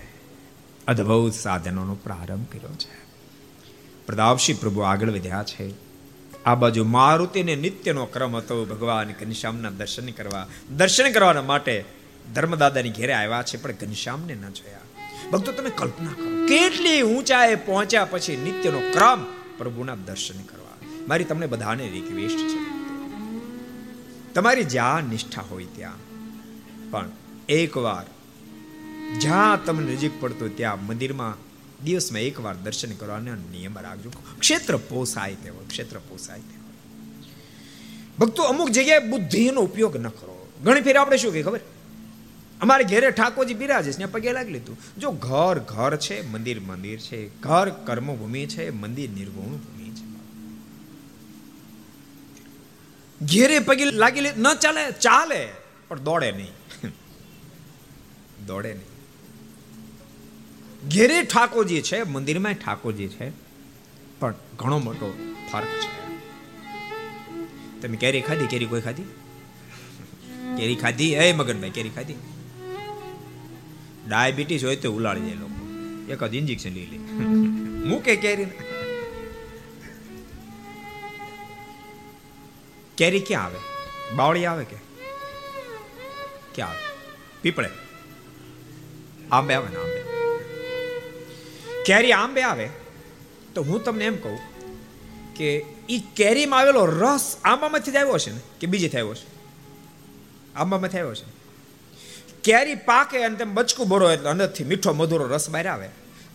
[0.88, 3.06] અદ્ભુત સાધનોનો પ્રારંભ કર્યો છે.
[4.06, 5.74] પ્રતાપસિંહ પ્રભુ આગળ વધ્યા છે.
[6.46, 8.66] આ બાજુ મારુતિને નિત્યનો ક્રમ હતો.
[8.66, 11.86] ભગવાન ઘનશ્યામના દર્શન કરવા, દર્શન કરવાના માટે
[12.36, 14.80] ધર્મદાદાની ઘેરે આવ્યા છે, પણ ઘનશ્યામને ન જોયા.
[15.32, 20.78] ભક્તો, તમે કલ્પના કરો, કેટલી ઊંચાએ પહોંચ્યા પછી નિત્યનો ક્રમ પ્રભુના દર્શન કરવા.
[21.08, 22.78] મારી તમને બધાને રિક્વેસ્ટ છે.
[24.34, 25.94] તમારી જ્યાં નિષ્ઠા હોય ત્યાં.
[26.92, 27.10] પણ
[27.50, 28.06] એકવાર
[29.20, 31.36] જ્યાં તમને નજીક પડતો ત્યાં મંદિરમાં
[31.86, 34.12] દિવસમાં એકવાર દર્શન કરવાનો નિયમ રાખજો.
[34.40, 36.58] ક્ષેત્ર પોસાય તેવો, ક્ષેત્ર પોસાય તેવો.
[38.20, 40.52] ભક્તો અમુક જગ્યાએ બુદ્ધિનો ઉપયોગ ન કરો.
[40.64, 41.60] ઘણી ફેર આપણે શું કે ખબર?
[42.62, 44.78] અમારે ઘેરે ઠાકોરજી બિરાજે છે પગે લાગી લીધું.
[44.98, 50.06] જો ઘર ઘર છે, મંદિર મંદિર છે, ઘર, કર્મભૂમિ છે, મંદિર નિર્ગુણ ભૂમિ છે.
[53.26, 55.50] ઘેરે પગે લાગી ન ચાલે ચાલે,
[55.88, 56.54] પણ દોડે નહીં.
[58.46, 58.90] દોડે નહીં.
[60.90, 63.30] ઘેરે ઠાકોરજી છે મંદિરમાં ઠાકોરજી છે,
[64.20, 65.08] પણ ઘણો મોટો
[65.52, 65.94] ફરક છે.
[67.82, 68.48] તમે કેરી ખાધી?
[68.48, 69.04] કેરી કોઈ ખાધી?
[70.58, 71.14] કેરી ખાધી?
[71.14, 72.16] એ મગનભાઈ, કેરી ખાધી?
[74.08, 75.68] ડાયાબિટીસ હોય તો ઉલાળી જાય લોકો.
[76.12, 76.98] એક જ ઇન્જેક્શન લઈ લે.
[77.90, 78.46] મૂકે કેરી
[82.98, 83.60] કેરી ક્યાં આવે?
[84.16, 84.76] બાવળી આવે કે?
[86.56, 86.80] ક્યાં આવે?
[87.42, 87.70] પીપળે.
[89.32, 90.04] આંબે આવે ને આંબે.
[91.86, 92.70] કેરી આંબે આવે,
[93.56, 94.40] તો હું તમને એમ કહું
[95.36, 98.40] કે એ કેરીમાં આવેલો રસ આંબામાંથી જ આવ્યો છે ને?
[98.60, 99.28] કે બીજે આવ્યો છે
[100.56, 101.37] આંબામાંથી આવ્યો છે
[102.48, 105.90] કેરી પાકે અને તેમ બચકું ભરો એટલે અંદરથી મીઠો મધુરો રસ બહાર આવે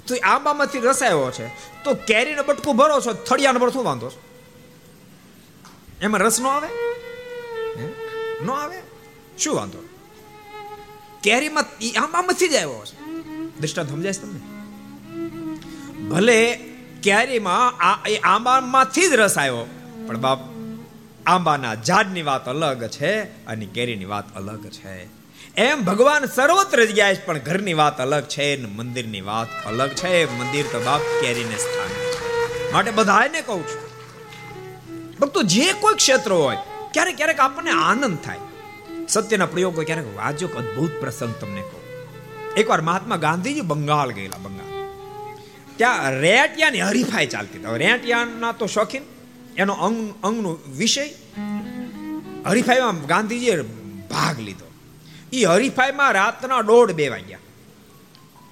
[0.07, 1.47] તો આંબામાંથી રસ આવ્યો છે.
[1.85, 4.21] તો કેરીને બટકું ભરો છો થળિયાનો પર શું વાંધો છો?
[6.03, 6.71] એમાં રસ નો આવે?
[8.47, 8.79] નો આવે?
[9.39, 9.81] શું વાંધો?
[11.23, 11.67] કેરીમાં
[12.01, 12.97] આંબામાંથી જ આવ્યો છે
[13.61, 14.41] દૃષ્ટાંત સમજાય તમને?
[16.11, 16.39] ભલે
[17.03, 19.65] કેરીમાં આ એ આંબામાંથી જ રસ આવ્યો,
[20.07, 20.41] પણ બાપ,
[21.27, 23.13] આંબાના ઝાડની વાત અલગ છે
[23.47, 25.22] અને કેરીની વાત અલગ છે.
[25.57, 30.39] એમ ભગવાન સર્વત્ર જગ્યાએ પણ ઘરની વાત અલગ છે ને મંદિરની વાત અલગ છે.
[30.39, 31.91] મંદિર તો બાપ કેરીને સ્થાન
[32.73, 33.83] માટે બધાને કહું છું,
[35.21, 36.57] ભક્તો, જે કોઈ ક્ષેત્ર હોય,
[36.93, 38.39] ક્યારેક ક્યારેક આપણને આનંદ થાય.
[39.09, 41.83] સત્યના પ્રયોગો ક્યારેક વાંચો અદ્ભુત પ્રસંગ તમને કહું.
[42.55, 44.89] એકવાર મહાત્મા ગાંધીજી બંગાળ ગયેલા, બંગાળ.
[45.77, 47.79] ત્યાં રેટિયાની હરીફાઈ ચાલતી હતી.
[47.79, 49.03] રેટિયાના તો શોખીન,
[49.57, 51.09] એનો અંગ, અંગનો વિષય.
[52.47, 53.63] હરીફાઈમાં ગાંધીજીએ
[54.11, 54.72] ભાગ લીધો.
[55.33, 57.39] એ હરીફાઈમાં રાતના દોઢ બે વાગ્યા.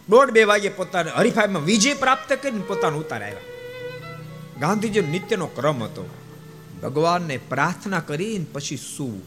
[0.09, 3.37] દોઢ બે વાગે પોતાને હરીફાઈમાં વિજય પ્રાપ્ત કરીને પોતાનું ઉતાર આવ્યા.
[4.61, 6.11] ગાંધીજી નિત્યનો ક્રમ હતો.
[6.83, 9.23] ભગવાનને પ્રાર્થના કરીને પછી શું?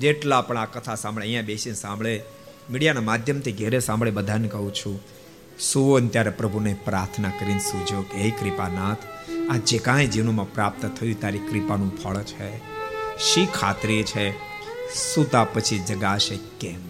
[0.00, 2.22] જેટલા પણ આ કથા સાંભળે, અહીંયા બેસીને સાંભળે,
[2.70, 5.00] મીડિયાના માધ્યમથી ઘેરે સાંભળે, બધાને કહું છું,
[5.60, 8.98] સુવો ત્યારે પ્રભુને પ્રાર્થના કરીને સૂજો કે, હે કૃપાનાથ,
[9.50, 12.58] આ જે કાંઈ જીવનમાં પ્રાપ્ત થયું, તારી કૃપાનું ફળ છે.
[13.18, 14.47] શી ખાતરી છે?
[14.94, 16.80] સૂતા પછી જગાશે કેમ?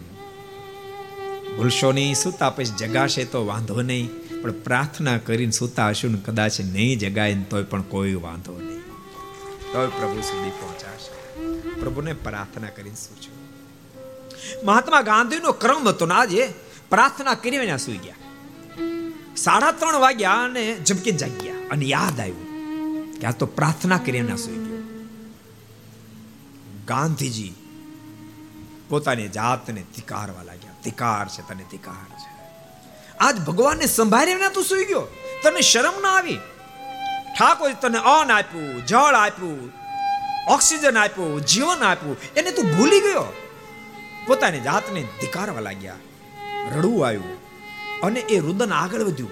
[1.57, 4.11] ભૂલશો નહીં સૂતા પછી જગાશે તો વાંધો નહીં,
[4.43, 8.83] પણ પ્રાર્થના કરીને સૂતા હશું ને કદાચ નહીં જગાય તોય પણ કોઈ વાંધો નહીં.
[9.73, 11.13] તોય પ્રભુ સુધી પહોંચાશે.
[11.81, 13.39] પ્રભુને પ્રાર્થના કરીને સૂચો
[14.65, 16.49] મહાત્મા ગાંધીનો ક્રમ હતો ને આજે,
[16.91, 18.15] પ્રાર્થના કરી વિના સુઈ ગયા.
[19.37, 24.37] સાડા ત્રણ વાગ્યા અને ઝબકી જાગ્યા અને યાદ આવ્યું કે આ તો પ્રાર્થના કરી વિના
[24.37, 24.83] સુઈ ગયો.
[26.87, 27.55] ગાંધીજી
[28.89, 30.73] પોતાની જાતને ધિકારવા લાગ્યા.
[30.85, 32.39] ધિકાર છે, તને ધિકાર છે.
[33.21, 35.01] આજ ભગવાનને સંભાળ્યા વિના તું સુઈ ગયો?
[35.43, 36.37] તને શરમ ના આવી?
[37.39, 39.73] ઠાકોર તને અન્ન આપ્યું, જળ આપ્યું,
[40.49, 42.17] ઓક્સિજન આપ્યું, જીવન આપ્યું.
[42.37, 43.33] એને તું ભૂલી ગયો?
[44.27, 45.95] પોતાની જાતને ધિકારવા લાગ્યા.
[46.77, 47.39] રડવું આવ્યું
[48.01, 49.31] અને એ રુદન આગળ વધ્યું.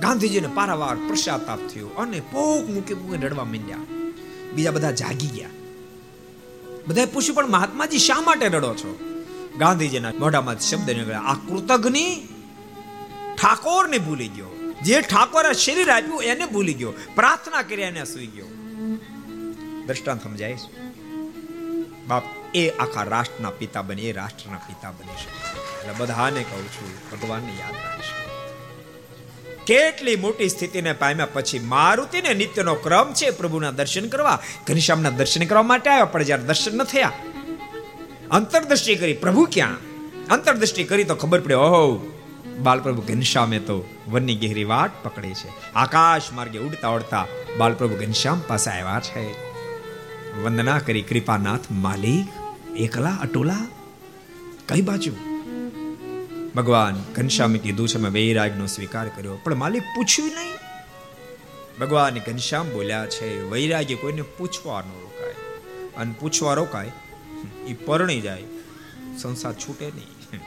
[0.00, 3.78] ગાંધીજીને પારાવાર પ્રસાદ થયો અને પોક મૂકી મૂકી રડવા માંડ્યા.
[4.54, 5.48] બીજા બધા જાગી ગયા.
[6.88, 8.90] બધાએ પૂછ્યું, પણ મહાત્માજી શા માટે રડો છો?
[9.58, 12.04] ગાંધીજીના મોઢામાં શબ્દ નીકળ્યા, આ કૃતજ્ઞ
[13.36, 14.50] ઠાકોરને ભૂલી ગયો.
[14.82, 16.92] જે ઠાકોરે શરીર આપ્યું એને ભૂલી ગયો.
[17.14, 18.46] પ્રાર્થના કરી એને સુઈ ગયો.
[19.86, 20.70] દ્રષ્ટાંત સમજાય છે?
[22.06, 22.22] બાપ,
[22.54, 25.40] એ આખા રાષ્ટ્રના પિતા બને, એ રાષ્ટ્રના પિતા બની શકે
[25.80, 28.17] એટલે બધાને કહું છું, ભગવાનને યાદ રાખીશું
[29.68, 34.38] કેટલી મોટી સ્થિતિને પામ્યા પછી મારુતિને નિત્યનો ક્રમ છે પ્રભુના દર્શન કરવા.
[34.66, 37.12] ઘનશ્યામના દર્શન કરવા માટે આવ્યા, પણ જ્યારે દર્શન ન થયા,
[38.30, 39.76] અંતરદ્રષ્ટિ કરી, પ્રભુ ક્યાં?
[40.30, 42.10] અંતરદ્રષ્ટિ કરી તો ખબર પડે, ઓહો,
[42.58, 45.48] બાલપ્રભુ ઘનશ્યામે તો વનની ગહેરી વાટ પકડી છે.
[45.74, 47.24] આકાશ માર્ગે ઉડતા ઉડતા
[47.58, 49.30] બાલપ્રભુ ઘનશ્યામ પાસે આવ્યા છે.
[50.42, 52.28] વંદના કરી, કૃપાનાથ માલિક,
[52.76, 53.64] એકલા, અટોલા,
[54.68, 55.27] કઈ બાજુ?
[56.58, 59.36] ભગવાન ઘનશ્યામે કીધું છે, મેં વૈરાગનો સ્વીકાર કર્યો.
[59.44, 60.54] પણ માલિક પૂછ્યું નહીં.
[61.80, 65.34] ભગવાન ઘનશ્યામ બોલ્યા છે, વૈરાગ્ય કોઈને પૂછવા ન રોકાય.
[65.96, 66.92] અને પૂછવા રોકાય
[67.66, 68.42] એ પરણી જાય.
[69.18, 70.40] સંસાર છૂટે નહીં.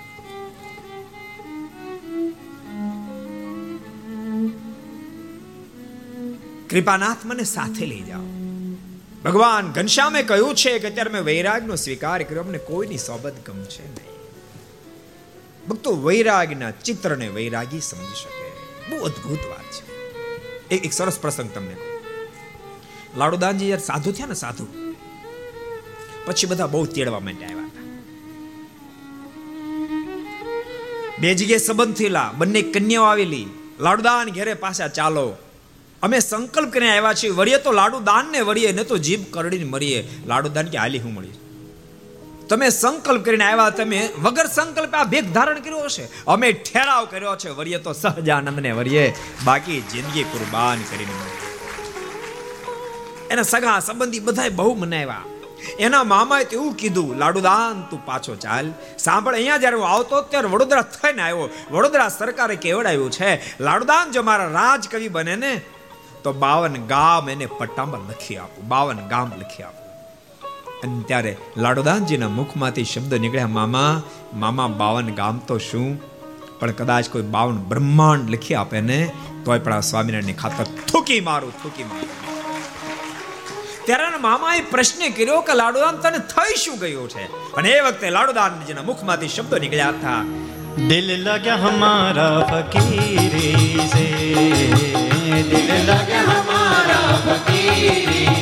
[6.69, 8.21] કૃપાનાથ મને સાથે લઈ જાઓ.
[9.25, 14.10] ભગવાન ઘનશ્યામે કહ્યું છે કે અત્યારે મેં વૈરાગનો સ્વીકાર કર્યો, અમને કોઈની સોબત ગમશે નહીં.
[15.71, 18.49] ભક્તો વૈરાગના ચિત્રને વૈરાગી સમજી શકે.
[18.89, 19.83] બહુ અદ્ભુત વાત છે.
[20.69, 21.75] એક સરસ પ્રસંગ તમને
[23.17, 24.67] લાડુદાનજી યાર સાધુ થયા ને સાધુ?
[26.25, 27.87] પછી બધા બહુ તેડવા માટે આવ્યા હતા
[31.19, 33.45] બે જગ્યાએ સંબંધ થયેલા, બંને કન્યાઓ આવેલી.
[33.79, 35.35] લાડુદાન ઘેરે પાછા ચાલો.
[36.01, 39.99] અમે સંકલ્પ કરીને આવ્યા છીએ, વળીએ તો લાડુદાન ને વળીએ ને તો જીભ કરડીને મરીએ.
[40.27, 41.40] લાડુદાન કે હાલી હું મળી
[42.51, 46.05] તમે સંકલ્પ કરીને આવ્યા, તમે વગર સંકલ્પ આ ભેગ ધારણ કર્યો હશે.
[46.33, 49.05] અમે ઠેરાવ કર્યો છે, વરીએ તો સહજાનંદ ને વરીએ
[49.47, 51.15] બાકી જિંદગી કુરબાન કરીને
[53.33, 55.25] એના સગા સંબંધી બધાય બહુ મનાવ્યા.
[55.85, 58.67] એના મામાએ એવું કીધું, લાડુદાન, તું પાછો ચાલ.
[59.05, 61.47] સાંભળ, અહીંયા જ્યારે હું આવતો ત્યારે વડોદરા થઈને આવ્યો.
[61.75, 63.29] વડોદરા સરકારે કેવડાવ્યું છે,
[63.67, 65.53] લાડુદાન જો મારા રાજ કવિ બને ને
[66.23, 69.90] તો બાવન ગામ એને પટ્ટામાં લખી આપું, બાવન ગામ લખી આપું.
[70.83, 73.91] અને ત્યારે લાડુદાનજીના મુખમાંથી શબ્દ નીકળ્યા, મામા
[74.35, 75.89] મામા બાવન ગામ તો શું?
[76.59, 78.99] પણ કદાચ કોઈ બાવન બ્રહ્માંડ લખી આપે ને,
[79.45, 82.09] તોય પણ આ સ્વામિનારાયણની ખાતર થૂકી મારું થૂકી મારું.
[83.85, 87.25] ત્યારે મામાએ પ્રશ્ન કર્યો કે લાડુદાન તને થઈ શું ગયું છે?
[87.53, 90.21] અને એ વખતે લાડુદાનજીના મુખમાંથી શબ્દો નીકળ્યા હતા,
[90.89, 94.05] દિલ લગ્યા હમારા ફકીરી સે,
[95.51, 98.40] દિલ લગ્યા હમારા ફકીરી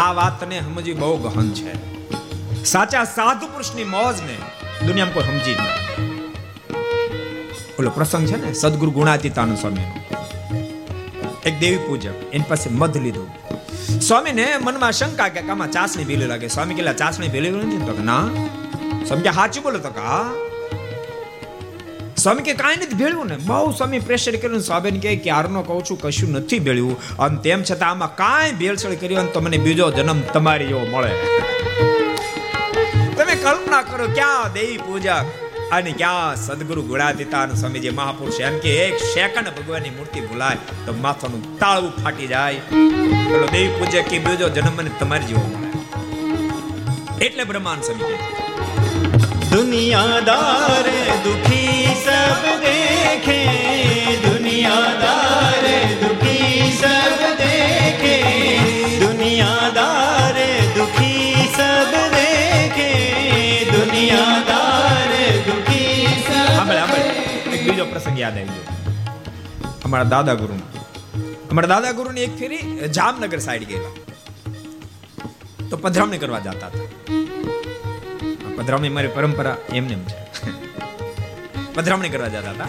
[0.00, 1.72] આ વાતને સમજી બહુ ગહન છે
[2.66, 4.36] સાચા સાધુ પુરુષની મોજને
[4.80, 5.80] દુનિયામાં કોઈ સમજી જ નહીં
[7.78, 10.09] ઓલો પ્રસંગ છે ને સદગુરુ ગુણાતીતાનંદ સ્વામીનો
[11.46, 13.28] એક દેવી પૂજક, એની પાસે મધ લીધું.
[14.00, 16.48] સ્વામીને મનમાં શંકા કે આમાં ચાસણી ભીલી લાગે.
[16.48, 17.76] સ્વામી કેટલા ચાસણી ભીલી નથી?
[17.76, 18.28] તો ના.
[19.08, 20.30] સ્વામી કે બોલો તો કા
[22.16, 23.36] સ્વામી કે, કાંઈ નથી ભેળવું ને.
[23.36, 27.16] બહુ સ્વામી પ્રેશર કર્યું સ્વામીને કે ક્યારનો કહું છું, કશું નથી ભેળવું.
[27.16, 31.12] અને તેમ છતાં આમાં કાંઈ ભેળસેળ કર્યું અને તમને બીજો જન્મ તમારી જેવો મળે.
[33.16, 35.24] તમે કલ્પના કરો, ક્યાં દેવી પૂજા
[35.76, 40.92] અને ક્યાં સદગુરુ ગુણાતીતાન સ્વામી જે મહાપુરુષ એમ કે, એક સેકન્ડ ભગવાનની મૂર્તિ ભૂલાય તો
[41.04, 42.60] માથાનું તાળવું ફાટી જાય.
[43.30, 45.46] બોલો દેવી પૂજ્ય કે બીજો જન્મ મને તમારી જીવો
[47.26, 48.16] એટલે બ્રહ્માંડ સ્વામી કે
[49.52, 50.86] દુનિયાદાર
[51.24, 53.40] દુખી સબ દેખે,
[54.26, 55.29] દુનિયાદાર
[68.20, 68.76] યાદ આવી ગયો.
[69.84, 70.54] અમારા દાદા ગુરુ
[71.50, 73.92] અમારા દાદા ગુરુની એક ફેરી જામનગર સાઈડ ગયેલા
[75.70, 77.14] તો પધરામણી કરવા જતા હતા.
[78.56, 80.20] પધરામણી મારી પરંપરા એમને એમ છે.
[81.74, 82.68] પધરામણી કરવા જતા હતા.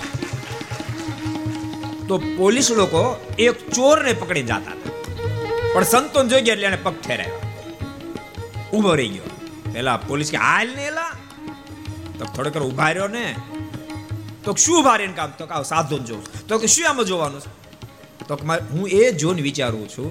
[2.08, 4.92] તો પોલીસ લોકો એક ચોરને પકડી જતા હતા.
[5.74, 7.42] પણ સંતોન જોઈ ગયા એટલે એને પગ ઠેરાયો.
[8.74, 9.24] ઊભો રહી ગયો.
[9.74, 11.12] પેલા પોલીસ કે, હાલ ને એલા.
[12.20, 13.36] તો થોડોક ઊભા રહ્યો ને
[14.46, 15.30] તો શું ભારે રહીને કામ?
[15.40, 17.52] તો કાવ સાધુને જોઉં તો કે શું આમાં જોવાનું છે?
[18.28, 18.34] તો
[18.74, 20.10] હું એ જોઈને વિચારું છું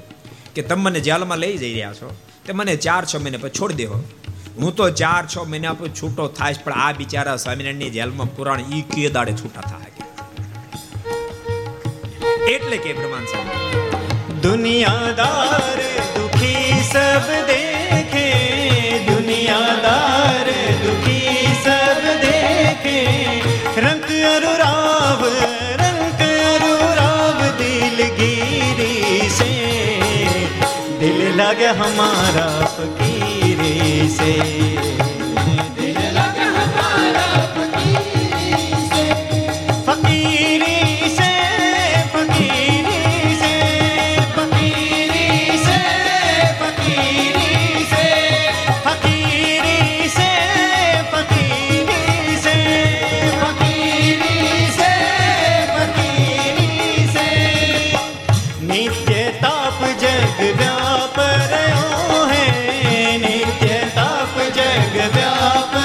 [0.54, 2.08] કે તમે મને જેલમાં લઈ જઈ રહ્યા છો,
[2.46, 3.96] તે મને ચાર છ મહિના પછી છોડી દેવો
[4.60, 4.70] હું.
[4.78, 9.08] તો ચાર છ મહિના પછી છૂટો થાય પણ આ બિચારા સ્વામિનારાયણની જેલમાં પુરાણ ઈ કે
[9.16, 9.90] દાડે છૂટા થાય
[12.54, 13.26] એટલે કે પ્રમાણ
[14.44, 15.80] દુનિયાદાર
[16.14, 18.28] દુખી સબ દેખે,
[19.08, 20.48] દુનિયાદાર
[20.84, 22.98] દુખી સબ દેખે.
[23.82, 25.24] ਰੰਗ ਅਰੁਰਾਵ
[25.80, 29.52] ਰੰਗ ਅਰੁਰਾਵ ਦਿਲਗੀਰੀ ਸੇ
[31.00, 34.34] ਦਿਲ ਲਾਗੇ ਹਮਾਰਾ ਫਕੀਰੀ ਸੇ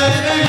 [0.05, 0.44] Hallelujah.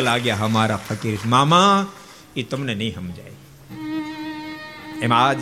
[0.00, 1.18] લાગ્યા હમારા ફકીર.
[1.26, 1.92] મામા,
[2.36, 3.30] એ તમને નહીં સમજાય.
[5.02, 5.38] એમાં આજ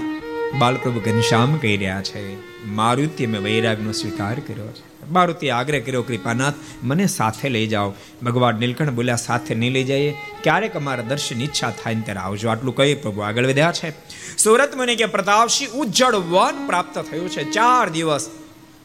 [0.58, 2.22] બાલપ્રભુ ઘનશ્યામ કહી રહ્યા છે,
[2.66, 5.10] મારુતિ મેં વૈરાગનો સ્વીકાર કર્યો છે.
[5.10, 7.94] મારુતિ, આગ્રહ કર્યો, કૃપાનાથ, મને સાથે લઈ જાઓ.
[8.22, 10.16] ભગવાન નીલકંઠ બોલ્યા, સાથે નહીં લઈ જઈએ?
[10.42, 12.48] ક્યારેક અમારા દર્શન ઈચ્છા થાય ને ત્યારે આવજો.
[12.48, 13.92] આટલું કહી પ્રભુ આગળ વધ્યા છે.
[14.38, 17.44] સુરત મને કે પ્રતાપસિંહ ઉજ્જળ વન પ્રાપ્ત થયું છે.
[17.44, 18.30] ચાર દિવસ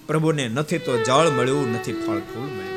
[0.08, 2.73] પ્રભુને નથી તો જળ મળ્યું, નથી ફળ ફૂલ મળ્યું.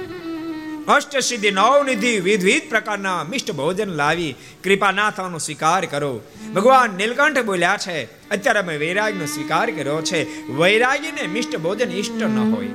[0.89, 6.21] અષ્ટસિદ્ધિ નવનિધિ વિવિધ પ્રકારના મિષ્ટ ભોજન લાવી કૃપાનાથનો સ્વીકાર કરો.
[6.55, 10.49] ભગવાન નીલકંઠ બોલ્યા છે, અત્યારે અમે વૈરાગનો સ્વીકાર કર્યો છે.
[10.53, 12.69] વૈરાગીને મિષ્ટ ભોજન ઇષ્ટ ન હોય.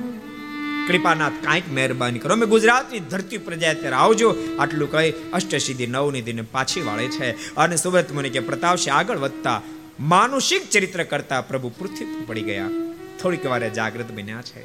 [0.88, 2.32] કૃપાનાથ કાંઈક મહેરબાની કરો.
[2.32, 7.54] અમે ગુજરાતની ધરતી પ્રજા અત્યારે આવજો, આટલું કહી અષ્ટસિદ્ધિ નવનિધિને પાછી વાળે છે.
[7.56, 9.62] અને સુબ્રત મુનિ કે પ્રતાપસિંહ આગળ વધતા
[10.00, 12.68] માનુષિક ચરિત્ર કરતા પ્રભુ પૃથ્વી પડી ગયા.
[13.22, 14.64] થોડીક વારે જાગૃત બન્યા છે,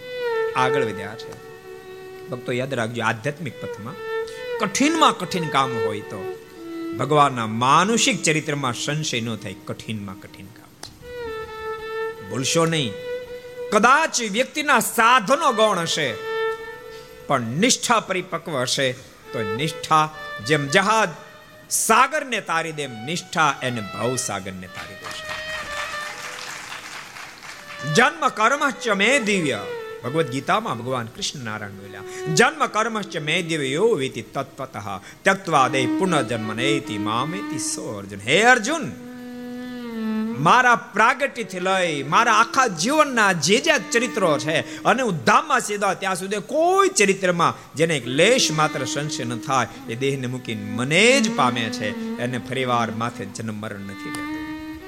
[0.54, 1.47] આગળ વધ્યા છે.
[2.32, 3.96] ભક્તો યાદ રાખજો, આધ્યાત્મિક પથમાં
[4.60, 6.20] કઠિનમાં કઠિન કામ હોય તો
[7.00, 10.72] ભગવાનના માનુષિક ચરિત્રમાં સંશય ન થાય, કઠિનમાં કઠિન કામ.
[12.30, 12.94] ભૂલશો નહીં.
[13.72, 16.14] કદાચ વ્યક્તિના સાધનો ગૌણ હશે,
[17.28, 18.92] પણ નિષ્ઠા પરિપક્વ હશે,
[19.34, 20.10] તો નિષ્ઠા
[20.46, 21.10] જેમ જહાજ
[21.70, 25.26] સાગરને તારી દે નિષ્ઠા એને ભાવ સાગરને તારી દેશે.
[27.94, 29.60] જન્મ કર્મ ચમે દિવ્ય.
[30.04, 34.78] ભગવદ્ ગીતામાં ભગવાન કૃષ્ણ નારાયણ બોલ્યા જન્મ કર્મશ્ચ મે દિવ્યો વેતિ તત્વત
[35.24, 38.88] ત્યક્તવા દે પુનર્જન્મ નેતિ મામેતિ સો અર્જુન હે અર્જુન
[40.40, 46.16] મારા પ્રાગટ્યથી લઈ મારા આખા જીવનના જે જે ચરિત્રો છે અને હું ધામમાં સીધા ત્યાં
[46.16, 51.36] સુધી કોઈ ચરિત્રમાં જેને એક લેશ માત્ર સંશય ન થાય એ દેહને મૂકીને મને જ
[51.36, 54.38] પામે છે એને ફરીવાર માથે જન્મ મરણ નથી લેતો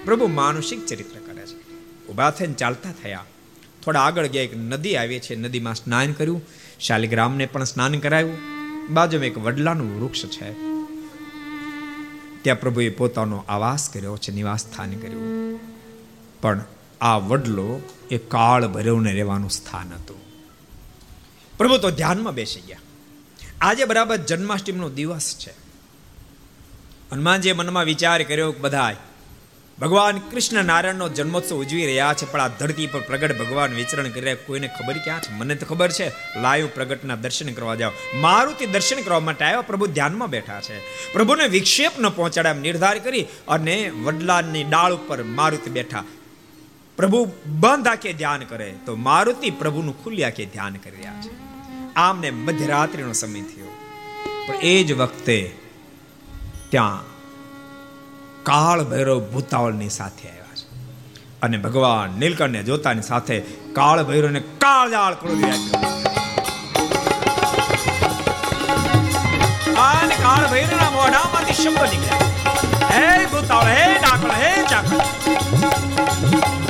[0.05, 1.59] પ્રભુ માનુષિક ચરિત્ર કરે છે
[2.09, 3.27] ઊભા થઈને ચાલતા થયા
[3.89, 6.41] થોડા આગળ ગયા એક નદી આવી છે, નદીમાં સ્નાન કર્યું.
[6.79, 8.37] શાલિગ્રામને પણ સ્નાન કરાવ્યું
[8.89, 10.53] બાજુમાં એક વડલાનું વૃક્ષ છે.
[12.41, 15.59] ત્યાં પ્રભુએ પોતાનો આવાસ કર્યો છે નિવાસ સ્થાન કર્યું.
[16.41, 16.63] પણ
[17.01, 20.17] આ વડલો એ કાળ ભૈરવને રહેવાનું સ્થાન હતું.
[21.57, 22.77] પ્રભુ તો ધ્યાનમાં બેસી ગયા.
[23.61, 25.53] આજે બરાબર જન્માષ્ટમીનો દિવસ છે.
[27.11, 28.95] હનુમાનજીએ મનમાં વિચાર કર્યો બધા
[29.81, 34.21] ભગવાન કૃષ્ણ નારાયણનો જન્મોત્સવ ઉજવી રહ્યા છે, પણ આ ધરતી પર પ્રગટ ભગવાન વિચરણ કરી
[34.21, 34.35] રહ્યા.
[34.35, 35.31] કોઈને ખબર ક્યાં છે?
[35.31, 36.09] મને તો ખબર છે.
[36.41, 37.91] લાઈવ પ્રગટના દર્શન કરવા જાઓ.
[38.15, 40.79] મારુતિ દર્શન કરવા માટે આવ્યા, પ્રભુ ધ્યાનમાં બેઠા છે.
[41.13, 46.03] પ્રભુને વિક્ષેપ ન પહોંચાડે એમ નિર્ધાર કરી અને વડલાની ડાળ ઉપર મારુતિ બેઠા.
[46.97, 51.29] પ્રભુ બંધ આંખે ધ્યાન કરે તો મારુતિ પ્રભુનું ખુલ્લી આંખે ધ્યાન કરી રહ્યા છે.
[51.95, 53.77] આમને મધ્યરાત્રિનો સમય થયો.
[54.47, 55.51] પણ એ જ વખતે
[56.69, 57.08] ત્યાં
[58.43, 60.67] કાળ ભૈરવ ભૂતાવળની સાથે આવ્યા છે.
[61.41, 63.39] અને ભગવાન નીલકંઠને જોતાની સાથે
[63.73, 65.81] કાળ ભૈરવને કાળજાળ ક્રોધી આપ્યો.
[69.81, 72.17] અને કાળ ભૈરવના મોઢામાંથી શબ્દ નીકળ્યા.
[72.89, 74.97] હે ભૂતાવળ, હે ડાકળ, હે ચાકળ.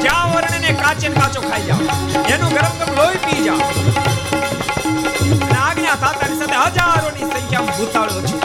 [0.01, 1.77] જ્યાં વર્ણને કાચે કાચો ખાઈ જાઓ.
[2.29, 3.59] એનું ગરમ ગરમ લોહી પી જાઓ.
[5.61, 8.41] આજ્ઞા થતાની સાથે હજારોની સંખ્યામાં ભૂતાળો ઓછી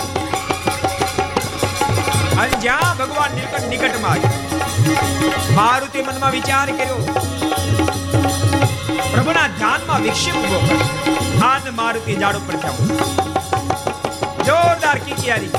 [2.42, 4.32] અને જ્યાં ભગવાન નીલકંઠ નિકટમાં આવ્યો.
[5.58, 7.00] મારુતિ મનમાં વિચાર કર્યો.
[9.12, 10.58] પ્રભુના ધ્યાનમાં વિક્ષેપ ઊભો
[11.48, 12.76] આન મારુતિ ઝાડ ઉપર થયો
[14.48, 15.52] જોરદાર કિકિયારી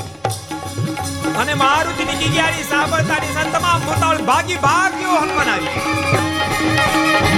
[1.44, 5.74] અને મારુતિની કિકિયારી સાંભળતાની સાથે તમામ ભૂતાળ ભાગી ભાગ્યો હનુમાન આવી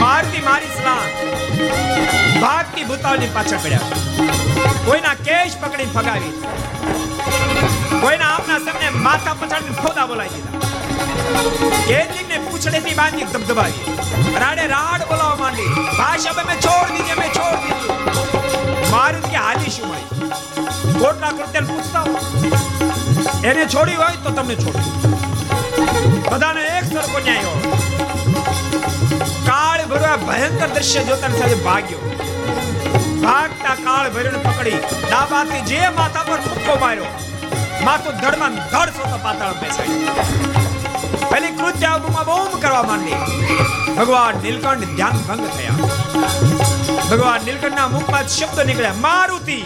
[0.04, 1.08] મારુતિ મારી સ્નાન
[2.44, 4.47] ભાગતી ભૂતાળની પાછળ પડ્યા.
[4.86, 6.34] કોઈના કેશ પકડી ફગાવી
[8.04, 10.56] કોઈના આપના સમને માથા પછાડીને ખોદા બોલાવી દીધા.
[11.90, 13.84] કેટલીકને પૂછડેથી બાંધી ધબધબાવી.
[14.44, 15.70] રાડે રાડ બોલાવા માંડી.
[16.00, 17.94] ભાષા મેં છોડ દીધી મેં છોડ દીધી.
[18.94, 20.08] મારું કે હાલી શું મળી
[21.02, 22.06] કોટલા કૃત્યલ પૂછતા
[23.50, 24.90] એને છોડી હોય તો તમને છોડી
[26.30, 27.66] બધાને એક સરખો ન્યાય હોય.
[29.50, 32.02] કાળ ભરવા ભયંકર દ્રશ્ય જોતા સાથે ભાગ્યો.
[33.24, 34.80] ભાગતા કાળ ભરણ પકડી.
[35.10, 37.10] ડાબાથી જે માથા પર મુક્કો માર્યો,
[37.84, 40.06] માથું ધડમાં ધડ સોતો પાતાળ બેસાડી
[41.32, 43.20] પેલી કૃત્ય બૂમા બૂમ કરવા માંડી.
[43.96, 45.76] ભગવાન નીલકંઠ ધ્યાન ભંગ થયા.
[47.12, 49.60] ભગવાન નીલકંઠના મુખમાં શબ્દ નીકળ્યા, મારુતિ!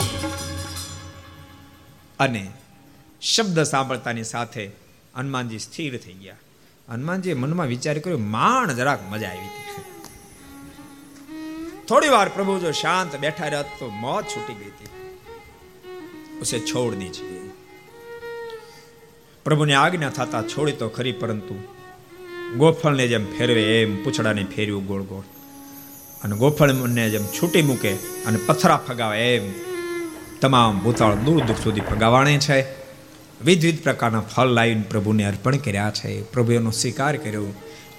[2.20, 2.44] અને
[3.22, 4.64] શબ્દ સાંભળતાની સાથે
[5.16, 6.40] હનુમાનજી સ્થિર થઈ ગયા.
[6.88, 9.52] હનુમાનજી મનમાં વિચાર કર્યો માણ જરાક મજા આવી.
[11.88, 14.90] થોડી વાર પ્રભુ જો શાંત બેઠા રહ્યા તો મોત છૂટી ગઈ હતી.
[16.42, 17.50] ઉસે છોડ દીજીએ
[19.44, 21.56] પ્રભુની આજ્ઞા થતા છોડી તો ખરી પરંતુ
[22.58, 25.24] ગોફળને જેમ ફેરવે એમ પૂછડાને ફેરવ્યું ગોળ ગોળ
[26.24, 29.54] અને ગોફળને જેમ છૂટી મૂકે અને પથરા ફગાવે એમ
[30.42, 32.62] તમામ ભૂતાળ દૂર દૂર સુધી ફગાવાણે છે.
[33.44, 36.24] વિવિધ પ્રકારના ફળ લાવીને પ્રભુને અર્પણ કર્યા છે.
[36.24, 37.46] પ્રભુ એનો સ્વીકાર કર્યો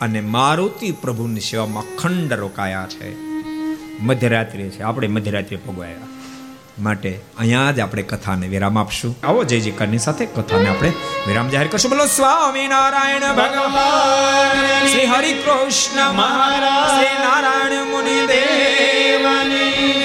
[0.00, 3.31] અને મારુતિ પ્રભુની સેવામાં અખંડ રોકાયા છે.
[4.02, 4.82] મધ્યરાત્રિ છે.
[4.82, 6.08] આપણે મધ્યરાત્રિ ભોગવાયા
[6.78, 9.16] માટે અહીંયા જ આપણે કથાને વિરામ આપશું.
[9.26, 10.92] આવો જય જયકારની સાથે કથાને આપણે
[11.26, 11.90] વિરામ જાહેર કરશું.
[11.90, 20.01] બોલો સ્વામી નારાયણ ભગવાન, શ્રી હરિકૃષ્ણ મહારાજ, શ્રી નારાયણ મુનિ દેવની.